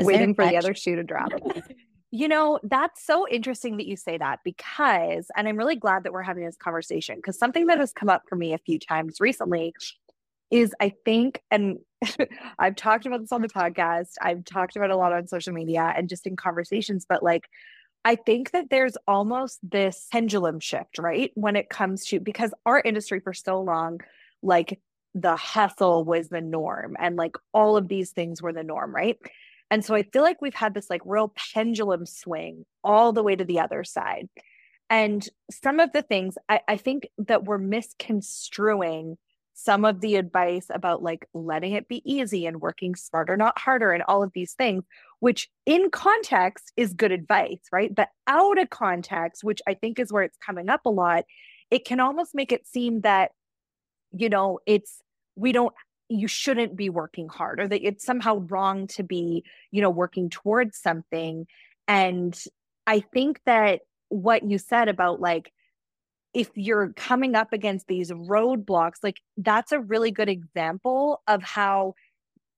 Waiting 0.00 0.34
for 0.34 0.46
the 0.46 0.56
other 0.56 0.74
shoe 0.74 0.94
to 0.94 1.02
drop. 1.02 1.30
You 2.10 2.28
know, 2.28 2.58
that's 2.62 3.04
so 3.04 3.28
interesting 3.28 3.76
that 3.76 3.86
you 3.86 3.96
say 3.96 4.16
that 4.16 4.40
because, 4.42 5.26
and 5.36 5.46
I'm 5.46 5.58
really 5.58 5.76
glad 5.76 6.04
that 6.04 6.12
we're 6.12 6.22
having 6.22 6.44
this 6.44 6.56
conversation 6.56 7.16
because 7.16 7.38
something 7.38 7.66
that 7.66 7.78
has 7.78 7.92
come 7.92 8.08
up 8.08 8.22
for 8.28 8.36
me 8.36 8.54
a 8.54 8.58
few 8.58 8.78
times 8.78 9.20
recently 9.20 9.74
is 10.50 10.74
I 10.80 10.94
think, 11.04 11.42
and 11.50 11.78
I've 12.58 12.76
talked 12.76 13.04
about 13.04 13.20
this 13.20 13.32
on 13.32 13.42
the 13.42 13.48
podcast, 13.48 14.12
I've 14.22 14.44
talked 14.44 14.76
about 14.76 14.90
a 14.90 14.96
lot 14.96 15.12
on 15.12 15.26
social 15.26 15.52
media 15.52 15.92
and 15.94 16.08
just 16.08 16.26
in 16.26 16.36
conversations, 16.36 17.04
but 17.06 17.22
like, 17.22 17.48
I 18.04 18.14
think 18.14 18.52
that 18.52 18.70
there's 18.70 18.96
almost 19.06 19.58
this 19.62 20.06
pendulum 20.10 20.60
shift, 20.60 20.98
right? 20.98 21.30
When 21.34 21.56
it 21.56 21.68
comes 21.68 22.06
to, 22.06 22.20
because 22.20 22.54
our 22.64 22.80
industry 22.80 23.20
for 23.20 23.34
so 23.34 23.60
long, 23.60 24.00
like 24.42 24.80
the 25.14 25.36
hustle 25.36 26.04
was 26.04 26.28
the 26.28 26.40
norm 26.40 26.96
and 26.98 27.16
like 27.16 27.36
all 27.52 27.76
of 27.76 27.88
these 27.88 28.12
things 28.12 28.40
were 28.40 28.52
the 28.52 28.62
norm, 28.62 28.94
right? 28.94 29.18
And 29.70 29.84
so 29.84 29.94
I 29.94 30.02
feel 30.02 30.22
like 30.22 30.40
we've 30.40 30.54
had 30.54 30.74
this 30.74 30.88
like 30.88 31.02
real 31.04 31.32
pendulum 31.54 32.06
swing 32.06 32.64
all 32.82 33.12
the 33.12 33.22
way 33.22 33.36
to 33.36 33.44
the 33.44 33.60
other 33.60 33.84
side. 33.84 34.28
And 34.90 35.28
some 35.50 35.80
of 35.80 35.92
the 35.92 36.02
things 36.02 36.36
I, 36.48 36.60
I 36.66 36.76
think 36.76 37.08
that 37.18 37.44
we're 37.44 37.58
misconstruing 37.58 39.18
some 39.52 39.84
of 39.84 40.00
the 40.00 40.14
advice 40.14 40.66
about 40.70 41.02
like 41.02 41.26
letting 41.34 41.72
it 41.72 41.88
be 41.88 42.00
easy 42.10 42.46
and 42.46 42.60
working 42.60 42.94
smarter, 42.94 43.36
not 43.36 43.58
harder, 43.58 43.90
and 43.90 44.04
all 44.06 44.22
of 44.22 44.30
these 44.32 44.52
things, 44.52 44.84
which 45.18 45.50
in 45.66 45.90
context 45.90 46.72
is 46.76 46.94
good 46.94 47.10
advice, 47.10 47.60
right? 47.72 47.92
But 47.92 48.08
out 48.28 48.56
of 48.56 48.70
context, 48.70 49.42
which 49.42 49.60
I 49.66 49.74
think 49.74 49.98
is 49.98 50.12
where 50.12 50.22
it's 50.22 50.38
coming 50.38 50.68
up 50.68 50.86
a 50.86 50.90
lot, 50.90 51.24
it 51.72 51.84
can 51.84 51.98
almost 51.98 52.36
make 52.36 52.52
it 52.52 52.68
seem 52.68 53.00
that, 53.00 53.32
you 54.12 54.28
know, 54.28 54.60
it's 54.64 55.02
we 55.34 55.50
don't 55.50 55.74
you 56.08 56.28
shouldn't 56.28 56.76
be 56.76 56.88
working 56.88 57.28
hard 57.28 57.60
or 57.60 57.68
that 57.68 57.86
it's 57.86 58.04
somehow 58.04 58.38
wrong 58.48 58.86
to 58.86 59.02
be 59.02 59.44
you 59.70 59.82
know 59.82 59.90
working 59.90 60.30
towards 60.30 60.78
something. 60.78 61.46
And 61.86 62.38
i 62.86 63.00
think 63.00 63.40
that 63.44 63.82
what 64.08 64.42
you 64.42 64.58
said 64.58 64.88
about 64.88 65.20
like 65.20 65.52
if 66.34 66.50
you're 66.54 66.92
coming 66.94 67.34
up 67.34 67.52
against 67.52 67.86
these 67.86 68.10
roadblocks 68.10 68.96
like 69.02 69.20
that's 69.36 69.72
a 69.72 69.80
really 69.80 70.10
good 70.10 70.28
example 70.28 71.22
of 71.26 71.42
how 71.42 71.94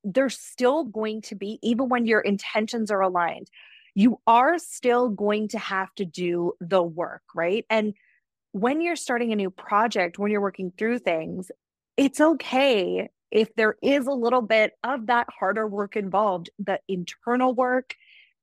there's 0.02 0.38
still 0.38 0.84
going 0.84 1.20
to 1.20 1.34
be 1.34 1.58
even 1.62 1.88
when 1.88 2.06
your 2.06 2.20
intentions 2.20 2.90
are 2.90 3.00
aligned 3.00 3.48
you 3.94 4.20
are 4.26 4.58
still 4.58 5.08
going 5.08 5.48
to 5.48 5.58
have 5.58 5.92
to 5.96 6.04
do 6.04 6.52
the 6.60 6.82
work 6.82 7.22
right? 7.34 7.66
And 7.68 7.94
when 8.52 8.80
you're 8.80 8.96
starting 8.96 9.32
a 9.32 9.36
new 9.36 9.50
project 9.50 10.18
when 10.18 10.30
you're 10.30 10.40
working 10.40 10.72
through 10.78 11.00
things 11.00 11.50
it's 11.96 12.20
okay 12.20 13.08
if 13.30 13.54
there 13.54 13.76
is 13.82 14.06
a 14.06 14.12
little 14.12 14.42
bit 14.42 14.72
of 14.82 15.06
that 15.06 15.28
harder 15.30 15.66
work 15.66 15.96
involved, 15.96 16.50
the 16.58 16.80
internal 16.88 17.54
work 17.54 17.94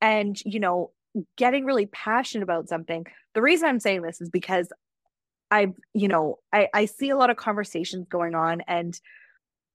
and, 0.01 0.39
you 0.45 0.59
know, 0.59 0.91
getting 1.35 1.65
really 1.65 1.87
passionate 1.87 2.43
about 2.43 2.69
something. 2.69 3.05
The 3.33 3.41
reason 3.41 3.67
I'm 3.67 3.79
saying 3.79 4.01
this 4.01 4.21
is 4.21 4.29
because 4.29 4.71
I've, 5.49 5.73
you 5.93 6.07
know, 6.07 6.39
I, 6.53 6.67
I 6.73 6.85
see 6.85 7.09
a 7.09 7.17
lot 7.17 7.29
of 7.29 7.37
conversations 7.37 8.07
going 8.09 8.35
on 8.35 8.61
and 8.67 8.99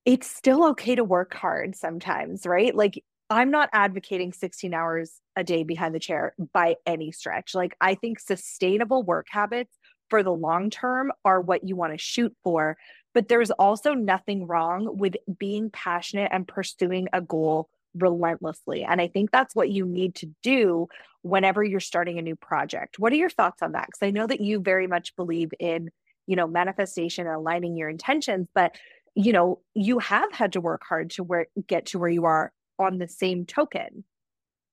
it's 0.04 0.26
still 0.26 0.64
okay 0.70 0.94
to 0.94 1.04
work 1.04 1.34
hard 1.34 1.76
sometimes, 1.76 2.46
right? 2.46 2.74
Like 2.74 3.02
I'm 3.30 3.50
not 3.50 3.70
advocating 3.72 4.32
16 4.32 4.74
hours 4.74 5.20
a 5.36 5.44
day 5.44 5.62
behind 5.62 5.94
the 5.94 6.00
chair 6.00 6.34
by 6.52 6.76
any 6.86 7.12
stretch. 7.12 7.54
Like 7.54 7.76
I 7.80 7.94
think 7.94 8.20
sustainable 8.20 9.02
work 9.02 9.26
habits 9.30 9.74
for 10.10 10.22
the 10.22 10.32
long 10.32 10.68
term 10.68 11.12
are 11.24 11.40
what 11.40 11.66
you 11.66 11.74
want 11.76 11.92
to 11.92 11.98
shoot 11.98 12.34
for. 12.44 12.76
But 13.14 13.28
there's 13.28 13.50
also 13.50 13.94
nothing 13.94 14.46
wrong 14.46 14.96
with 14.96 15.16
being 15.38 15.70
passionate 15.70 16.30
and 16.32 16.48
pursuing 16.48 17.08
a 17.12 17.20
goal 17.20 17.68
relentlessly. 17.94 18.84
And 18.84 19.00
I 19.00 19.08
think 19.08 19.30
that's 19.30 19.54
what 19.54 19.70
you 19.70 19.84
need 19.84 20.14
to 20.16 20.30
do 20.42 20.88
whenever 21.22 21.62
you're 21.62 21.80
starting 21.80 22.18
a 22.18 22.22
new 22.22 22.36
project. 22.36 22.98
What 22.98 23.12
are 23.12 23.16
your 23.16 23.30
thoughts 23.30 23.62
on 23.62 23.72
that? 23.72 23.86
Because 23.86 24.06
I 24.06 24.10
know 24.10 24.26
that 24.26 24.40
you 24.40 24.60
very 24.60 24.86
much 24.86 25.14
believe 25.14 25.50
in, 25.60 25.90
you 26.26 26.36
know, 26.36 26.46
manifestation 26.46 27.26
and 27.26 27.36
aligning 27.36 27.76
your 27.76 27.88
intentions, 27.88 28.48
but 28.54 28.76
you 29.14 29.32
know, 29.32 29.60
you 29.74 29.98
have 29.98 30.32
had 30.32 30.52
to 30.52 30.60
work 30.60 30.82
hard 30.88 31.10
to 31.10 31.22
where 31.22 31.46
get 31.66 31.86
to 31.86 31.98
where 31.98 32.08
you 32.08 32.24
are 32.24 32.52
on 32.78 32.98
the 32.98 33.08
same 33.08 33.44
token. 33.44 34.04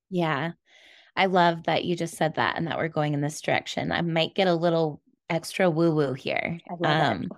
Yeah. 0.09 0.51
I 1.15 1.25
love 1.25 1.63
that 1.63 1.83
you 1.83 1.95
just 1.95 2.15
said 2.15 2.35
that 2.35 2.57
and 2.57 2.67
that 2.67 2.77
we're 2.77 2.87
going 2.87 3.13
in 3.13 3.21
this 3.21 3.41
direction. 3.41 3.91
I 3.91 4.01
might 4.01 4.35
get 4.35 4.47
a 4.47 4.53
little 4.53 5.01
extra 5.29 5.69
woo 5.69 5.93
woo 5.93 6.13
here. 6.13 6.59
um, 6.83 7.29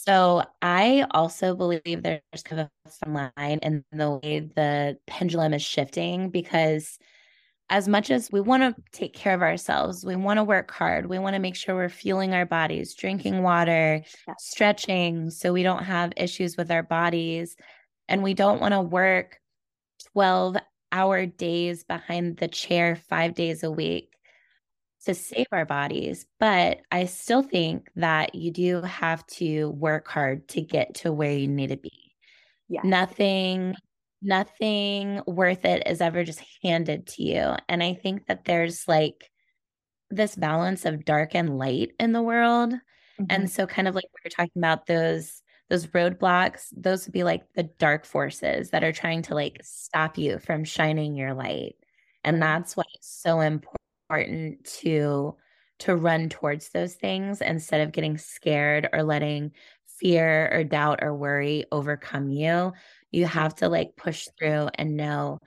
so 0.00 0.44
I 0.62 1.06
also 1.10 1.56
believe 1.56 1.82
there's 1.84 2.20
kind 2.44 2.60
of 2.60 2.68
a 2.86 2.90
fine 2.90 3.32
line 3.36 3.58
in 3.62 3.84
the 3.90 4.10
way 4.10 4.40
the 4.40 4.96
pendulum 5.08 5.54
is 5.54 5.62
shifting 5.62 6.30
because 6.30 7.00
as 7.68 7.88
much 7.88 8.12
as 8.12 8.30
we 8.30 8.40
want 8.40 8.62
to 8.62 8.82
take 8.92 9.12
care 9.12 9.34
of 9.34 9.42
ourselves, 9.42 10.04
we 10.04 10.14
want 10.14 10.38
to 10.38 10.44
work 10.44 10.70
hard, 10.70 11.06
we 11.06 11.18
want 11.18 11.34
to 11.34 11.40
make 11.40 11.56
sure 11.56 11.74
we're 11.74 11.88
fueling 11.88 12.32
our 12.32 12.46
bodies, 12.46 12.94
drinking 12.94 13.42
water, 13.42 14.04
yeah. 14.28 14.34
stretching 14.38 15.30
so 15.30 15.52
we 15.52 15.64
don't 15.64 15.82
have 15.82 16.12
issues 16.16 16.56
with 16.56 16.70
our 16.70 16.84
bodies. 16.84 17.56
And 18.08 18.22
we 18.22 18.34
don't 18.34 18.60
want 18.60 18.74
to 18.74 18.80
work 18.80 19.40
12 20.12 20.58
hour 20.92 21.26
days 21.26 21.82
behind 21.82 22.36
the 22.36 22.48
chair 22.48 22.94
five 22.94 23.34
days 23.34 23.64
a 23.64 23.70
week 23.70 24.07
to 25.04 25.14
save 25.14 25.46
our 25.52 25.64
bodies. 25.64 26.26
But 26.38 26.80
I 26.90 27.06
still 27.06 27.42
think 27.42 27.88
that 27.96 28.34
you 28.34 28.50
do 28.50 28.82
have 28.82 29.26
to 29.28 29.70
work 29.70 30.08
hard 30.08 30.48
to 30.48 30.60
get 30.60 30.94
to 30.96 31.12
where 31.12 31.32
you 31.32 31.48
need 31.48 31.68
to 31.68 31.76
be. 31.76 32.12
Yeah. 32.68 32.82
Nothing 32.84 33.74
nothing 34.20 35.22
worth 35.26 35.64
it 35.64 35.84
is 35.86 36.00
ever 36.00 36.24
just 36.24 36.42
handed 36.62 37.06
to 37.06 37.22
you. 37.22 37.54
And 37.68 37.82
I 37.82 37.94
think 37.94 38.26
that 38.26 38.44
there's 38.44 38.88
like 38.88 39.30
this 40.10 40.34
balance 40.34 40.84
of 40.84 41.04
dark 41.04 41.34
and 41.34 41.56
light 41.56 41.92
in 42.00 42.12
the 42.12 42.22
world. 42.22 42.72
Mm-hmm. 42.72 43.24
And 43.30 43.50
so 43.50 43.66
kind 43.66 43.86
of 43.86 43.94
like 43.94 44.06
we 44.12 44.28
are 44.28 44.30
talking 44.30 44.60
about 44.60 44.86
those 44.86 45.42
those 45.68 45.86
roadblocks, 45.88 46.68
those 46.74 47.04
would 47.04 47.12
be 47.12 47.24
like 47.24 47.42
the 47.54 47.64
dark 47.64 48.06
forces 48.06 48.70
that 48.70 48.82
are 48.82 48.92
trying 48.92 49.20
to 49.20 49.34
like 49.34 49.60
stop 49.62 50.16
you 50.16 50.38
from 50.38 50.64
shining 50.64 51.14
your 51.14 51.34
light. 51.34 51.76
And 52.24 52.40
that's 52.40 52.74
why 52.74 52.84
it's 52.94 53.20
so 53.22 53.40
important 53.40 53.78
to 54.64 55.36
to 55.80 55.94
run 55.94 56.28
towards 56.28 56.70
those 56.70 56.94
things 56.94 57.40
instead 57.40 57.82
of 57.82 57.92
getting 57.92 58.18
scared 58.18 58.88
or 58.92 59.02
letting 59.02 59.52
fear 60.00 60.50
or 60.52 60.64
doubt 60.64 61.00
or 61.02 61.14
worry 61.14 61.64
overcome 61.70 62.30
you 62.30 62.72
you 63.10 63.26
have 63.26 63.54
to 63.54 63.68
like 63.68 63.96
push 63.96 64.28
through 64.38 64.68
and 64.74 64.96
know 64.96 65.38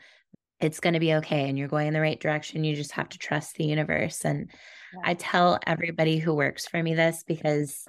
it's 0.62 0.80
going 0.80 0.94
to 0.94 1.00
be 1.00 1.16
okay 1.16 1.50
and 1.50 1.58
you're 1.58 1.68
going 1.68 1.88
in 1.88 1.94
the 1.94 2.02
right 2.02 2.20
direction. 2.20 2.64
You 2.64 2.76
just 2.76 2.92
have 2.94 3.10
to 3.10 3.18
trust 3.18 3.56
the 3.56 3.66
universe. 3.66 4.24
And 4.24 4.50
yeah. 4.94 5.00
I 5.04 5.14
tell 5.16 5.60
everybody 5.66 6.20
who 6.20 6.34
works 6.34 6.68
for 6.68 6.82
me 6.82 6.94
this 6.94 7.24
because 7.26 7.86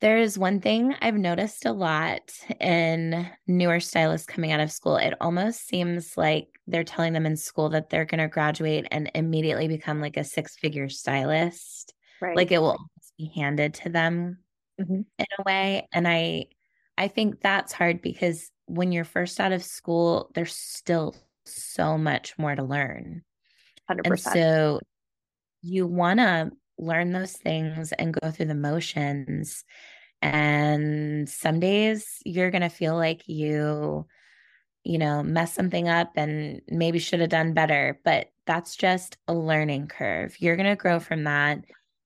there 0.00 0.18
is 0.18 0.38
one 0.38 0.60
thing 0.60 0.94
I've 1.00 1.14
noticed 1.14 1.64
a 1.64 1.72
lot 1.72 2.32
in 2.60 3.28
newer 3.46 3.80
stylists 3.80 4.26
coming 4.26 4.52
out 4.52 4.60
of 4.60 4.70
school. 4.70 4.96
It 4.96 5.14
almost 5.20 5.66
seems 5.66 6.16
like 6.16 6.48
they're 6.66 6.84
telling 6.84 7.12
them 7.12 7.26
in 7.26 7.36
school 7.36 7.68
that 7.70 7.90
they're 7.90 8.04
going 8.04 8.20
to 8.20 8.28
graduate 8.28 8.86
and 8.90 9.10
immediately 9.14 9.68
become 9.68 10.00
like 10.00 10.16
a 10.16 10.24
six 10.24 10.56
figure 10.56 10.88
stylist. 10.88 11.94
Right. 12.20 12.36
Like 12.36 12.52
it 12.52 12.58
will 12.58 12.78
be 13.18 13.32
handed 13.34 13.74
to 13.74 13.88
them 13.88 14.38
mm-hmm. 14.80 15.02
in 15.18 15.26
a 15.38 15.42
way. 15.44 15.88
And 15.92 16.08
I, 16.08 16.46
I 16.98 17.08
think 17.08 17.40
that's 17.40 17.72
hard 17.72 18.02
because 18.02 18.50
when 18.66 18.92
you're 18.92 19.04
first 19.04 19.40
out 19.40 19.52
of 19.52 19.62
school, 19.62 20.30
there's 20.34 20.54
still 20.54 21.14
so 21.44 21.98
much 21.98 22.38
more 22.38 22.54
to 22.54 22.62
learn. 22.62 23.22
100%. 23.90 24.00
And 24.04 24.20
so 24.20 24.80
you 25.62 25.86
want 25.86 26.20
to 26.20 26.50
learn 26.78 27.12
those 27.12 27.32
things 27.32 27.92
and 27.92 28.14
go 28.14 28.30
through 28.30 28.46
the 28.46 28.54
motions. 28.54 29.64
And 30.22 31.28
some 31.28 31.60
days 31.60 32.18
you're 32.24 32.50
going 32.50 32.62
to 32.62 32.68
feel 32.68 32.96
like 32.96 33.28
you, 33.28 34.06
you 34.82 34.98
know, 34.98 35.22
mess 35.22 35.52
something 35.52 35.88
up 35.88 36.12
and 36.16 36.60
maybe 36.68 36.98
should 36.98 37.20
have 37.20 37.30
done 37.30 37.54
better, 37.54 38.00
but 38.04 38.28
that's 38.46 38.76
just 38.76 39.16
a 39.28 39.34
learning 39.34 39.88
curve. 39.88 40.36
You're 40.38 40.56
going 40.56 40.68
to 40.68 40.76
grow 40.76 41.00
from 41.00 41.24
that. 41.24 41.58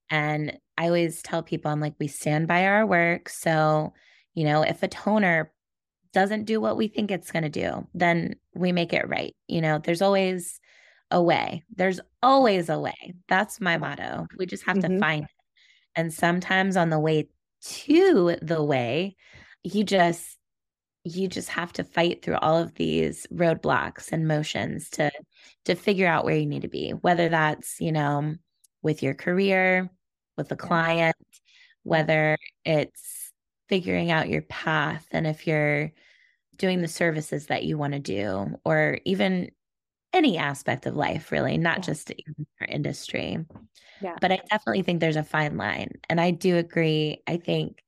And 0.09 0.57
I 0.77 0.87
always 0.87 1.21
tell 1.21 1.43
people, 1.43 1.71
I'm 1.71 1.81
like, 1.81 1.95
we 1.99 2.07
stand 2.07 2.47
by 2.47 2.65
our 2.65 2.85
work. 2.85 3.29
So, 3.29 3.93
you 4.33 4.45
know, 4.45 4.63
if 4.63 4.81
a 4.83 4.87
toner 4.87 5.51
doesn't 6.13 6.45
do 6.45 6.59
what 6.59 6.77
we 6.77 6.87
think 6.87 7.11
it's 7.11 7.31
going 7.31 7.43
to 7.43 7.49
do, 7.49 7.87
then 7.93 8.35
we 8.55 8.71
make 8.71 8.93
it 8.93 9.07
right. 9.07 9.35
You 9.47 9.61
know, 9.61 9.79
there's 9.79 10.01
always 10.01 10.59
a 11.11 11.21
way. 11.21 11.63
There's 11.75 11.99
always 12.21 12.69
a 12.69 12.79
way. 12.79 13.13
That's 13.27 13.59
my 13.59 13.77
motto. 13.77 14.27
We 14.37 14.45
just 14.45 14.63
have 14.63 14.77
mm-hmm. 14.77 14.93
to 14.95 14.99
find 14.99 15.23
it. 15.25 15.31
And 15.95 16.13
sometimes 16.13 16.77
on 16.77 16.89
the 16.89 16.99
way 16.99 17.29
to 17.61 18.37
the 18.41 18.63
way, 18.63 19.15
you 19.63 19.83
just 19.83 20.37
you 21.05 21.27
just 21.27 21.49
have 21.49 21.71
to 21.73 21.83
fight 21.83 22.21
through 22.21 22.37
all 22.37 22.57
of 22.57 22.75
these 22.75 23.25
roadblocks 23.33 24.11
and 24.11 24.27
motions 24.27 24.89
to 24.91 25.11
to 25.65 25.75
figure 25.75 26.07
out 26.07 26.25
where 26.25 26.35
you 26.35 26.45
need 26.45 26.61
to 26.61 26.67
be, 26.67 26.91
whether 26.91 27.29
that's, 27.29 27.79
you 27.79 27.91
know, 27.91 28.35
with 28.81 29.01
your 29.03 29.13
career, 29.13 29.89
with 30.37 30.51
a 30.51 30.55
client, 30.55 31.15
whether 31.83 32.37
it's 32.65 33.31
figuring 33.67 34.11
out 34.11 34.29
your 34.29 34.41
path 34.43 35.05
and 35.11 35.27
if 35.27 35.45
you're 35.45 35.91
doing 36.57 36.81
the 36.81 36.87
services 36.87 37.47
that 37.47 37.63
you 37.63 37.77
want 37.77 37.93
to 37.93 37.99
do 37.99 38.59
or 38.65 38.99
even 39.05 39.49
any 40.13 40.37
aspect 40.37 40.85
of 40.85 40.95
life 40.95 41.31
really 41.31 41.57
not 41.57 41.77
yeah. 41.77 41.83
just 41.83 42.09
in 42.11 42.45
our 42.61 42.67
industry 42.67 43.37
yeah 44.01 44.15
but 44.21 44.31
i 44.31 44.39
definitely 44.49 44.81
think 44.81 44.99
there's 44.99 45.15
a 45.15 45.23
fine 45.23 45.57
line 45.57 45.91
and 46.09 46.19
i 46.19 46.31
do 46.31 46.57
agree 46.57 47.21
i 47.27 47.37
think 47.37 47.83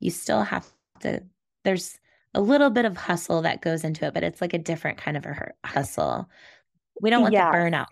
you 0.00 0.10
still 0.10 0.42
have 0.42 0.66
to 1.00 1.22
there's 1.64 1.98
a 2.34 2.40
little 2.40 2.70
bit 2.70 2.84
of 2.84 2.96
hustle 2.96 3.42
that 3.42 3.60
goes 3.60 3.84
into 3.84 4.06
it 4.06 4.14
but 4.14 4.22
it's 4.22 4.40
like 4.40 4.54
a 4.54 4.58
different 4.58 4.98
kind 4.98 5.16
of 5.16 5.26
a 5.26 5.52
hustle 5.64 6.28
we 7.00 7.10
don't 7.10 7.22
want 7.22 7.34
yeah. 7.34 7.50
the 7.50 7.56
burnout 7.56 7.86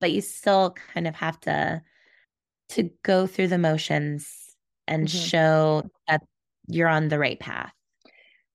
but 0.00 0.12
you 0.12 0.20
still 0.20 0.74
kind 0.92 1.06
of 1.06 1.14
have 1.14 1.38
to 1.40 1.82
to 2.68 2.90
go 3.02 3.26
through 3.26 3.48
the 3.48 3.58
motions 3.58 4.28
and 4.86 5.08
mm-hmm. 5.08 5.18
show 5.18 5.90
that 6.08 6.22
you're 6.68 6.88
on 6.88 7.08
the 7.08 7.18
right 7.18 7.38
path. 7.38 7.72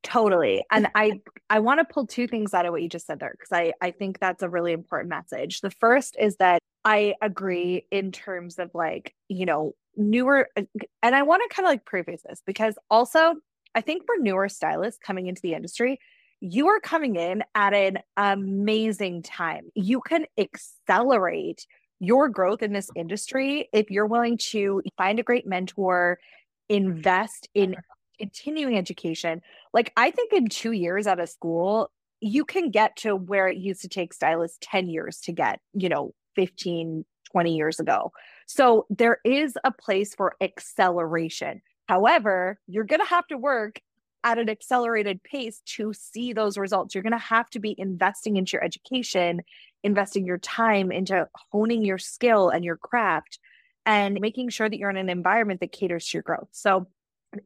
Totally. 0.04 0.64
And 0.72 0.88
I 0.96 1.22
I 1.50 1.60
want 1.60 1.80
to 1.80 1.94
pull 1.94 2.08
two 2.08 2.28
things 2.28 2.54
out 2.54 2.66
of 2.66 2.72
what 2.72 2.82
you 2.82 2.90
just 2.90 3.08
said 3.08 3.20
there 3.20 3.36
because 3.38 3.52
I 3.52 3.74
I 3.82 3.92
think 3.92 4.20
that's 4.20 4.44
a 4.44 4.50
really 4.50 4.74
important 4.74 5.10
message. 5.10 5.62
The 5.62 5.72
first 5.72 6.16
is 6.20 6.38
that 6.38 6.62
I 6.84 7.16
agree 7.22 7.86
in 7.92 8.12
terms 8.12 8.58
of 8.58 8.72
like, 8.74 9.14
you 9.28 9.46
know, 9.46 9.74
newer 9.96 10.50
uh, 10.58 10.64
and 11.04 11.16
I 11.16 11.24
want 11.24 11.44
to 11.48 11.56
kind 11.56 11.66
of 11.66 11.72
like 11.72 11.86
preface 11.86 12.24
this 12.28 12.42
because 12.46 12.76
also 12.90 13.36
I 13.76 13.82
think 13.82 14.06
for 14.06 14.16
newer 14.18 14.50
stylists 14.50 15.00
coming 15.04 15.28
into 15.28 15.42
the 15.42 15.54
industry, 15.54 16.00
you 16.42 16.68
are 16.70 16.80
coming 16.80 17.16
in 17.16 17.44
at 17.54 17.74
an 17.74 18.00
amazing 18.18 19.22
time. 19.22 19.70
You 19.76 20.02
can 20.02 20.26
accelerate 20.38 21.66
your 22.00 22.30
growth 22.30 22.64
in 22.64 22.74
this 22.74 22.90
industry 22.96 23.70
if 23.72 23.92
you're 23.92 24.08
willing 24.08 24.38
to 24.38 24.82
find 24.98 25.20
a 25.20 25.24
great 25.24 25.46
mentor, 25.46 26.20
invest 26.68 27.48
in 27.54 27.76
continuing 28.22 28.78
education. 28.78 29.42
Like, 29.74 29.92
I 29.98 30.12
think 30.12 30.32
in 30.32 30.48
two 30.48 30.72
years 30.72 31.08
out 31.08 31.20
of 31.20 31.30
school, 31.30 31.92
you 32.20 32.46
can 32.46 32.70
get 32.70 32.96
to 32.98 33.16
where 33.16 33.48
it 33.48 33.58
used 33.58 33.82
to 33.82 33.90
take 33.90 34.14
stylists 34.14 34.60
10 34.62 34.90
years 34.90 35.20
to 35.22 35.32
get, 35.32 35.60
you 35.74 35.90
know, 35.90 36.14
15, 36.36 37.04
20 37.32 37.56
years 37.56 37.80
ago. 37.80 38.12
So 38.46 38.86
there 38.90 39.18
is 39.26 39.58
a 39.64 39.72
place 39.72 40.14
for 40.14 40.36
acceleration. 40.40 41.62
However, 41.88 42.60
you're 42.68 42.84
going 42.84 43.02
to 43.02 43.08
have 43.08 43.26
to 43.28 43.38
work 43.38 43.82
at 44.24 44.38
an 44.38 44.50
accelerated 44.50 45.24
pace 45.24 45.62
to 45.66 45.94
see 45.94 46.32
those 46.32 46.58
results. 46.58 46.94
You're 46.94 47.02
going 47.02 47.12
to 47.12 47.18
have 47.18 47.50
to 47.50 47.60
be 47.60 47.74
investing 47.76 48.38
into 48.38 48.52
your 48.54 48.64
education, 48.64 49.42
investing 49.84 50.26
your 50.26 50.38
time 50.38 50.92
into 50.92 51.28
honing 51.52 51.84
your 51.84 51.98
skill 51.98 52.50
and 52.50 52.64
your 52.64 52.78
craft 52.78 53.40
and 53.86 54.20
making 54.22 54.50
sure 54.50 54.70
that 54.70 54.78
you're 54.78 54.92
in 54.92 54.98
an 54.98 55.10
environment 55.10 55.60
that 55.60 55.72
caters 55.72 56.08
to 56.08 56.18
your 56.18 56.24
growth. 56.24 56.50
So 56.52 56.88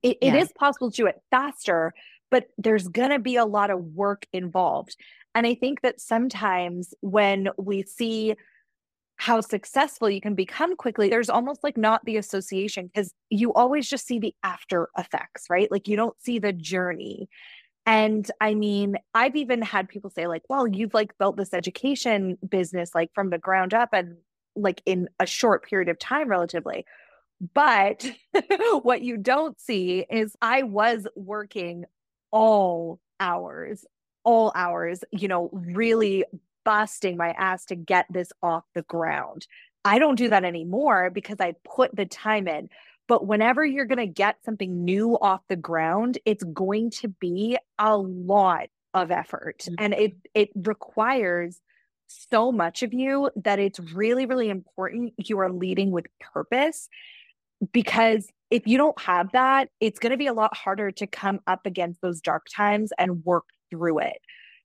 it, 0.01 0.17
yeah. 0.21 0.35
it 0.35 0.41
is 0.41 0.51
possible 0.53 0.91
to 0.91 0.95
do 0.95 1.07
it 1.07 1.21
faster, 1.31 1.93
but 2.31 2.47
there's 2.57 2.87
going 2.87 3.11
to 3.11 3.19
be 3.19 3.35
a 3.35 3.45
lot 3.45 3.69
of 3.69 3.83
work 3.83 4.25
involved. 4.33 4.95
And 5.33 5.45
I 5.45 5.53
think 5.55 5.81
that 5.81 5.99
sometimes 5.99 6.93
when 7.01 7.49
we 7.57 7.83
see 7.83 8.35
how 9.17 9.41
successful 9.41 10.09
you 10.09 10.21
can 10.21 10.35
become 10.35 10.75
quickly, 10.75 11.09
there's 11.09 11.29
almost 11.29 11.63
like 11.63 11.77
not 11.77 12.03
the 12.05 12.17
association 12.17 12.87
because 12.87 13.13
you 13.29 13.53
always 13.53 13.87
just 13.87 14.05
see 14.05 14.19
the 14.19 14.35
after 14.43 14.89
effects, 14.97 15.45
right? 15.49 15.71
Like 15.71 15.87
you 15.87 15.95
don't 15.95 16.19
see 16.21 16.39
the 16.39 16.53
journey. 16.53 17.29
And 17.85 18.29
I 18.41 18.55
mean, 18.55 18.97
I've 19.13 19.35
even 19.35 19.61
had 19.61 19.87
people 19.87 20.09
say, 20.09 20.27
like, 20.27 20.41
well, 20.49 20.67
you've 20.67 20.93
like 20.93 21.17
built 21.17 21.37
this 21.37 21.53
education 21.53 22.37
business 22.47 22.95
like 22.95 23.11
from 23.13 23.29
the 23.29 23.37
ground 23.37 23.73
up 23.73 23.89
and 23.93 24.17
like 24.55 24.81
in 24.85 25.07
a 25.19 25.25
short 25.25 25.65
period 25.65 25.89
of 25.89 25.99
time, 25.99 26.27
relatively. 26.27 26.85
But 27.53 28.05
what 28.81 29.01
you 29.01 29.17
don't 29.17 29.59
see 29.59 30.05
is 30.09 30.35
I 30.41 30.63
was 30.63 31.07
working 31.15 31.85
all 32.31 32.99
hours, 33.19 33.85
all 34.23 34.51
hours, 34.55 35.03
you 35.11 35.27
know, 35.27 35.49
really 35.51 36.25
busting 36.63 37.17
my 37.17 37.29
ass 37.31 37.65
to 37.65 37.75
get 37.75 38.05
this 38.09 38.31
off 38.41 38.63
the 38.73 38.81
ground. 38.83 39.47
I 39.83 39.99
don't 39.99 40.15
do 40.15 40.29
that 40.29 40.43
anymore 40.43 41.11
because 41.11 41.37
I 41.39 41.53
put 41.63 41.95
the 41.95 42.05
time 42.05 42.47
in. 42.47 42.69
But 43.07 43.27
whenever 43.27 43.63
you're 43.63 43.85
going 43.85 43.99
to 43.99 44.07
get 44.07 44.43
something 44.43 44.83
new 44.83 45.15
off 45.19 45.41
the 45.47 45.55
ground, 45.55 46.17
it's 46.25 46.43
going 46.43 46.89
to 46.91 47.07
be 47.07 47.57
a 47.77 47.95
lot 47.95 48.69
of 48.95 49.11
effort 49.11 49.59
mm-hmm. 49.59 49.75
and 49.77 49.93
it 49.93 50.13
it 50.33 50.49
requires 50.55 51.59
so 52.07 52.51
much 52.51 52.83
of 52.83 52.93
you 52.93 53.29
that 53.35 53.59
it's 53.59 53.79
really, 53.79 54.25
really 54.25 54.49
important 54.49 55.13
you 55.17 55.39
are 55.39 55.51
leading 55.51 55.91
with 55.91 56.05
purpose 56.19 56.87
because 57.71 58.27
if 58.51 58.67
you 58.67 58.77
don't 58.77 58.99
have 59.01 59.31
that, 59.31 59.69
it's 59.79 59.99
going 59.99 60.11
to 60.11 60.17
be 60.17 60.27
a 60.27 60.33
lot 60.33 60.55
harder 60.55 60.91
to 60.91 61.07
come 61.07 61.39
up 61.47 61.65
against 61.65 62.01
those 62.01 62.21
dark 62.21 62.45
times 62.53 62.91
and 62.97 63.23
work 63.25 63.45
through 63.69 63.99
it. 63.99 64.17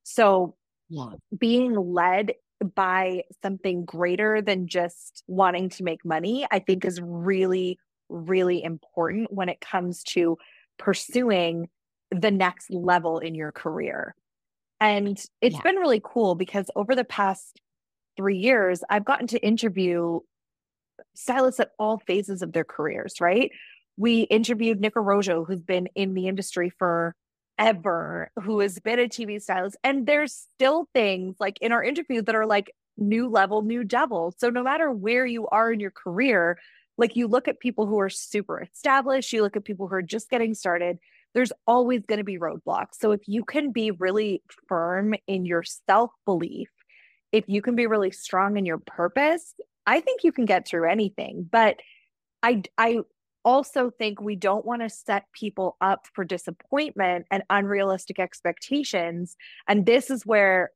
So, 0.03 0.55
yeah. 0.89 1.11
being 1.37 1.73
led 1.75 2.33
by 2.75 3.23
something 3.41 3.85
greater 3.85 4.41
than 4.41 4.67
just 4.67 5.23
wanting 5.27 5.69
to 5.69 5.83
make 5.83 6.05
money, 6.05 6.45
I 6.51 6.59
think 6.59 6.85
is 6.85 7.01
really, 7.01 7.79
really 8.09 8.63
important 8.63 9.31
when 9.31 9.49
it 9.49 9.61
comes 9.61 10.03
to 10.03 10.37
pursuing 10.77 11.69
the 12.11 12.31
next 12.31 12.69
level 12.69 13.19
in 13.19 13.35
your 13.35 13.51
career. 13.51 14.15
And 14.79 15.23
it's 15.41 15.55
yeah. 15.55 15.61
been 15.61 15.75
really 15.77 16.01
cool 16.03 16.35
because 16.35 16.69
over 16.75 16.95
the 16.95 17.03
past 17.03 17.61
three 18.17 18.37
years, 18.37 18.83
I've 18.89 19.05
gotten 19.05 19.27
to 19.27 19.39
interview 19.39 20.19
stylists 21.15 21.59
at 21.59 21.71
all 21.79 21.99
phases 21.99 22.41
of 22.41 22.53
their 22.53 22.63
careers, 22.63 23.15
right? 23.19 23.51
We 23.97 24.21
interviewed 24.21 24.79
Nick 24.79 24.95
Arrojo, 24.95 25.45
who's 25.45 25.61
been 25.61 25.87
in 25.95 26.13
the 26.13 26.27
industry 26.27 26.71
for 26.77 27.15
ever, 27.57 28.31
who 28.41 28.59
has 28.59 28.79
been 28.79 28.99
a 28.99 29.07
TV 29.07 29.41
stylist. 29.41 29.77
And 29.83 30.07
there's 30.07 30.33
still 30.33 30.87
things 30.93 31.35
like 31.39 31.57
in 31.61 31.71
our 31.71 31.83
interview 31.83 32.21
that 32.23 32.35
are 32.35 32.45
like 32.45 32.71
new 32.97 33.29
level, 33.29 33.61
new 33.61 33.83
devil. 33.83 34.33
So 34.37 34.49
no 34.49 34.63
matter 34.63 34.91
where 34.91 35.25
you 35.25 35.47
are 35.47 35.71
in 35.71 35.79
your 35.79 35.91
career, 35.91 36.57
like 36.97 37.15
you 37.15 37.27
look 37.27 37.47
at 37.47 37.59
people 37.59 37.85
who 37.85 37.99
are 37.99 38.09
super 38.09 38.61
established, 38.61 39.33
you 39.33 39.41
look 39.41 39.55
at 39.55 39.63
people 39.63 39.87
who 39.87 39.95
are 39.95 40.01
just 40.01 40.29
getting 40.29 40.53
started, 40.53 40.97
there's 41.33 41.53
always 41.65 42.05
going 42.05 42.17
to 42.17 42.23
be 42.23 42.37
roadblocks. 42.37 42.95
So 42.99 43.11
if 43.11 43.21
you 43.27 43.43
can 43.43 43.71
be 43.71 43.91
really 43.91 44.43
firm 44.67 45.15
in 45.27 45.45
your 45.45 45.63
self 45.63 46.11
belief, 46.25 46.69
if 47.31 47.45
you 47.47 47.61
can 47.61 47.75
be 47.75 47.87
really 47.87 48.11
strong 48.11 48.57
in 48.57 48.65
your 48.65 48.79
purpose, 48.79 49.53
I 49.85 49.99
think 49.99 50.23
you 50.23 50.31
can 50.31 50.45
get 50.45 50.67
through 50.67 50.89
anything. 50.89 51.47
But 51.49 51.77
I, 52.43 52.63
I 52.77 52.99
also 53.43 53.89
think 53.89 54.21
we 54.21 54.35
don't 54.35 54.65
want 54.65 54.81
to 54.81 54.89
set 54.89 55.25
people 55.33 55.77
up 55.81 56.05
for 56.13 56.23
disappointment 56.23 57.25
and 57.31 57.43
unrealistic 57.49 58.19
expectations. 58.19 59.35
And 59.67 59.85
this 59.85 60.09
is 60.09 60.25
where 60.25 60.71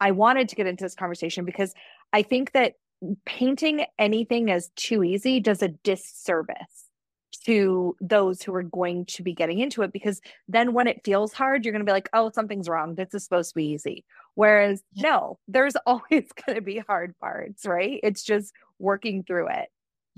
I 0.00 0.12
wanted 0.12 0.48
to 0.50 0.56
get 0.56 0.66
into 0.66 0.84
this 0.84 0.94
conversation 0.94 1.44
because 1.44 1.74
I 2.12 2.22
think 2.22 2.52
that 2.52 2.74
painting 3.24 3.84
anything 3.98 4.50
as 4.50 4.70
too 4.76 5.02
easy 5.02 5.40
does 5.40 5.62
a 5.62 5.68
disservice 5.68 6.85
to 7.46 7.96
those 8.00 8.42
who 8.42 8.54
are 8.54 8.62
going 8.62 9.04
to 9.06 9.22
be 9.22 9.32
getting 9.32 9.60
into 9.60 9.82
it 9.82 9.92
because 9.92 10.20
then 10.48 10.72
when 10.72 10.86
it 10.86 11.04
feels 11.04 11.32
hard 11.32 11.64
you're 11.64 11.72
going 11.72 11.84
to 11.84 11.88
be 11.88 11.92
like 11.92 12.08
oh 12.12 12.30
something's 12.34 12.68
wrong 12.68 12.94
this 12.94 13.14
is 13.14 13.22
supposed 13.22 13.50
to 13.50 13.54
be 13.54 13.66
easy 13.66 14.04
whereas 14.34 14.82
no 14.96 15.38
there's 15.46 15.76
always 15.86 16.26
going 16.44 16.56
to 16.56 16.60
be 16.60 16.78
hard 16.78 17.16
parts 17.18 17.64
right 17.64 18.00
it's 18.02 18.22
just 18.22 18.52
working 18.78 19.22
through 19.22 19.48
it 19.48 19.68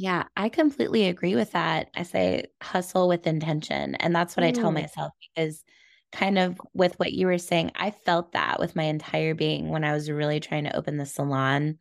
yeah, 0.00 0.26
I 0.36 0.48
completely 0.48 1.08
agree 1.08 1.34
with 1.34 1.50
that. 1.52 1.90
I 1.96 2.04
say 2.04 2.44
hustle 2.62 3.08
with 3.08 3.26
intention. 3.26 3.96
And 3.96 4.14
that's 4.14 4.36
what 4.36 4.44
mm. 4.44 4.48
I 4.48 4.52
tell 4.52 4.70
mm. 4.70 4.74
myself 4.74 5.12
because 5.34 5.64
kind 6.12 6.38
of 6.38 6.60
with 6.72 6.96
what 7.00 7.12
you 7.12 7.26
were 7.26 7.36
saying, 7.38 7.72
I 7.74 7.90
felt 7.90 8.30
that 8.32 8.60
with 8.60 8.76
my 8.76 8.84
entire 8.84 9.34
being 9.34 9.70
when 9.70 9.82
I 9.82 9.92
was 9.92 10.08
really 10.08 10.38
trying 10.38 10.64
to 10.64 10.76
open 10.76 10.98
the 10.98 11.04
salon 11.04 11.78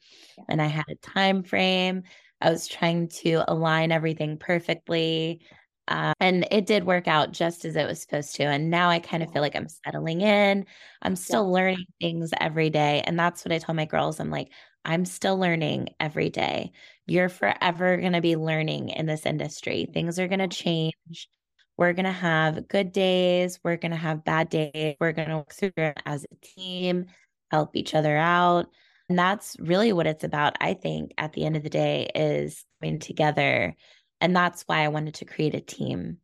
and 0.50 0.62
I 0.64 0.66
had 0.66 0.86
a 0.90 0.96
time 0.96 1.44
frame. 1.44 2.04
I 2.42 2.50
was 2.52 2.68
trying 2.68 3.10
to 3.10 3.44
align 3.48 3.92
everything 3.92 4.38
perfectly. 4.38 5.42
Uh, 5.88 6.14
and 6.20 6.46
it 6.52 6.66
did 6.66 6.84
work 6.84 7.08
out 7.08 7.32
just 7.32 7.64
as 7.64 7.76
it 7.78 7.88
was 7.88 8.02
supposed 8.02 8.36
to. 8.36 8.44
And 8.44 8.70
now 8.70 8.90
I 8.90 9.00
kind 9.00 9.24
of 9.24 9.32
feel 9.32 9.42
like 9.42 9.56
I'm 9.56 9.70
settling 9.70 10.22
in. 10.22 10.66
I'm 11.02 11.16
still 11.16 11.46
yeah. 11.46 11.54
learning 11.54 11.86
things 12.02 12.32
every 12.40 12.70
day. 12.70 13.02
And 13.06 13.18
that's 13.18 13.46
what 13.46 13.54
I 13.54 13.58
tell 13.58 13.74
my 13.74 13.86
girls. 13.86 14.20
I'm 14.20 14.30
like, 14.30 14.50
I'm 14.84 15.06
still 15.06 15.38
learning 15.38 15.90
every 16.00 16.30
day. 16.30 16.72
You're 17.06 17.30
forever 17.30 17.98
going 17.98 18.14
to 18.14 18.22
be 18.22 18.36
learning 18.36 18.90
in 18.90 19.06
this 19.06 19.26
industry. 19.26 19.88
Things 19.94 20.20
are 20.20 20.28
going 20.28 20.40
to 20.40 20.48
change. 20.48 21.30
We're 21.78 21.94
going 21.94 22.06
to 22.06 22.12
have 22.12 22.68
good 22.68 22.92
days. 22.92 23.60
We're 23.64 23.78
going 23.78 23.92
to 23.92 23.98
have 23.98 24.26
bad 24.26 24.50
days. 24.50 24.96
We're 25.00 25.12
going 25.14 25.30
to 25.30 25.38
work 25.38 25.54
through 25.54 25.72
it 25.78 25.98
as 26.06 26.26
a 26.26 26.46
team, 26.46 27.06
help 27.52 27.76
each 27.76 27.96
other 27.96 28.18
out. 28.18 28.68
And 29.10 29.18
that's 29.18 29.56
really 29.60 29.94
what 29.94 30.08
it's 30.08 30.24
about, 30.24 30.58
I 30.60 30.74
think, 30.74 31.14
at 31.18 31.34
the 31.34 31.46
end 31.46 31.56
of 31.56 31.64
the 31.64 31.70
day, 31.70 32.10
is 32.14 32.66
coming 32.82 33.00
together. 33.00 33.76
And 34.20 34.36
that's 34.36 34.64
why 34.64 34.80
i 34.80 34.88
wanted 34.88 35.14
to 35.16 35.26
create 35.26 35.56
a 35.56 35.62
team 35.62 36.18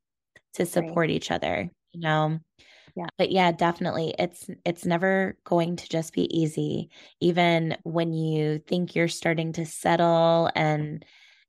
to 0.56 0.65
support 0.65 1.08
right. 1.08 1.10
each 1.12 1.32
other 1.32 1.69
you 1.93 2.02
know? 2.02 2.39
Yeah. 2.96 3.08
But 3.17 3.32
yeah 3.32 3.52
definitely 3.52 4.13
it's 4.19 4.48
it's 4.65 4.86
never 4.86 5.38
going 5.46 5.78
to 5.78 5.89
just 5.89 6.13
be 6.13 6.36
easy. 6.36 6.89
Even 7.22 7.78
when 7.84 8.13
you 8.13 8.60
think 8.60 8.96
you're 8.96 9.08
starting 9.08 9.54
to 9.54 9.65
settle 9.65 10.52
and 10.56 11.04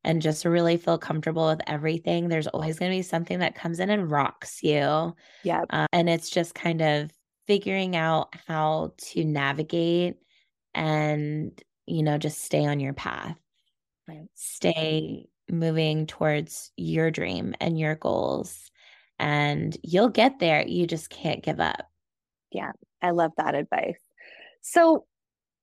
and 0.04 0.22
just 0.22 0.44
really 0.44 0.76
feel 0.76 0.98
comfortable 0.98 1.46
with 1.48 1.60
everything 1.66 2.28
there's 2.28 2.46
always 2.46 2.78
going 2.78 2.90
to 2.90 2.96
be 2.96 3.02
something 3.02 3.40
that 3.40 3.54
comes 3.54 3.78
in 3.78 3.90
and 3.90 4.10
rocks 4.10 4.62
you. 4.62 5.14
Yeah 5.42 5.64
uh, 5.68 5.86
and 5.92 6.08
it's 6.08 6.30
just 6.30 6.54
kind 6.54 6.80
of 6.80 7.10
figuring 7.46 7.94
out 7.94 8.34
how 8.46 8.92
to 8.96 9.22
navigate 9.22 10.16
and 10.74 11.62
you 11.86 12.02
know 12.02 12.18
just 12.18 12.42
stay 12.42 12.66
on 12.66 12.80
your 12.80 12.94
path 12.94 13.38
right. 14.08 14.26
stay 14.34 15.28
moving 15.50 16.06
towards 16.06 16.70
your 16.76 17.10
dream 17.10 17.54
and 17.60 17.78
your 17.78 17.94
goals. 17.94 18.70
And 19.18 19.76
you'll 19.82 20.08
get 20.08 20.38
there. 20.38 20.66
You 20.66 20.86
just 20.86 21.10
can't 21.10 21.42
give 21.42 21.60
up. 21.60 21.88
Yeah, 22.50 22.72
I 23.00 23.10
love 23.10 23.32
that 23.36 23.54
advice. 23.54 24.00
So, 24.60 25.06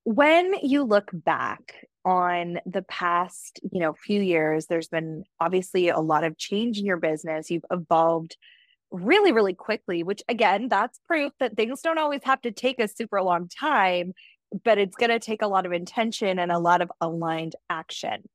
when 0.03 0.55
you 0.63 0.83
look 0.83 1.11
back 1.13 1.75
on 2.03 2.59
the 2.65 2.81
past, 2.81 3.59
you 3.71 3.79
know, 3.79 3.93
few 3.93 4.19
years, 4.21 4.65
there's 4.65 4.87
been 4.87 5.23
obviously 5.39 5.89
a 5.89 5.99
lot 5.99 6.23
of 6.23 6.37
change 6.37 6.79
in 6.79 6.85
your 6.85 6.97
business. 6.97 7.51
You've 7.51 7.65
evolved 7.69 8.35
really, 8.89 9.31
really 9.31 9.53
quickly, 9.53 10.01
which 10.01 10.23
again, 10.27 10.69
that's 10.69 10.99
proof 11.05 11.33
that 11.39 11.55
things 11.55 11.81
don't 11.81 11.99
always 11.99 12.23
have 12.23 12.41
to 12.41 12.51
take 12.51 12.79
a 12.79 12.87
super 12.87 13.21
long 13.21 13.47
time, 13.47 14.13
but 14.63 14.77
it's 14.77 14.95
going 14.95 15.09
to 15.09 15.19
take 15.19 15.41
a 15.41 15.47
lot 15.47 15.65
of 15.65 15.71
intention 15.71 16.39
and 16.39 16.51
a 16.51 16.59
lot 16.59 16.81
of 16.81 16.91
aligned 17.01 17.55
action. 17.69 18.27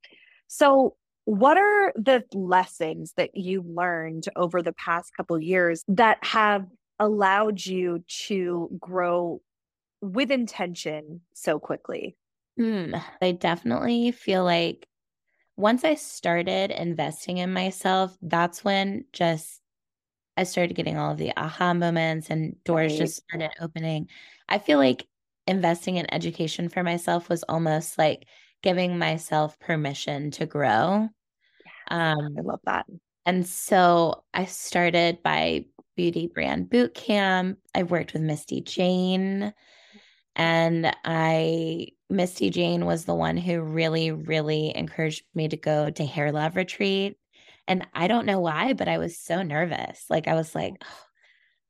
So, 0.47 0.95
what 1.25 1.57
are 1.57 1.91
the 1.95 2.23
lessons 2.33 3.13
that 3.17 3.35
you 3.35 3.61
learned 3.61 4.25
over 4.37 4.61
the 4.61 4.71
past 4.73 5.11
couple 5.15 5.37
years 5.41 5.83
that 5.89 6.23
have 6.23 6.65
allowed 6.99 7.65
you 7.65 8.03
to 8.07 8.69
grow 8.79 9.41
with 10.01 10.31
intention 10.31 11.21
so 11.33 11.59
quickly? 11.59 12.15
Mm, 12.59 13.01
I 13.21 13.33
definitely 13.33 14.11
feel 14.11 14.43
like 14.43 14.87
once 15.57 15.83
I 15.83 15.95
started 15.95 16.71
investing 16.71 17.37
in 17.37 17.51
myself, 17.51 18.15
that's 18.21 18.63
when 18.63 19.05
just 19.11 19.59
I 20.37 20.43
started 20.43 20.75
getting 20.75 20.97
all 20.97 21.11
of 21.11 21.17
the 21.17 21.33
aha 21.35 21.73
moments 21.73 22.29
and 22.29 22.55
doors 22.63 22.91
right. 22.93 22.99
just 22.99 23.23
started 23.23 23.51
opening. 23.59 24.07
I 24.47 24.59
feel 24.59 24.77
like 24.77 25.07
investing 25.47 25.97
in 25.97 26.13
education 26.13 26.69
for 26.69 26.83
myself 26.83 27.29
was 27.29 27.43
almost 27.43 27.97
like 27.97 28.27
giving 28.63 28.97
myself 28.97 29.59
permission 29.59 30.31
to 30.31 30.45
grow 30.45 31.07
um, 31.89 32.35
I 32.37 32.41
love 32.41 32.59
that. 32.65 32.85
And 33.25 33.45
so 33.45 34.23
I 34.33 34.45
started 34.45 35.21
by 35.23 35.65
Beauty 35.95 36.27
Brand 36.27 36.69
Boot 36.69 36.93
Camp. 36.93 37.59
I've 37.73 37.91
worked 37.91 38.13
with 38.13 38.21
Misty 38.21 38.61
Jane. 38.61 39.53
And 40.35 40.95
I, 41.03 41.87
Misty 42.09 42.49
Jane 42.49 42.85
was 42.85 43.05
the 43.05 43.15
one 43.15 43.37
who 43.37 43.61
really, 43.61 44.11
really 44.11 44.71
encouraged 44.75 45.23
me 45.33 45.47
to 45.47 45.57
go 45.57 45.89
to 45.89 46.05
Hair 46.05 46.31
Love 46.31 46.55
Retreat. 46.55 47.17
And 47.67 47.85
I 47.93 48.07
don't 48.07 48.25
know 48.25 48.39
why, 48.39 48.73
but 48.73 48.87
I 48.87 48.97
was 48.97 49.19
so 49.19 49.41
nervous. 49.41 50.05
Like, 50.09 50.27
I 50.27 50.35
was 50.35 50.53
like, 50.55 50.73
oh, 50.83 51.06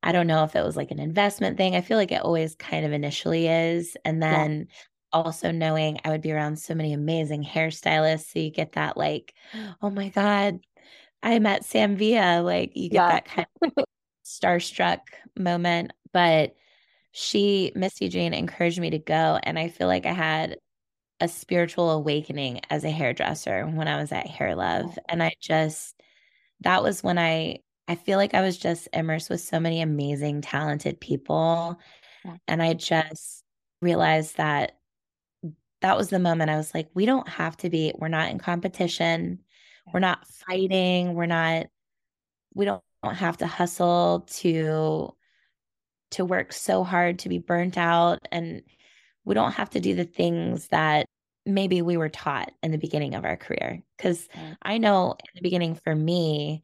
I 0.02 0.12
don't 0.12 0.26
know 0.26 0.44
if 0.44 0.54
it 0.54 0.64
was 0.64 0.76
like 0.76 0.90
an 0.90 1.00
investment 1.00 1.56
thing. 1.56 1.74
I 1.74 1.80
feel 1.80 1.96
like 1.96 2.12
it 2.12 2.22
always 2.22 2.54
kind 2.54 2.86
of 2.86 2.92
initially 2.92 3.48
is. 3.48 3.96
And 4.04 4.22
then 4.22 4.66
yeah 4.68 4.74
also 5.12 5.50
knowing 5.50 5.98
I 6.04 6.10
would 6.10 6.20
be 6.20 6.32
around 6.32 6.58
so 6.58 6.74
many 6.74 6.92
amazing 6.92 7.44
hairstylists. 7.44 8.32
So 8.32 8.38
you 8.38 8.50
get 8.50 8.72
that 8.72 8.96
like, 8.96 9.34
oh 9.82 9.90
my 9.90 10.08
God, 10.08 10.60
I 11.22 11.38
met 11.38 11.64
Sam 11.64 11.96
Villa. 11.96 12.42
Like 12.42 12.72
you 12.74 12.90
get 12.90 12.96
yeah. 12.96 13.10
that 13.10 13.24
kind 13.24 13.46
of 13.76 13.84
starstruck 14.24 15.00
moment. 15.36 15.92
But 16.12 16.54
she, 17.12 17.72
Misty 17.74 18.08
Jane, 18.08 18.34
encouraged 18.34 18.80
me 18.80 18.90
to 18.90 18.98
go. 18.98 19.38
And 19.42 19.58
I 19.58 19.68
feel 19.68 19.86
like 19.86 20.06
I 20.06 20.12
had 20.12 20.58
a 21.20 21.28
spiritual 21.28 21.90
awakening 21.90 22.60
as 22.70 22.84
a 22.84 22.90
hairdresser 22.90 23.66
when 23.66 23.88
I 23.88 24.00
was 24.00 24.12
at 24.12 24.26
Hair 24.26 24.54
Love. 24.56 24.86
Oh. 24.96 25.02
And 25.08 25.22
I 25.22 25.32
just, 25.40 26.00
that 26.60 26.82
was 26.82 27.02
when 27.02 27.18
I, 27.18 27.60
I 27.88 27.94
feel 27.94 28.18
like 28.18 28.34
I 28.34 28.42
was 28.42 28.58
just 28.58 28.88
immersed 28.92 29.30
with 29.30 29.40
so 29.40 29.58
many 29.58 29.80
amazing, 29.80 30.42
talented 30.42 31.00
people. 31.00 31.80
And 32.46 32.62
I 32.62 32.74
just 32.74 33.42
realized 33.80 34.36
that 34.36 34.76
that 35.80 35.96
was 35.96 36.10
the 36.10 36.18
moment 36.18 36.50
I 36.50 36.56
was 36.56 36.74
like, 36.74 36.90
we 36.94 37.06
don't 37.06 37.28
have 37.28 37.56
to 37.58 37.70
be, 37.70 37.92
we're 37.96 38.08
not 38.08 38.30
in 38.30 38.38
competition. 38.38 39.38
We're 39.92 40.00
not 40.00 40.26
fighting. 40.26 41.14
We're 41.14 41.26
not, 41.26 41.68
we 42.54 42.66
don't, 42.66 42.82
don't 43.02 43.14
have 43.14 43.38
to 43.38 43.46
hustle 43.46 44.26
to 44.28 45.14
to 46.10 46.24
work 46.24 46.52
so 46.52 46.84
hard 46.84 47.18
to 47.20 47.28
be 47.28 47.38
burnt 47.38 47.76
out 47.76 48.18
and 48.32 48.62
we 49.24 49.34
don't 49.34 49.52
have 49.52 49.68
to 49.70 49.80
do 49.80 49.94
the 49.94 50.04
things 50.06 50.68
that 50.68 51.06
maybe 51.44 51.82
we 51.82 51.96
were 51.98 52.08
taught 52.08 52.50
in 52.62 52.70
the 52.70 52.78
beginning 52.78 53.14
of 53.14 53.24
our 53.26 53.36
career. 53.36 53.82
Because 53.96 54.26
I 54.62 54.78
know 54.78 55.12
in 55.12 55.30
the 55.34 55.42
beginning 55.42 55.74
for 55.74 55.94
me, 55.94 56.62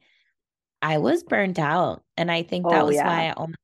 I 0.85 0.99
was 0.99 1.23
burnt 1.23 1.57
out. 1.57 2.03
And 2.15 2.31
I 2.31 2.43
think 2.43 2.69
that 2.69 2.83
oh, 2.83 2.85
was 2.85 2.95
yeah. 2.95 3.07
why 3.07 3.27
I 3.27 3.31
almost 3.31 3.57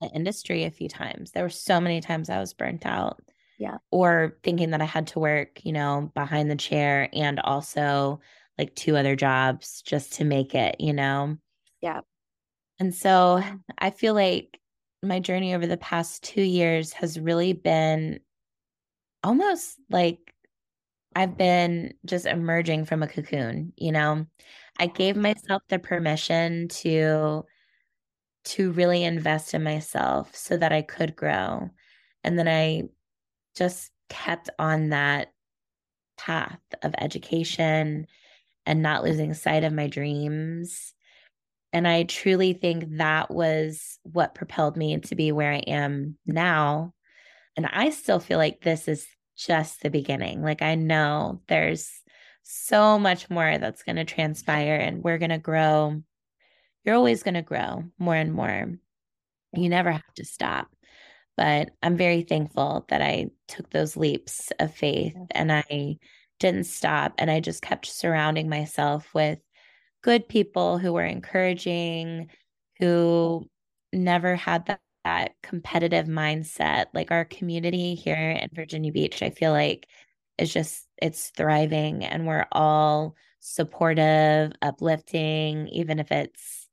the 0.00 0.08
industry 0.08 0.64
a 0.64 0.72
few 0.72 0.88
times. 0.88 1.30
There 1.30 1.44
were 1.44 1.48
so 1.48 1.80
many 1.80 2.00
times 2.00 2.28
I 2.28 2.40
was 2.40 2.52
burnt 2.52 2.84
out. 2.84 3.22
Yeah. 3.60 3.78
Or 3.92 4.36
thinking 4.42 4.70
that 4.70 4.82
I 4.82 4.84
had 4.84 5.06
to 5.08 5.20
work, 5.20 5.64
you 5.64 5.72
know, 5.72 6.10
behind 6.16 6.50
the 6.50 6.56
chair 6.56 7.08
and 7.12 7.38
also 7.38 8.18
like 8.58 8.74
two 8.74 8.96
other 8.96 9.14
jobs 9.14 9.82
just 9.82 10.14
to 10.14 10.24
make 10.24 10.56
it, 10.56 10.80
you 10.80 10.92
know? 10.92 11.36
Yeah. 11.80 12.00
And 12.80 12.92
so 12.92 13.40
I 13.78 13.90
feel 13.90 14.14
like 14.14 14.58
my 15.00 15.20
journey 15.20 15.54
over 15.54 15.68
the 15.68 15.76
past 15.76 16.24
two 16.24 16.42
years 16.42 16.92
has 16.94 17.20
really 17.20 17.52
been 17.52 18.18
almost 19.22 19.78
like 19.90 20.34
I've 21.14 21.36
been 21.38 21.94
just 22.04 22.26
emerging 22.26 22.86
from 22.86 23.04
a 23.04 23.06
cocoon, 23.06 23.72
you 23.76 23.92
know. 23.92 24.26
I 24.78 24.86
gave 24.86 25.16
myself 25.16 25.62
the 25.68 25.78
permission 25.78 26.68
to 26.68 27.44
to 28.46 28.72
really 28.72 29.04
invest 29.04 29.54
in 29.54 29.62
myself 29.62 30.34
so 30.36 30.56
that 30.56 30.72
I 30.72 30.82
could 30.82 31.16
grow. 31.16 31.70
And 32.22 32.38
then 32.38 32.46
I 32.48 32.82
just 33.56 33.90
kept 34.10 34.50
on 34.58 34.90
that 34.90 35.32
path 36.18 36.60
of 36.82 36.94
education 36.98 38.06
and 38.66 38.82
not 38.82 39.02
losing 39.02 39.32
sight 39.34 39.64
of 39.64 39.72
my 39.72 39.86
dreams. 39.86 40.92
And 41.72 41.88
I 41.88 42.04
truly 42.04 42.52
think 42.52 42.98
that 42.98 43.30
was 43.30 43.98
what 44.02 44.34
propelled 44.34 44.76
me 44.76 44.98
to 44.98 45.14
be 45.14 45.32
where 45.32 45.52
I 45.52 45.58
am 45.66 46.16
now. 46.26 46.94
And 47.56 47.66
I 47.66 47.90
still 47.90 48.20
feel 48.20 48.38
like 48.38 48.60
this 48.60 48.88
is 48.88 49.06
just 49.36 49.82
the 49.82 49.90
beginning. 49.90 50.42
Like 50.42 50.62
I 50.62 50.74
know 50.74 51.40
there's 51.48 51.90
so 52.44 52.98
much 52.98 53.28
more 53.30 53.58
that's 53.58 53.82
going 53.82 53.96
to 53.96 54.04
transpire 54.04 54.76
and 54.76 55.02
we're 55.02 55.18
going 55.18 55.30
to 55.30 55.38
grow. 55.38 56.02
You're 56.84 56.94
always 56.94 57.22
going 57.22 57.34
to 57.34 57.42
grow 57.42 57.84
more 57.98 58.14
and 58.14 58.32
more. 58.32 58.72
You 59.54 59.68
never 59.68 59.90
have 59.90 60.14
to 60.16 60.24
stop. 60.24 60.68
But 61.36 61.70
I'm 61.82 61.96
very 61.96 62.22
thankful 62.22 62.84
that 62.88 63.02
I 63.02 63.30
took 63.48 63.70
those 63.70 63.96
leaps 63.96 64.52
of 64.60 64.72
faith 64.72 65.16
and 65.32 65.50
I 65.50 65.96
didn't 66.38 66.64
stop. 66.64 67.14
And 67.18 67.30
I 67.30 67.40
just 67.40 67.62
kept 67.62 67.86
surrounding 67.86 68.48
myself 68.48 69.12
with 69.14 69.38
good 70.02 70.28
people 70.28 70.78
who 70.78 70.92
were 70.92 71.04
encouraging, 71.04 72.30
who 72.78 73.48
never 73.92 74.36
had 74.36 74.66
that 74.66 74.80
that 75.04 75.34
competitive 75.42 76.06
mindset. 76.06 76.86
Like 76.94 77.10
our 77.10 77.24
community 77.24 77.94
here 77.94 78.30
in 78.30 78.48
Virginia 78.52 78.90
Beach, 78.92 79.22
I 79.22 79.30
feel 79.30 79.52
like 79.52 79.86
is 80.38 80.52
just 80.52 80.88
it's 81.04 81.28
thriving 81.36 82.02
and 82.02 82.26
we're 82.26 82.46
all 82.50 83.14
supportive, 83.38 84.52
uplifting, 84.62 85.68
even 85.68 85.98
if 85.98 86.10
it's 86.10 86.66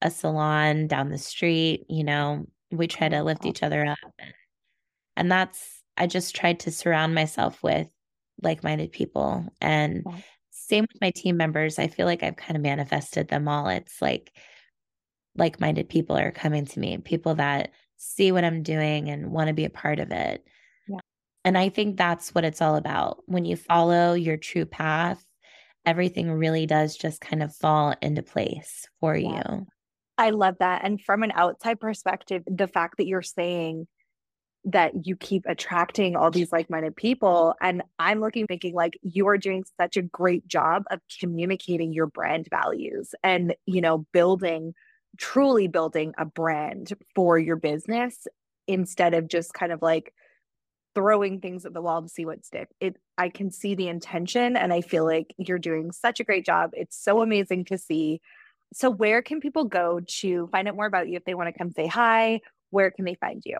a 0.00 0.10
salon 0.10 0.86
down 0.86 1.10
the 1.10 1.18
street, 1.18 1.84
you 1.90 2.02
know, 2.02 2.46
we 2.70 2.86
try 2.86 3.10
to 3.10 3.22
lift 3.22 3.44
each 3.44 3.62
other 3.62 3.84
up. 3.84 3.98
And 5.14 5.30
that's 5.30 5.82
I 5.98 6.06
just 6.06 6.34
tried 6.34 6.60
to 6.60 6.70
surround 6.70 7.14
myself 7.14 7.62
with 7.62 7.86
like-minded 8.42 8.92
people 8.92 9.46
and 9.60 10.02
same 10.50 10.86
with 10.90 11.00
my 11.02 11.10
team 11.10 11.36
members. 11.36 11.78
I 11.78 11.88
feel 11.88 12.06
like 12.06 12.22
I've 12.22 12.36
kind 12.36 12.56
of 12.56 12.62
manifested 12.62 13.28
them 13.28 13.46
all. 13.46 13.68
It's 13.68 14.00
like 14.00 14.32
like 15.36 15.60
minded 15.60 15.90
people 15.90 16.16
are 16.16 16.32
coming 16.32 16.64
to 16.64 16.80
me, 16.80 16.96
people 16.96 17.34
that 17.34 17.72
see 17.98 18.32
what 18.32 18.44
I'm 18.44 18.62
doing 18.62 19.10
and 19.10 19.30
want 19.30 19.48
to 19.48 19.54
be 19.54 19.66
a 19.66 19.70
part 19.70 19.98
of 19.98 20.12
it. 20.12 20.46
And 21.46 21.56
I 21.56 21.68
think 21.68 21.96
that's 21.96 22.34
what 22.34 22.44
it's 22.44 22.60
all 22.60 22.74
about. 22.74 23.22
When 23.26 23.44
you 23.44 23.54
follow 23.54 24.14
your 24.14 24.36
true 24.36 24.66
path, 24.66 25.24
everything 25.86 26.28
really 26.32 26.66
does 26.66 26.96
just 26.96 27.20
kind 27.20 27.40
of 27.40 27.54
fall 27.54 27.94
into 28.02 28.24
place 28.24 28.88
for 28.98 29.16
yeah. 29.16 29.42
you. 29.48 29.66
I 30.18 30.30
love 30.30 30.56
that. 30.58 30.84
And 30.84 31.00
from 31.00 31.22
an 31.22 31.30
outside 31.32 31.78
perspective, 31.78 32.42
the 32.48 32.66
fact 32.66 32.96
that 32.96 33.06
you're 33.06 33.22
saying 33.22 33.86
that 34.64 35.06
you 35.06 35.14
keep 35.14 35.44
attracting 35.46 36.16
all 36.16 36.32
these 36.32 36.50
like-minded 36.50 36.96
people 36.96 37.54
and 37.60 37.82
i'm 38.00 38.18
looking 38.18 38.48
thinking 38.48 38.74
like 38.74 38.98
you 39.00 39.28
are 39.28 39.38
doing 39.38 39.62
such 39.80 39.96
a 39.96 40.02
great 40.02 40.44
job 40.48 40.82
of 40.90 40.98
communicating 41.20 41.92
your 41.92 42.08
brand 42.08 42.48
values 42.50 43.14
and 43.22 43.54
you 43.66 43.80
know 43.80 44.04
building 44.12 44.74
truly 45.18 45.68
building 45.68 46.12
a 46.18 46.24
brand 46.24 46.92
for 47.14 47.38
your 47.38 47.54
business 47.54 48.26
instead 48.66 49.14
of 49.14 49.28
just 49.28 49.54
kind 49.54 49.70
of 49.70 49.80
like 49.82 50.12
throwing 50.96 51.40
things 51.40 51.66
at 51.66 51.74
the 51.74 51.82
wall 51.82 52.00
to 52.00 52.08
see 52.08 52.24
what 52.24 52.44
sticks. 52.44 52.74
It 52.80 52.96
I 53.18 53.28
can 53.28 53.50
see 53.50 53.74
the 53.74 53.88
intention 53.88 54.56
and 54.56 54.72
I 54.72 54.80
feel 54.80 55.04
like 55.04 55.34
you're 55.36 55.58
doing 55.58 55.92
such 55.92 56.20
a 56.20 56.24
great 56.24 56.46
job. 56.46 56.70
It's 56.72 56.96
so 56.96 57.20
amazing 57.20 57.66
to 57.66 57.76
see. 57.76 58.22
So 58.72 58.90
where 58.90 59.20
can 59.20 59.40
people 59.40 59.64
go 59.64 60.00
to 60.20 60.48
find 60.50 60.66
out 60.66 60.74
more 60.74 60.86
about 60.86 61.08
you 61.08 61.18
if 61.18 61.24
they 61.24 61.34
want 61.34 61.52
to 61.52 61.58
come 61.58 61.70
say 61.70 61.86
hi? 61.86 62.40
Where 62.70 62.90
can 62.90 63.04
they 63.04 63.14
find 63.14 63.42
you? 63.44 63.58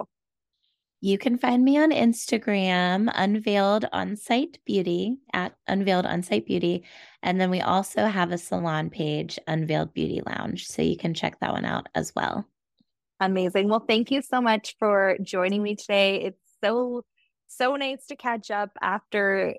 You 1.02 1.18
can 1.18 1.36
find 1.36 1.62
me 1.62 1.76
on 1.76 1.92
Instagram, 1.92 3.12
Unveiled 3.14 3.84
Onsite 3.92 4.56
Beauty 4.64 5.18
at 5.34 5.54
Unveiled 5.68 6.06
Onsite 6.06 6.46
Beauty. 6.46 6.84
And 7.22 7.38
then 7.38 7.50
we 7.50 7.60
also 7.60 8.06
have 8.06 8.32
a 8.32 8.38
salon 8.38 8.88
page, 8.88 9.38
Unveiled 9.46 9.92
Beauty 9.92 10.22
Lounge. 10.26 10.66
So 10.66 10.80
you 10.80 10.96
can 10.96 11.12
check 11.12 11.38
that 11.40 11.52
one 11.52 11.66
out 11.66 11.88
as 11.94 12.14
well. 12.16 12.48
Amazing. 13.20 13.68
Well, 13.68 13.84
thank 13.86 14.10
you 14.10 14.22
so 14.22 14.40
much 14.40 14.74
for 14.78 15.18
joining 15.22 15.62
me 15.62 15.76
today. 15.76 16.22
It's 16.22 16.40
so, 16.64 17.04
so 17.48 17.76
nice 17.76 18.06
to 18.06 18.16
catch 18.16 18.50
up 18.50 18.70
after 18.80 19.54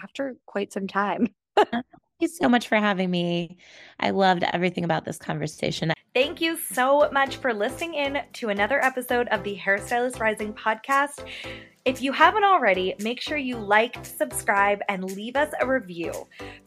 after 0.00 0.36
quite 0.46 0.72
some 0.72 0.86
time. 0.86 1.28
Uh, 1.56 1.64
thank 1.72 1.84
you 2.20 2.28
so 2.28 2.48
much 2.48 2.68
for 2.68 2.76
having 2.76 3.10
me. 3.10 3.58
I 3.98 4.10
loved 4.10 4.44
everything 4.44 4.84
about 4.84 5.04
this 5.04 5.18
conversation. 5.18 5.92
Thank 6.14 6.40
you 6.40 6.56
so 6.56 7.10
much 7.12 7.36
for 7.36 7.52
listening 7.52 7.94
in 7.94 8.22
to 8.34 8.48
another 8.48 8.82
episode 8.82 9.28
of 9.28 9.44
the 9.44 9.58
Hairstylist 9.58 10.20
Rising 10.20 10.54
podcast. 10.54 11.26
If 11.86 12.02
you 12.02 12.12
haven't 12.12 12.44
already, 12.44 12.94
make 13.00 13.22
sure 13.22 13.38
you 13.38 13.56
like, 13.56 14.04
subscribe, 14.04 14.80
and 14.90 15.02
leave 15.02 15.34
us 15.34 15.50
a 15.62 15.66
review. 15.66 16.12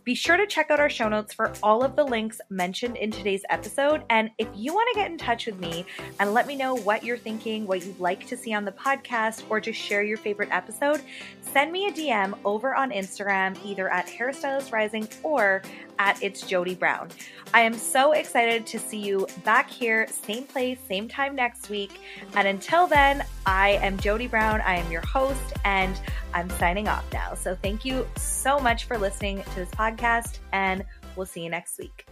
Be 0.03 0.15
sure 0.15 0.37
to 0.37 0.47
check 0.47 0.71
out 0.71 0.79
our 0.79 0.89
show 0.89 1.07
notes 1.07 1.31
for 1.31 1.53
all 1.61 1.83
of 1.83 1.95
the 1.95 2.03
links 2.03 2.41
mentioned 2.49 2.97
in 2.97 3.11
today's 3.11 3.43
episode. 3.51 4.05
And 4.09 4.31
if 4.39 4.47
you 4.55 4.73
want 4.73 4.89
to 4.91 4.99
get 4.99 5.11
in 5.11 5.19
touch 5.19 5.45
with 5.45 5.59
me 5.59 5.85
and 6.19 6.33
let 6.33 6.47
me 6.47 6.55
know 6.55 6.73
what 6.77 7.03
you're 7.03 7.15
thinking, 7.15 7.67
what 7.67 7.85
you'd 7.85 7.99
like 7.99 8.25
to 8.25 8.35
see 8.35 8.55
on 8.55 8.65
the 8.65 8.71
podcast, 8.71 9.43
or 9.49 9.59
just 9.59 9.79
share 9.79 10.01
your 10.01 10.17
favorite 10.17 10.49
episode, 10.51 11.03
send 11.41 11.71
me 11.71 11.85
a 11.85 11.91
DM 11.91 12.33
over 12.43 12.73
on 12.73 12.89
Instagram, 12.89 13.55
either 13.63 13.89
at 13.89 14.07
Hairstylist 14.07 14.71
Rising 14.71 15.07
or 15.21 15.61
at 15.99 16.21
It's 16.21 16.45
Jody 16.45 16.75
Brown. 16.75 17.09
I 17.53 17.61
am 17.61 17.73
so 17.73 18.13
excited 18.13 18.65
to 18.67 18.79
see 18.79 18.97
you 18.97 19.27
back 19.43 19.69
here, 19.69 20.07
same 20.07 20.45
place, 20.45 20.79
same 20.87 21.07
time 21.07 21.35
next 21.35 21.69
week. 21.69 21.99
And 22.35 22.47
until 22.47 22.87
then, 22.87 23.23
I 23.45 23.79
am 23.81 23.97
Jody 23.97 24.27
Brown. 24.27 24.61
I 24.61 24.77
am 24.77 24.91
your 24.91 25.05
host, 25.05 25.53
and 25.65 25.99
I'm 26.33 26.49
signing 26.51 26.87
off 26.87 27.05
now. 27.13 27.33
So 27.35 27.55
thank 27.55 27.85
you 27.85 28.07
so 28.17 28.59
much 28.59 28.85
for 28.85 28.97
listening 28.97 29.43
to 29.43 29.55
this 29.55 29.69
podcast, 29.69 30.39
and 30.51 30.83
we'll 31.15 31.25
see 31.25 31.43
you 31.43 31.49
next 31.49 31.77
week. 31.77 32.07